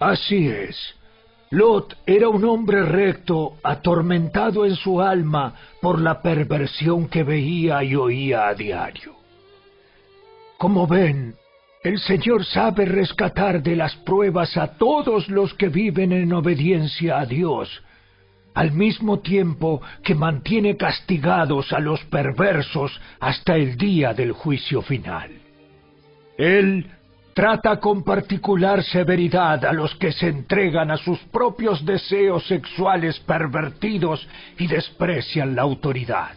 Así 0.00 0.48
es, 0.48 0.76
Lot 1.50 1.96
era 2.04 2.28
un 2.28 2.44
hombre 2.46 2.82
recto, 2.82 3.58
atormentado 3.62 4.66
en 4.66 4.74
su 4.74 5.00
alma 5.00 5.54
por 5.80 6.00
la 6.00 6.20
perversión 6.20 7.06
que 7.06 7.22
veía 7.22 7.84
y 7.84 7.94
oía 7.94 8.48
a 8.48 8.54
diario. 8.54 9.14
Como 10.58 10.88
ven, 10.88 11.36
el 11.84 12.00
Señor 12.00 12.44
sabe 12.44 12.86
rescatar 12.86 13.62
de 13.62 13.76
las 13.76 13.94
pruebas 13.98 14.56
a 14.56 14.76
todos 14.76 15.28
los 15.28 15.54
que 15.54 15.68
viven 15.68 16.10
en 16.10 16.32
obediencia 16.32 17.20
a 17.20 17.26
Dios, 17.26 17.84
al 18.54 18.72
mismo 18.72 19.18
tiempo 19.18 19.82
que 20.02 20.14
mantiene 20.14 20.76
castigados 20.76 21.72
a 21.72 21.80
los 21.80 22.02
perversos 22.04 22.98
hasta 23.20 23.56
el 23.56 23.76
día 23.76 24.14
del 24.14 24.32
juicio 24.32 24.80
final. 24.80 25.30
Él 26.38 26.86
trata 27.34 27.80
con 27.80 28.04
particular 28.04 28.82
severidad 28.84 29.64
a 29.64 29.72
los 29.72 29.94
que 29.96 30.12
se 30.12 30.28
entregan 30.28 30.90
a 30.90 30.96
sus 30.96 31.18
propios 31.32 31.84
deseos 31.84 32.46
sexuales 32.46 33.18
pervertidos 33.20 34.26
y 34.56 34.68
desprecian 34.68 35.56
la 35.56 35.62
autoridad. 35.62 36.32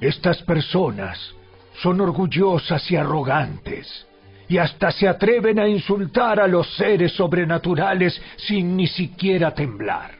Estas 0.00 0.42
personas 0.42 1.34
son 1.82 2.00
orgullosas 2.00 2.90
y 2.90 2.96
arrogantes, 2.96 4.06
y 4.48 4.56
hasta 4.56 4.90
se 4.90 5.06
atreven 5.06 5.58
a 5.58 5.68
insultar 5.68 6.40
a 6.40 6.46
los 6.46 6.74
seres 6.76 7.12
sobrenaturales 7.12 8.20
sin 8.36 8.76
ni 8.76 8.86
siquiera 8.86 9.54
temblar. 9.54 10.19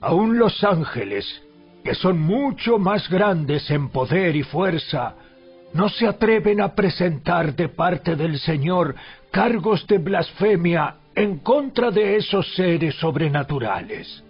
Aún 0.00 0.38
los 0.38 0.62
ángeles, 0.62 1.26
que 1.84 1.94
son 1.94 2.18
mucho 2.20 2.78
más 2.78 3.08
grandes 3.08 3.70
en 3.70 3.88
poder 3.88 4.36
y 4.36 4.42
fuerza, 4.42 5.14
no 5.74 5.88
se 5.88 6.06
atreven 6.06 6.60
a 6.60 6.74
presentar 6.74 7.54
de 7.54 7.68
parte 7.68 8.16
del 8.16 8.38
Señor 8.38 8.94
cargos 9.30 9.86
de 9.86 9.98
blasfemia 9.98 10.94
en 11.14 11.38
contra 11.38 11.90
de 11.90 12.16
esos 12.16 12.54
seres 12.54 12.94
sobrenaturales. 12.96 14.22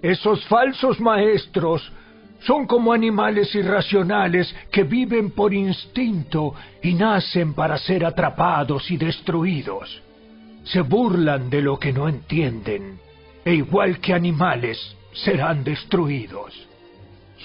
Esos 0.00 0.44
falsos 0.46 1.00
maestros 1.00 1.92
son 2.40 2.66
como 2.66 2.92
animales 2.92 3.54
irracionales 3.54 4.54
que 4.70 4.84
viven 4.84 5.32
por 5.32 5.52
instinto 5.52 6.54
y 6.82 6.94
nacen 6.94 7.52
para 7.52 7.76
ser 7.78 8.04
atrapados 8.04 8.90
y 8.90 8.96
destruidos. 8.96 10.02
se 10.64 10.82
burlan 10.82 11.48
de 11.48 11.62
lo 11.62 11.78
que 11.78 11.94
no 11.94 12.08
entienden, 12.08 12.98
e 13.48 13.54
igual 13.54 13.98
que 13.98 14.12
animales 14.12 14.78
serán 15.24 15.64
destruidos. 15.64 16.52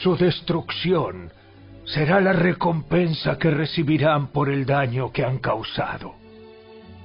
Su 0.01 0.18
destrucción 0.18 1.32
será 1.86 2.20
la 2.20 2.34
recompensa 2.34 3.38
que 3.38 3.49
recibirán 3.49 4.28
por 4.28 4.49
el 4.49 4.66
daño 4.66 5.14
que 5.14 5.24
han 5.24 5.38
causado. 5.38 6.16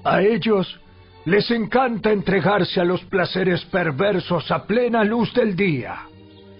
A 0.02 0.20
ellos 0.22 0.80
les 1.26 1.48
encanta 1.52 2.10
entregarse 2.10 2.80
a 2.80 2.84
los 2.84 3.00
placeres 3.04 3.64
perversos 3.66 4.50
a 4.50 4.64
plena 4.66 5.04
luz 5.04 5.32
del 5.32 5.54
día. 5.54 6.00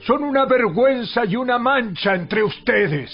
Son 0.06 0.22
una 0.22 0.44
vergüenza 0.44 1.24
y 1.24 1.34
una 1.34 1.58
mancha 1.58 2.14
entre 2.14 2.44
ustedes. 2.44 3.10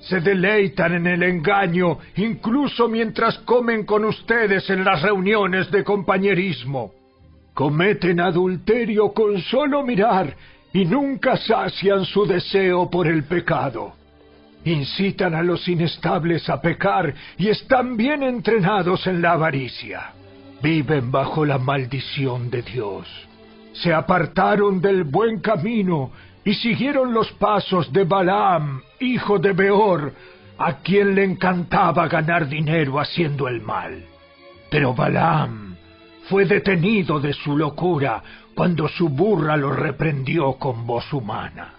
Se 0.00 0.22
deleitan 0.22 0.94
en 0.94 1.06
el 1.06 1.22
engaño 1.22 1.98
incluso 2.16 2.88
mientras 2.88 3.40
comen 3.40 3.84
con 3.84 4.06
ustedes 4.06 4.70
en 4.70 4.84
las 4.84 5.02
reuniones 5.02 5.70
de 5.70 5.84
compañerismo. 5.84 6.97
Cometen 7.58 8.20
adulterio 8.20 9.12
con 9.12 9.42
solo 9.42 9.82
mirar 9.82 10.32
y 10.72 10.84
nunca 10.84 11.36
sacian 11.36 12.04
su 12.04 12.24
deseo 12.24 12.88
por 12.88 13.08
el 13.08 13.24
pecado. 13.24 13.94
Incitan 14.64 15.34
a 15.34 15.42
los 15.42 15.66
inestables 15.66 16.48
a 16.48 16.60
pecar 16.60 17.12
y 17.36 17.48
están 17.48 17.96
bien 17.96 18.22
entrenados 18.22 19.08
en 19.08 19.20
la 19.20 19.32
avaricia. 19.32 20.12
Viven 20.62 21.10
bajo 21.10 21.44
la 21.44 21.58
maldición 21.58 22.48
de 22.48 22.62
Dios. 22.62 23.08
Se 23.72 23.92
apartaron 23.92 24.80
del 24.80 25.02
buen 25.02 25.40
camino 25.40 26.12
y 26.44 26.54
siguieron 26.54 27.12
los 27.12 27.32
pasos 27.32 27.92
de 27.92 28.04
Balaam, 28.04 28.82
hijo 29.00 29.40
de 29.40 29.52
Beor, 29.52 30.12
a 30.58 30.74
quien 30.74 31.16
le 31.16 31.24
encantaba 31.24 32.06
ganar 32.06 32.48
dinero 32.48 33.00
haciendo 33.00 33.48
el 33.48 33.60
mal. 33.62 34.04
Pero 34.70 34.94
Balaam 34.94 35.67
fue 36.28 36.44
detenido 36.44 37.20
de 37.20 37.32
su 37.32 37.56
locura 37.56 38.22
cuando 38.54 38.88
su 38.88 39.08
burra 39.08 39.56
lo 39.56 39.72
reprendió 39.72 40.54
con 40.54 40.86
voz 40.86 41.12
humana. 41.12 41.74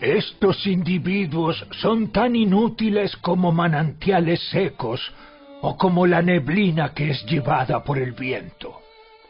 Estos 0.00 0.66
individuos 0.66 1.64
son 1.80 2.10
tan 2.10 2.34
inútiles 2.36 3.16
como 3.16 3.52
manantiales 3.52 4.40
secos 4.50 5.00
o 5.62 5.76
como 5.76 6.06
la 6.06 6.20
neblina 6.20 6.92
que 6.92 7.10
es 7.10 7.24
llevada 7.24 7.82
por 7.84 7.98
el 7.98 8.12
viento. 8.12 8.80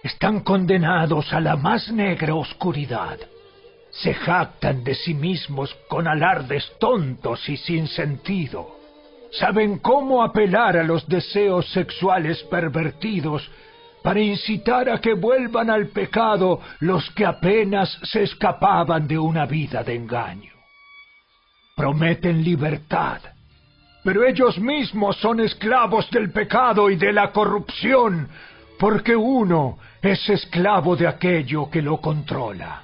Están 0.03 0.41
condenados 0.41 1.33
a 1.33 1.41
la 1.41 1.57
más 1.57 1.93
negra 1.93 2.35
oscuridad. 2.35 3.19
Se 3.91 4.15
jactan 4.15 4.83
de 4.83 4.95
sí 4.95 5.15
mismos 5.15 5.77
con 5.89 6.09
alardes 6.09 6.73
tontos 6.81 7.47
y 7.49 7.57
sin 7.59 7.87
sentido. 7.87 8.79
Saben 9.31 9.79
cómo 9.79 10.23
apelar 10.23 10.77
a 10.77 10.83
los 10.83 11.07
deseos 11.07 11.71
sexuales 11.71 12.43
pervertidos 12.45 13.49
para 14.03 14.21
incitar 14.21 14.89
a 14.91 15.01
que 15.01 15.15
vuelvan 15.15 15.71
al 15.71 15.89
pecado 15.89 16.61
los 16.81 17.09
que 17.11 17.25
apenas 17.25 17.99
se 18.03 18.23
escapaban 18.23 19.07
de 19.07 19.19
una 19.19 19.47
vida 19.47 19.83
de 19.83 19.95
engaño. 19.95 20.53
Prometen 21.77 22.43
libertad, 22.43 23.21
pero 24.05 24.27
ellos 24.27 24.59
mismos 24.59 25.17
son 25.17 25.41
esclavos 25.41 26.11
del 26.11 26.31
pecado 26.31 26.91
y 26.91 26.97
de 26.97 27.13
la 27.13 27.31
corrupción, 27.31 28.29
porque 28.79 29.15
uno 29.15 29.79
es 30.03 30.29
esclavo 30.29 30.97
de 30.97 31.07
aquello 31.07 31.71
que 31.71 31.81
lo 31.81 31.99
controla. 31.99 32.83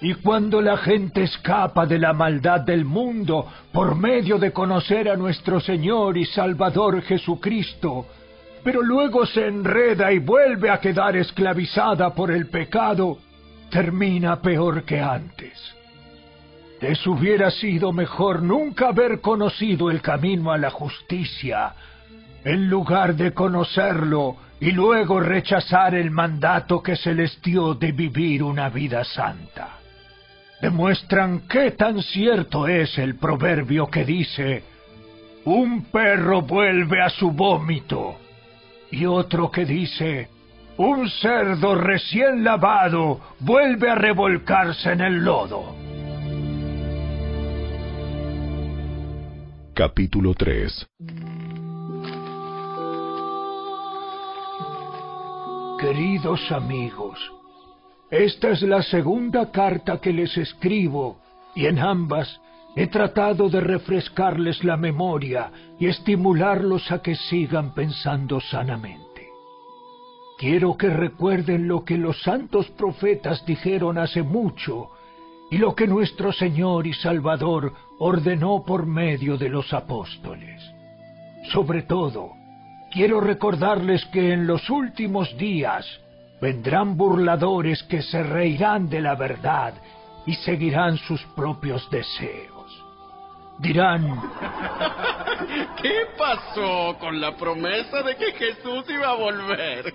Y 0.00 0.14
cuando 0.14 0.60
la 0.60 0.76
gente 0.76 1.24
escapa 1.24 1.84
de 1.84 1.98
la 1.98 2.12
maldad 2.12 2.60
del 2.60 2.84
mundo 2.84 3.50
por 3.72 3.96
medio 3.96 4.38
de 4.38 4.52
conocer 4.52 5.08
a 5.08 5.16
nuestro 5.16 5.58
Señor 5.58 6.16
y 6.16 6.24
Salvador 6.24 7.02
Jesucristo, 7.02 8.06
pero 8.62 8.82
luego 8.82 9.26
se 9.26 9.46
enreda 9.46 10.12
y 10.12 10.18
vuelve 10.18 10.70
a 10.70 10.80
quedar 10.80 11.16
esclavizada 11.16 12.14
por 12.14 12.30
el 12.30 12.46
pecado, 12.48 13.18
termina 13.70 14.40
peor 14.40 14.84
que 14.84 15.00
antes. 15.00 15.74
Les 16.80 17.04
hubiera 17.06 17.50
sido 17.50 17.92
mejor 17.92 18.42
nunca 18.42 18.88
haber 18.88 19.20
conocido 19.20 19.90
el 19.90 20.00
camino 20.00 20.52
a 20.52 20.58
la 20.58 20.70
justicia, 20.70 21.74
en 22.44 22.68
lugar 22.70 23.16
de 23.16 23.32
conocerlo 23.32 24.36
y 24.60 24.70
luego 24.72 25.20
rechazar 25.20 25.94
el 25.94 26.10
mandato 26.10 26.82
que 26.82 26.96
se 26.96 27.14
les 27.14 27.40
dio 27.42 27.74
de 27.74 27.92
vivir 27.92 28.42
una 28.42 28.68
vida 28.68 29.04
santa. 29.04 29.78
Demuestran 30.60 31.42
qué 31.48 31.72
tan 31.72 32.02
cierto 32.02 32.66
es 32.66 32.98
el 32.98 33.16
proverbio 33.16 33.88
que 33.88 34.04
dice, 34.04 34.64
un 35.44 35.84
perro 35.84 36.42
vuelve 36.42 37.00
a 37.00 37.08
su 37.08 37.30
vómito, 37.30 38.16
y 38.90 39.06
otro 39.06 39.50
que 39.50 39.64
dice, 39.64 40.28
un 40.76 41.08
cerdo 41.08 41.74
recién 41.74 42.44
lavado 42.44 43.20
vuelve 43.40 43.90
a 43.90 43.94
revolcarse 43.94 44.92
en 44.92 45.00
el 45.00 45.24
lodo. 45.24 45.76
Capítulo 49.74 50.34
3 50.34 50.88
Queridos 55.80 56.50
amigos, 56.50 57.18
esta 58.10 58.50
es 58.50 58.62
la 58.62 58.82
segunda 58.82 59.52
carta 59.52 60.00
que 60.00 60.12
les 60.12 60.36
escribo 60.36 61.20
y 61.54 61.66
en 61.66 61.78
ambas 61.78 62.40
he 62.80 62.86
tratado 62.86 63.48
de 63.48 63.60
refrescarles 63.60 64.62
la 64.62 64.76
memoria 64.76 65.50
y 65.80 65.86
estimularlos 65.86 66.92
a 66.92 67.02
que 67.02 67.16
sigan 67.16 67.74
pensando 67.74 68.40
sanamente. 68.40 69.26
Quiero 70.38 70.76
que 70.76 70.88
recuerden 70.88 71.66
lo 71.66 71.84
que 71.84 71.98
los 71.98 72.22
santos 72.22 72.70
profetas 72.70 73.44
dijeron 73.44 73.98
hace 73.98 74.22
mucho 74.22 74.90
y 75.50 75.58
lo 75.58 75.74
que 75.74 75.88
nuestro 75.88 76.32
Señor 76.32 76.86
y 76.86 76.92
Salvador 76.92 77.72
ordenó 77.98 78.62
por 78.64 78.86
medio 78.86 79.36
de 79.36 79.48
los 79.48 79.72
apóstoles. 79.72 80.62
Sobre 81.50 81.82
todo, 81.82 82.30
quiero 82.92 83.20
recordarles 83.20 84.04
que 84.12 84.32
en 84.32 84.46
los 84.46 84.70
últimos 84.70 85.36
días 85.36 85.84
vendrán 86.40 86.96
burladores 86.96 87.82
que 87.82 88.02
se 88.02 88.22
reirán 88.22 88.88
de 88.88 89.00
la 89.00 89.16
verdad 89.16 89.74
y 90.26 90.34
seguirán 90.34 90.96
sus 90.96 91.20
propios 91.34 91.90
deseos. 91.90 92.57
Dirán, 93.58 94.20
¿Qué 95.80 96.06
pasó 96.16 96.96
con 96.98 97.20
la 97.20 97.36
promesa 97.36 98.02
de 98.02 98.16
que 98.16 98.32
Jesús 98.32 98.84
iba 98.88 99.10
a 99.10 99.14
volver? 99.14 99.94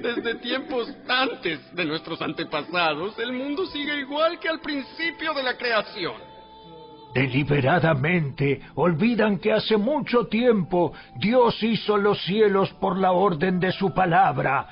Desde 0.00 0.34
tiempos 0.36 0.94
antes 1.08 1.74
de 1.74 1.84
nuestros 1.84 2.20
antepasados, 2.20 3.18
el 3.18 3.32
mundo 3.32 3.66
sigue 3.66 4.00
igual 4.00 4.38
que 4.38 4.48
al 4.48 4.60
principio 4.60 5.32
de 5.34 5.42
la 5.42 5.56
creación. 5.56 6.14
Deliberadamente 7.14 8.60
olvidan 8.74 9.38
que 9.38 9.52
hace 9.52 9.76
mucho 9.76 10.26
tiempo 10.26 10.92
Dios 11.16 11.62
hizo 11.62 11.96
los 11.96 12.22
cielos 12.24 12.70
por 12.74 12.98
la 12.98 13.12
orden 13.12 13.58
de 13.58 13.72
su 13.72 13.92
palabra 13.94 14.66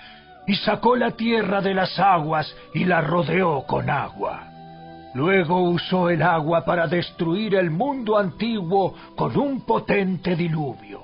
y 0.47 0.55
sacó 0.56 0.97
la 0.97 1.12
tierra 1.12 1.60
de 1.60 1.74
las 1.74 1.98
aguas 1.98 2.55
y 2.74 2.85
la 2.85 3.01
rodeó 3.01 3.65
con 3.66 3.89
agua. 3.89 4.56
Luego 5.16 5.62
usó 5.62 6.10
el 6.10 6.20
agua 6.20 6.62
para 6.66 6.86
destruir 6.86 7.55
el 7.55 7.70
mundo 7.70 8.18
antiguo 8.18 8.94
con 9.16 9.34
un 9.38 9.62
potente 9.62 10.36
diluvio. 10.36 11.01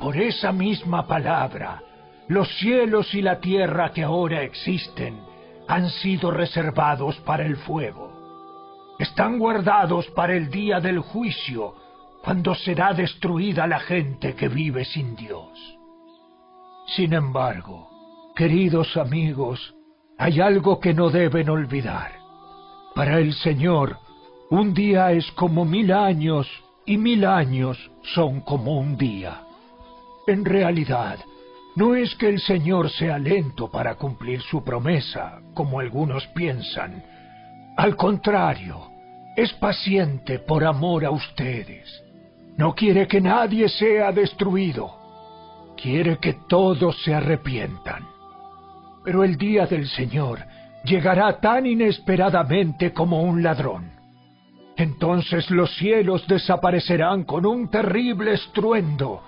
Por 0.00 0.16
esa 0.16 0.52
misma 0.52 1.06
palabra, 1.06 1.82
los 2.28 2.48
cielos 2.56 3.12
y 3.12 3.20
la 3.20 3.38
tierra 3.38 3.92
que 3.92 4.04
ahora 4.04 4.40
existen 4.42 5.20
han 5.68 5.90
sido 5.90 6.30
reservados 6.30 7.16
para 7.18 7.44
el 7.44 7.58
fuego. 7.58 8.96
Están 8.98 9.38
guardados 9.38 10.06
para 10.12 10.34
el 10.34 10.50
día 10.50 10.80
del 10.80 11.00
juicio, 11.00 11.74
cuando 12.24 12.54
será 12.54 12.94
destruida 12.94 13.66
la 13.66 13.80
gente 13.80 14.34
que 14.34 14.48
vive 14.48 14.86
sin 14.86 15.14
Dios. 15.14 15.58
Sin 16.96 17.12
embargo, 17.12 17.90
queridos 18.34 18.96
amigos, 18.96 19.74
hay 20.16 20.40
algo 20.40 20.80
que 20.80 20.94
no 20.94 21.10
deben 21.10 21.50
olvidar. 21.50 22.19
Para 22.94 23.18
el 23.18 23.32
Señor, 23.34 23.98
un 24.50 24.74
día 24.74 25.12
es 25.12 25.30
como 25.32 25.64
mil 25.64 25.92
años 25.92 26.48
y 26.84 26.96
mil 26.96 27.24
años 27.24 27.78
son 28.14 28.40
como 28.40 28.78
un 28.78 28.96
día. 28.96 29.42
En 30.26 30.44
realidad, 30.44 31.18
no 31.76 31.94
es 31.94 32.14
que 32.16 32.28
el 32.28 32.40
Señor 32.40 32.90
sea 32.90 33.18
lento 33.18 33.70
para 33.70 33.94
cumplir 33.94 34.42
su 34.42 34.64
promesa, 34.64 35.40
como 35.54 35.78
algunos 35.78 36.26
piensan. 36.28 37.02
Al 37.76 37.96
contrario, 37.96 38.90
es 39.36 39.52
paciente 39.54 40.40
por 40.40 40.64
amor 40.64 41.04
a 41.04 41.10
ustedes. 41.10 42.02
No 42.56 42.74
quiere 42.74 43.06
que 43.06 43.20
nadie 43.20 43.68
sea 43.68 44.10
destruido. 44.10 44.96
Quiere 45.80 46.18
que 46.18 46.34
todos 46.48 47.00
se 47.02 47.14
arrepientan. 47.14 48.06
Pero 49.04 49.24
el 49.24 49.36
día 49.36 49.66
del 49.66 49.88
Señor 49.88 50.40
llegará 50.84 51.40
tan 51.40 51.66
inesperadamente 51.66 52.92
como 52.92 53.22
un 53.22 53.42
ladrón. 53.42 53.90
Entonces 54.76 55.50
los 55.50 55.74
cielos 55.76 56.26
desaparecerán 56.26 57.24
con 57.24 57.44
un 57.44 57.68
terrible 57.68 58.32
estruendo, 58.32 59.22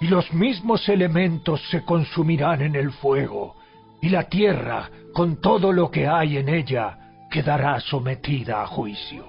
y 0.00 0.08
los 0.08 0.32
mismos 0.32 0.88
elementos 0.88 1.60
se 1.70 1.84
consumirán 1.84 2.62
en 2.62 2.74
el 2.76 2.92
fuego, 2.92 3.56
y 4.00 4.08
la 4.08 4.24
tierra, 4.24 4.88
con 5.12 5.40
todo 5.40 5.72
lo 5.72 5.90
que 5.90 6.06
hay 6.06 6.38
en 6.38 6.48
ella, 6.48 6.98
quedará 7.30 7.80
sometida 7.80 8.62
a 8.62 8.66
juicio. 8.66 9.24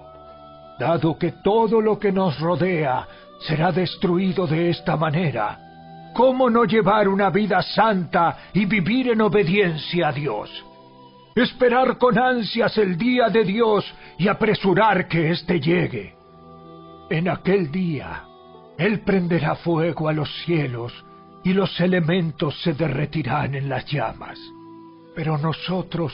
Dado 0.79 1.17
que 1.17 1.31
todo 1.43 1.81
lo 1.81 1.97
que 1.97 2.11
nos 2.11 2.39
rodea 2.39 3.07
será 3.39 3.71
destruido 3.71 4.45
de 4.47 4.69
esta 4.69 4.95
manera, 4.95 5.59
¿cómo 6.13 6.49
no 6.49 6.65
llevar 6.65 7.07
una 7.07 7.29
vida 7.29 7.61
santa 7.61 8.37
y 8.53 8.65
vivir 8.65 9.09
en 9.09 9.21
obediencia 9.21 10.09
a 10.09 10.11
Dios? 10.11 10.66
Esperar 11.37 11.99
con 11.99 12.17
ansias 12.17 12.75
el 12.79 12.97
día 12.97 13.29
de 13.29 13.43
Dios 13.43 13.85
y 14.17 14.27
apresurar 14.27 15.07
que 15.07 15.29
éste 15.29 15.59
llegue. 15.59 16.15
En 17.11 17.29
aquel 17.29 17.71
día, 17.71 18.23
Él 18.75 19.01
prenderá 19.01 19.53
fuego 19.55 20.09
a 20.09 20.13
los 20.13 20.29
cielos 20.45 20.91
y 21.43 21.53
los 21.53 21.79
elementos 21.79 22.59
se 22.63 22.73
derretirán 22.73 23.53
en 23.53 23.69
las 23.69 23.85
llamas. 23.85 24.39
Pero 25.15 25.37
nosotros 25.37 26.11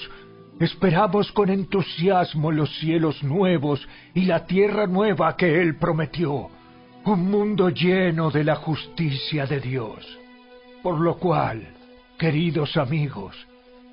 esperamos 0.60 1.32
con 1.32 1.50
entusiasmo 1.50 2.52
los 2.52 2.70
cielos 2.80 3.24
nuevos 3.24 3.88
y 4.14 4.26
la 4.26 4.46
tierra 4.46 4.88
nueva 4.88 5.38
que 5.38 5.62
Él 5.62 5.78
prometió, 5.78 6.50
un 7.06 7.32
mundo 7.32 7.70
lleno 7.70 8.30
de 8.30 8.44
la 8.44 8.56
justicia 8.56 9.46
de 9.46 9.62
Dios. 9.62 10.06
Por 10.84 11.00
lo 11.00 11.16
cual, 11.16 11.66
queridos 12.20 12.76
amigos, 12.76 13.36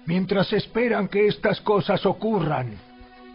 mientras 0.06 0.52
esperan 0.52 1.09
que 1.09 1.27
estas 1.27 1.60
cosas 1.60 2.05
ocurran, 2.06 2.74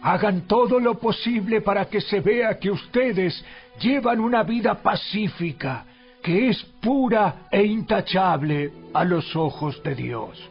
hagan 0.02 0.42
todo 0.42 0.78
lo 0.78 0.98
posible 0.98 1.60
para 1.60 1.86
que 1.86 2.00
se 2.00 2.20
vea 2.20 2.58
que 2.58 2.70
ustedes 2.70 3.44
llevan 3.80 4.20
una 4.20 4.42
vida 4.42 4.74
pacífica, 4.82 5.84
que 6.22 6.48
es 6.48 6.62
pura 6.80 7.46
e 7.50 7.64
intachable 7.64 8.72
a 8.94 9.04
los 9.04 9.34
ojos 9.36 9.82
de 9.82 9.94
Dios. 9.94 10.50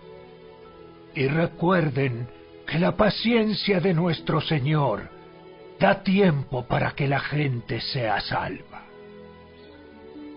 Y 1.16 1.28
recuerden 1.28 2.28
que 2.66 2.80
la 2.80 2.96
paciencia 2.96 3.80
de 3.80 3.94
nuestro 3.94 4.42
Señor 4.42 5.10
da 5.80 6.04
tiempo 6.04 6.66
para 6.66 6.92
que 6.92 7.08
la 7.08 7.20
gente 7.20 7.80
sea 7.82 8.20
salva. 8.22 8.84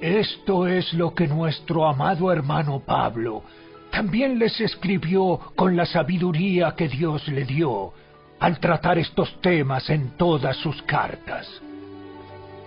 Esto 0.01 0.69
es 0.69 0.93
lo 0.93 1.15
que 1.15 1.27
nuestro 1.27 1.87
amado 1.87 2.31
hermano 2.31 2.81
Pablo 2.81 3.43
también 3.91 4.39
les 4.39 4.61
escribió 4.61 5.41
con 5.57 5.77
la 5.77 5.87
sabiduría 5.87 6.75
que 6.77 6.89
Dios 6.89 7.27
le 7.29 7.45
dio 7.45 7.93
al 8.41 8.61
tratar 8.61 8.99
estos 8.99 9.41
temas 9.41 9.89
en 9.91 10.17
todas 10.17 10.57
sus 10.57 10.81
cartas. 10.83 11.49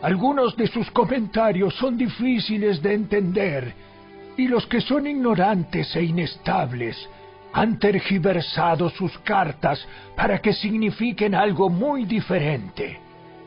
Algunos 0.02 0.58
de 0.58 0.68
sus 0.68 0.90
comentarios 0.92 1.76
son 1.76 1.98
difíciles 1.98 2.82
de 2.82 2.94
entender 2.94 3.74
y 4.36 4.48
los 4.48 4.66
que 4.66 4.82
son 4.82 5.06
ignorantes 5.06 5.96
e 5.96 6.04
inestables 6.04 6.98
han 7.54 7.78
tergiversado 7.80 8.90
sus 8.90 9.18
cartas 9.20 9.86
para 10.16 10.40
que 10.40 10.54
signifiquen 10.54 11.36
algo 11.36 11.70
muy 11.70 12.06
diferente, 12.06 13.00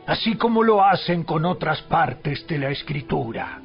así 0.07 0.37
como 0.37 0.63
lo 0.63 0.85
hacen 0.85 1.25
con 1.25 1.45
otras 1.45 1.81
partes 1.83 2.47
de 2.47 2.59
la 2.59 2.71
escritura. 2.71 3.61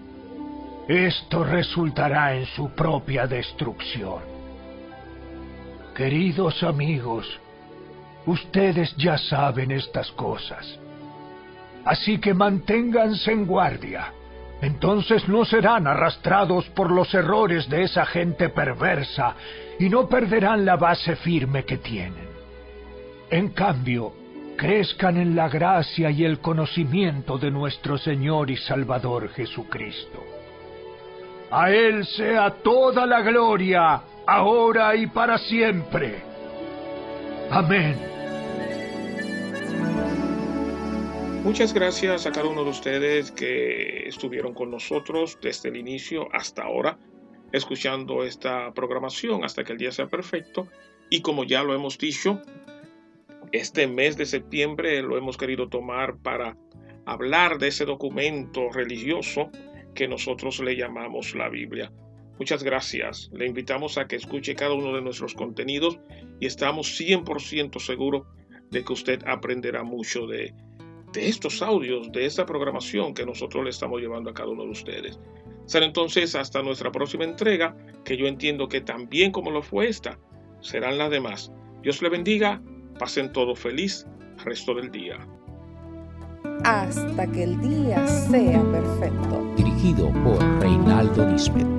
Esto 0.90 1.44
resultará 1.44 2.34
en 2.34 2.48
su 2.48 2.72
propia 2.72 3.28
destrucción. 3.28 4.24
Queridos 5.94 6.64
amigos, 6.64 7.28
ustedes 8.26 8.96
ya 8.98 9.16
saben 9.20 9.70
estas 9.70 10.12
cosas. 10.14 10.80
Así 11.86 12.18
que 12.18 12.34
manténganse 12.34 13.32
en 13.32 13.46
guardia. 13.46 14.12
Entonces 14.64 15.28
no 15.28 15.46
serán 15.46 15.86
arrastrados 15.86 16.68
por 16.70 16.90
los 16.90 17.14
errores 17.14 17.70
de 17.70 17.84
esa 17.84 18.08
gente 18.08 18.50
perversa 18.50 19.36
y 19.78 19.90
no 19.90 20.10
perderán 20.10 20.66
la 20.66 20.76
base 20.76 21.16
firme 21.18 21.66
que 21.66 21.78
tienen. 21.78 22.30
En 23.30 23.50
cambio, 23.50 24.12
crezcan 24.58 25.18
en 25.18 25.36
la 25.36 25.50
gracia 25.50 26.10
y 26.10 26.26
el 26.26 26.40
conocimiento 26.40 27.38
de 27.38 27.52
nuestro 27.52 28.00
Señor 28.00 28.50
y 28.50 28.58
Salvador 28.58 29.30
Jesucristo. 29.30 30.39
A 31.52 31.72
Él 31.72 32.06
sea 32.06 32.52
toda 32.52 33.08
la 33.08 33.22
gloria, 33.22 34.04
ahora 34.28 34.96
y 34.96 35.08
para 35.08 35.40
siempre. 35.40 36.22
Amén. 37.50 37.98
Muchas 41.44 41.74
gracias 41.74 42.28
a 42.28 42.32
cada 42.32 42.48
uno 42.48 42.64
de 42.64 42.70
ustedes 42.70 43.32
que 43.32 44.08
estuvieron 44.08 44.54
con 44.54 44.70
nosotros 44.70 45.40
desde 45.42 45.70
el 45.70 45.78
inicio 45.78 46.28
hasta 46.32 46.64
ahora, 46.64 47.00
escuchando 47.52 48.24
esta 48.24 48.72
programación 48.74 49.44
hasta 49.44 49.64
que 49.64 49.72
el 49.72 49.80
día 49.80 49.92
sea 49.92 50.06
perfecto. 50.06 50.68
Y 51.10 51.22
como 51.22 51.46
ya 51.46 51.64
lo 51.64 51.74
hemos 51.74 51.98
dicho, 51.98 52.40
este 53.52 53.88
mes 53.88 54.18
de 54.18 54.28
septiembre 54.28 55.02
lo 55.02 55.18
hemos 55.18 55.38
querido 55.38 55.68
tomar 55.68 56.18
para 56.18 56.56
hablar 57.08 57.58
de 57.58 57.70
ese 57.70 57.86
documento 57.86 58.70
religioso 58.72 59.50
que 59.94 60.08
nosotros 60.08 60.60
le 60.60 60.76
llamamos 60.76 61.36
la 61.36 61.50
Biblia. 61.50 61.92
Muchas 62.38 62.64
gracias. 62.64 63.30
Le 63.34 63.48
invitamos 63.48 63.98
a 63.98 64.08
que 64.08 64.16
escuche 64.16 64.56
cada 64.56 64.74
uno 64.74 64.94
de 64.94 65.02
nuestros 65.02 65.34
contenidos 65.34 66.00
y 66.40 66.46
estamos 66.46 67.00
100% 67.00 67.80
seguros 67.80 68.28
de 68.72 68.84
que 68.84 68.94
usted 68.94 69.22
aprenderá 69.28 69.84
mucho 69.84 70.26
de, 70.26 70.54
de 71.14 71.28
estos 71.28 71.62
audios, 71.62 72.12
de 72.12 72.26
esta 72.26 72.46
programación 72.46 73.14
que 73.14 73.26
nosotros 73.26 73.64
le 73.64 73.72
estamos 73.72 74.00
llevando 74.00 74.30
a 74.30 74.34
cada 74.34 74.50
uno 74.50 74.64
de 74.64 74.70
ustedes. 74.70 75.20
Será 75.66 75.86
entonces 75.86 76.34
hasta 76.36 76.64
nuestra 76.64 76.92
próxima 76.92 77.26
entrega, 77.26 77.76
que 78.04 78.18
yo 78.18 78.26
entiendo 78.26 78.70
que 78.70 78.82
también 78.82 79.32
como 79.32 79.52
lo 79.52 79.62
fue 79.62 79.88
esta, 79.88 80.18
serán 80.62 80.98
las 80.98 81.12
demás. 81.12 81.52
Dios 81.82 82.02
le 82.02 82.10
bendiga, 82.10 82.62
pasen 82.98 83.32
todo 83.32 83.56
feliz 83.56 84.06
resto 84.44 84.74
del 84.74 84.92
día. 84.92 85.18
Hasta 86.64 87.28
que 87.32 87.44
el 87.44 87.62
día 87.62 88.08
sea 88.08 88.62
perfecto. 88.72 89.69
Dirigido 89.80 90.12
por 90.26 90.44
Reinaldo 90.60 91.26
Nisbet. 91.26 91.79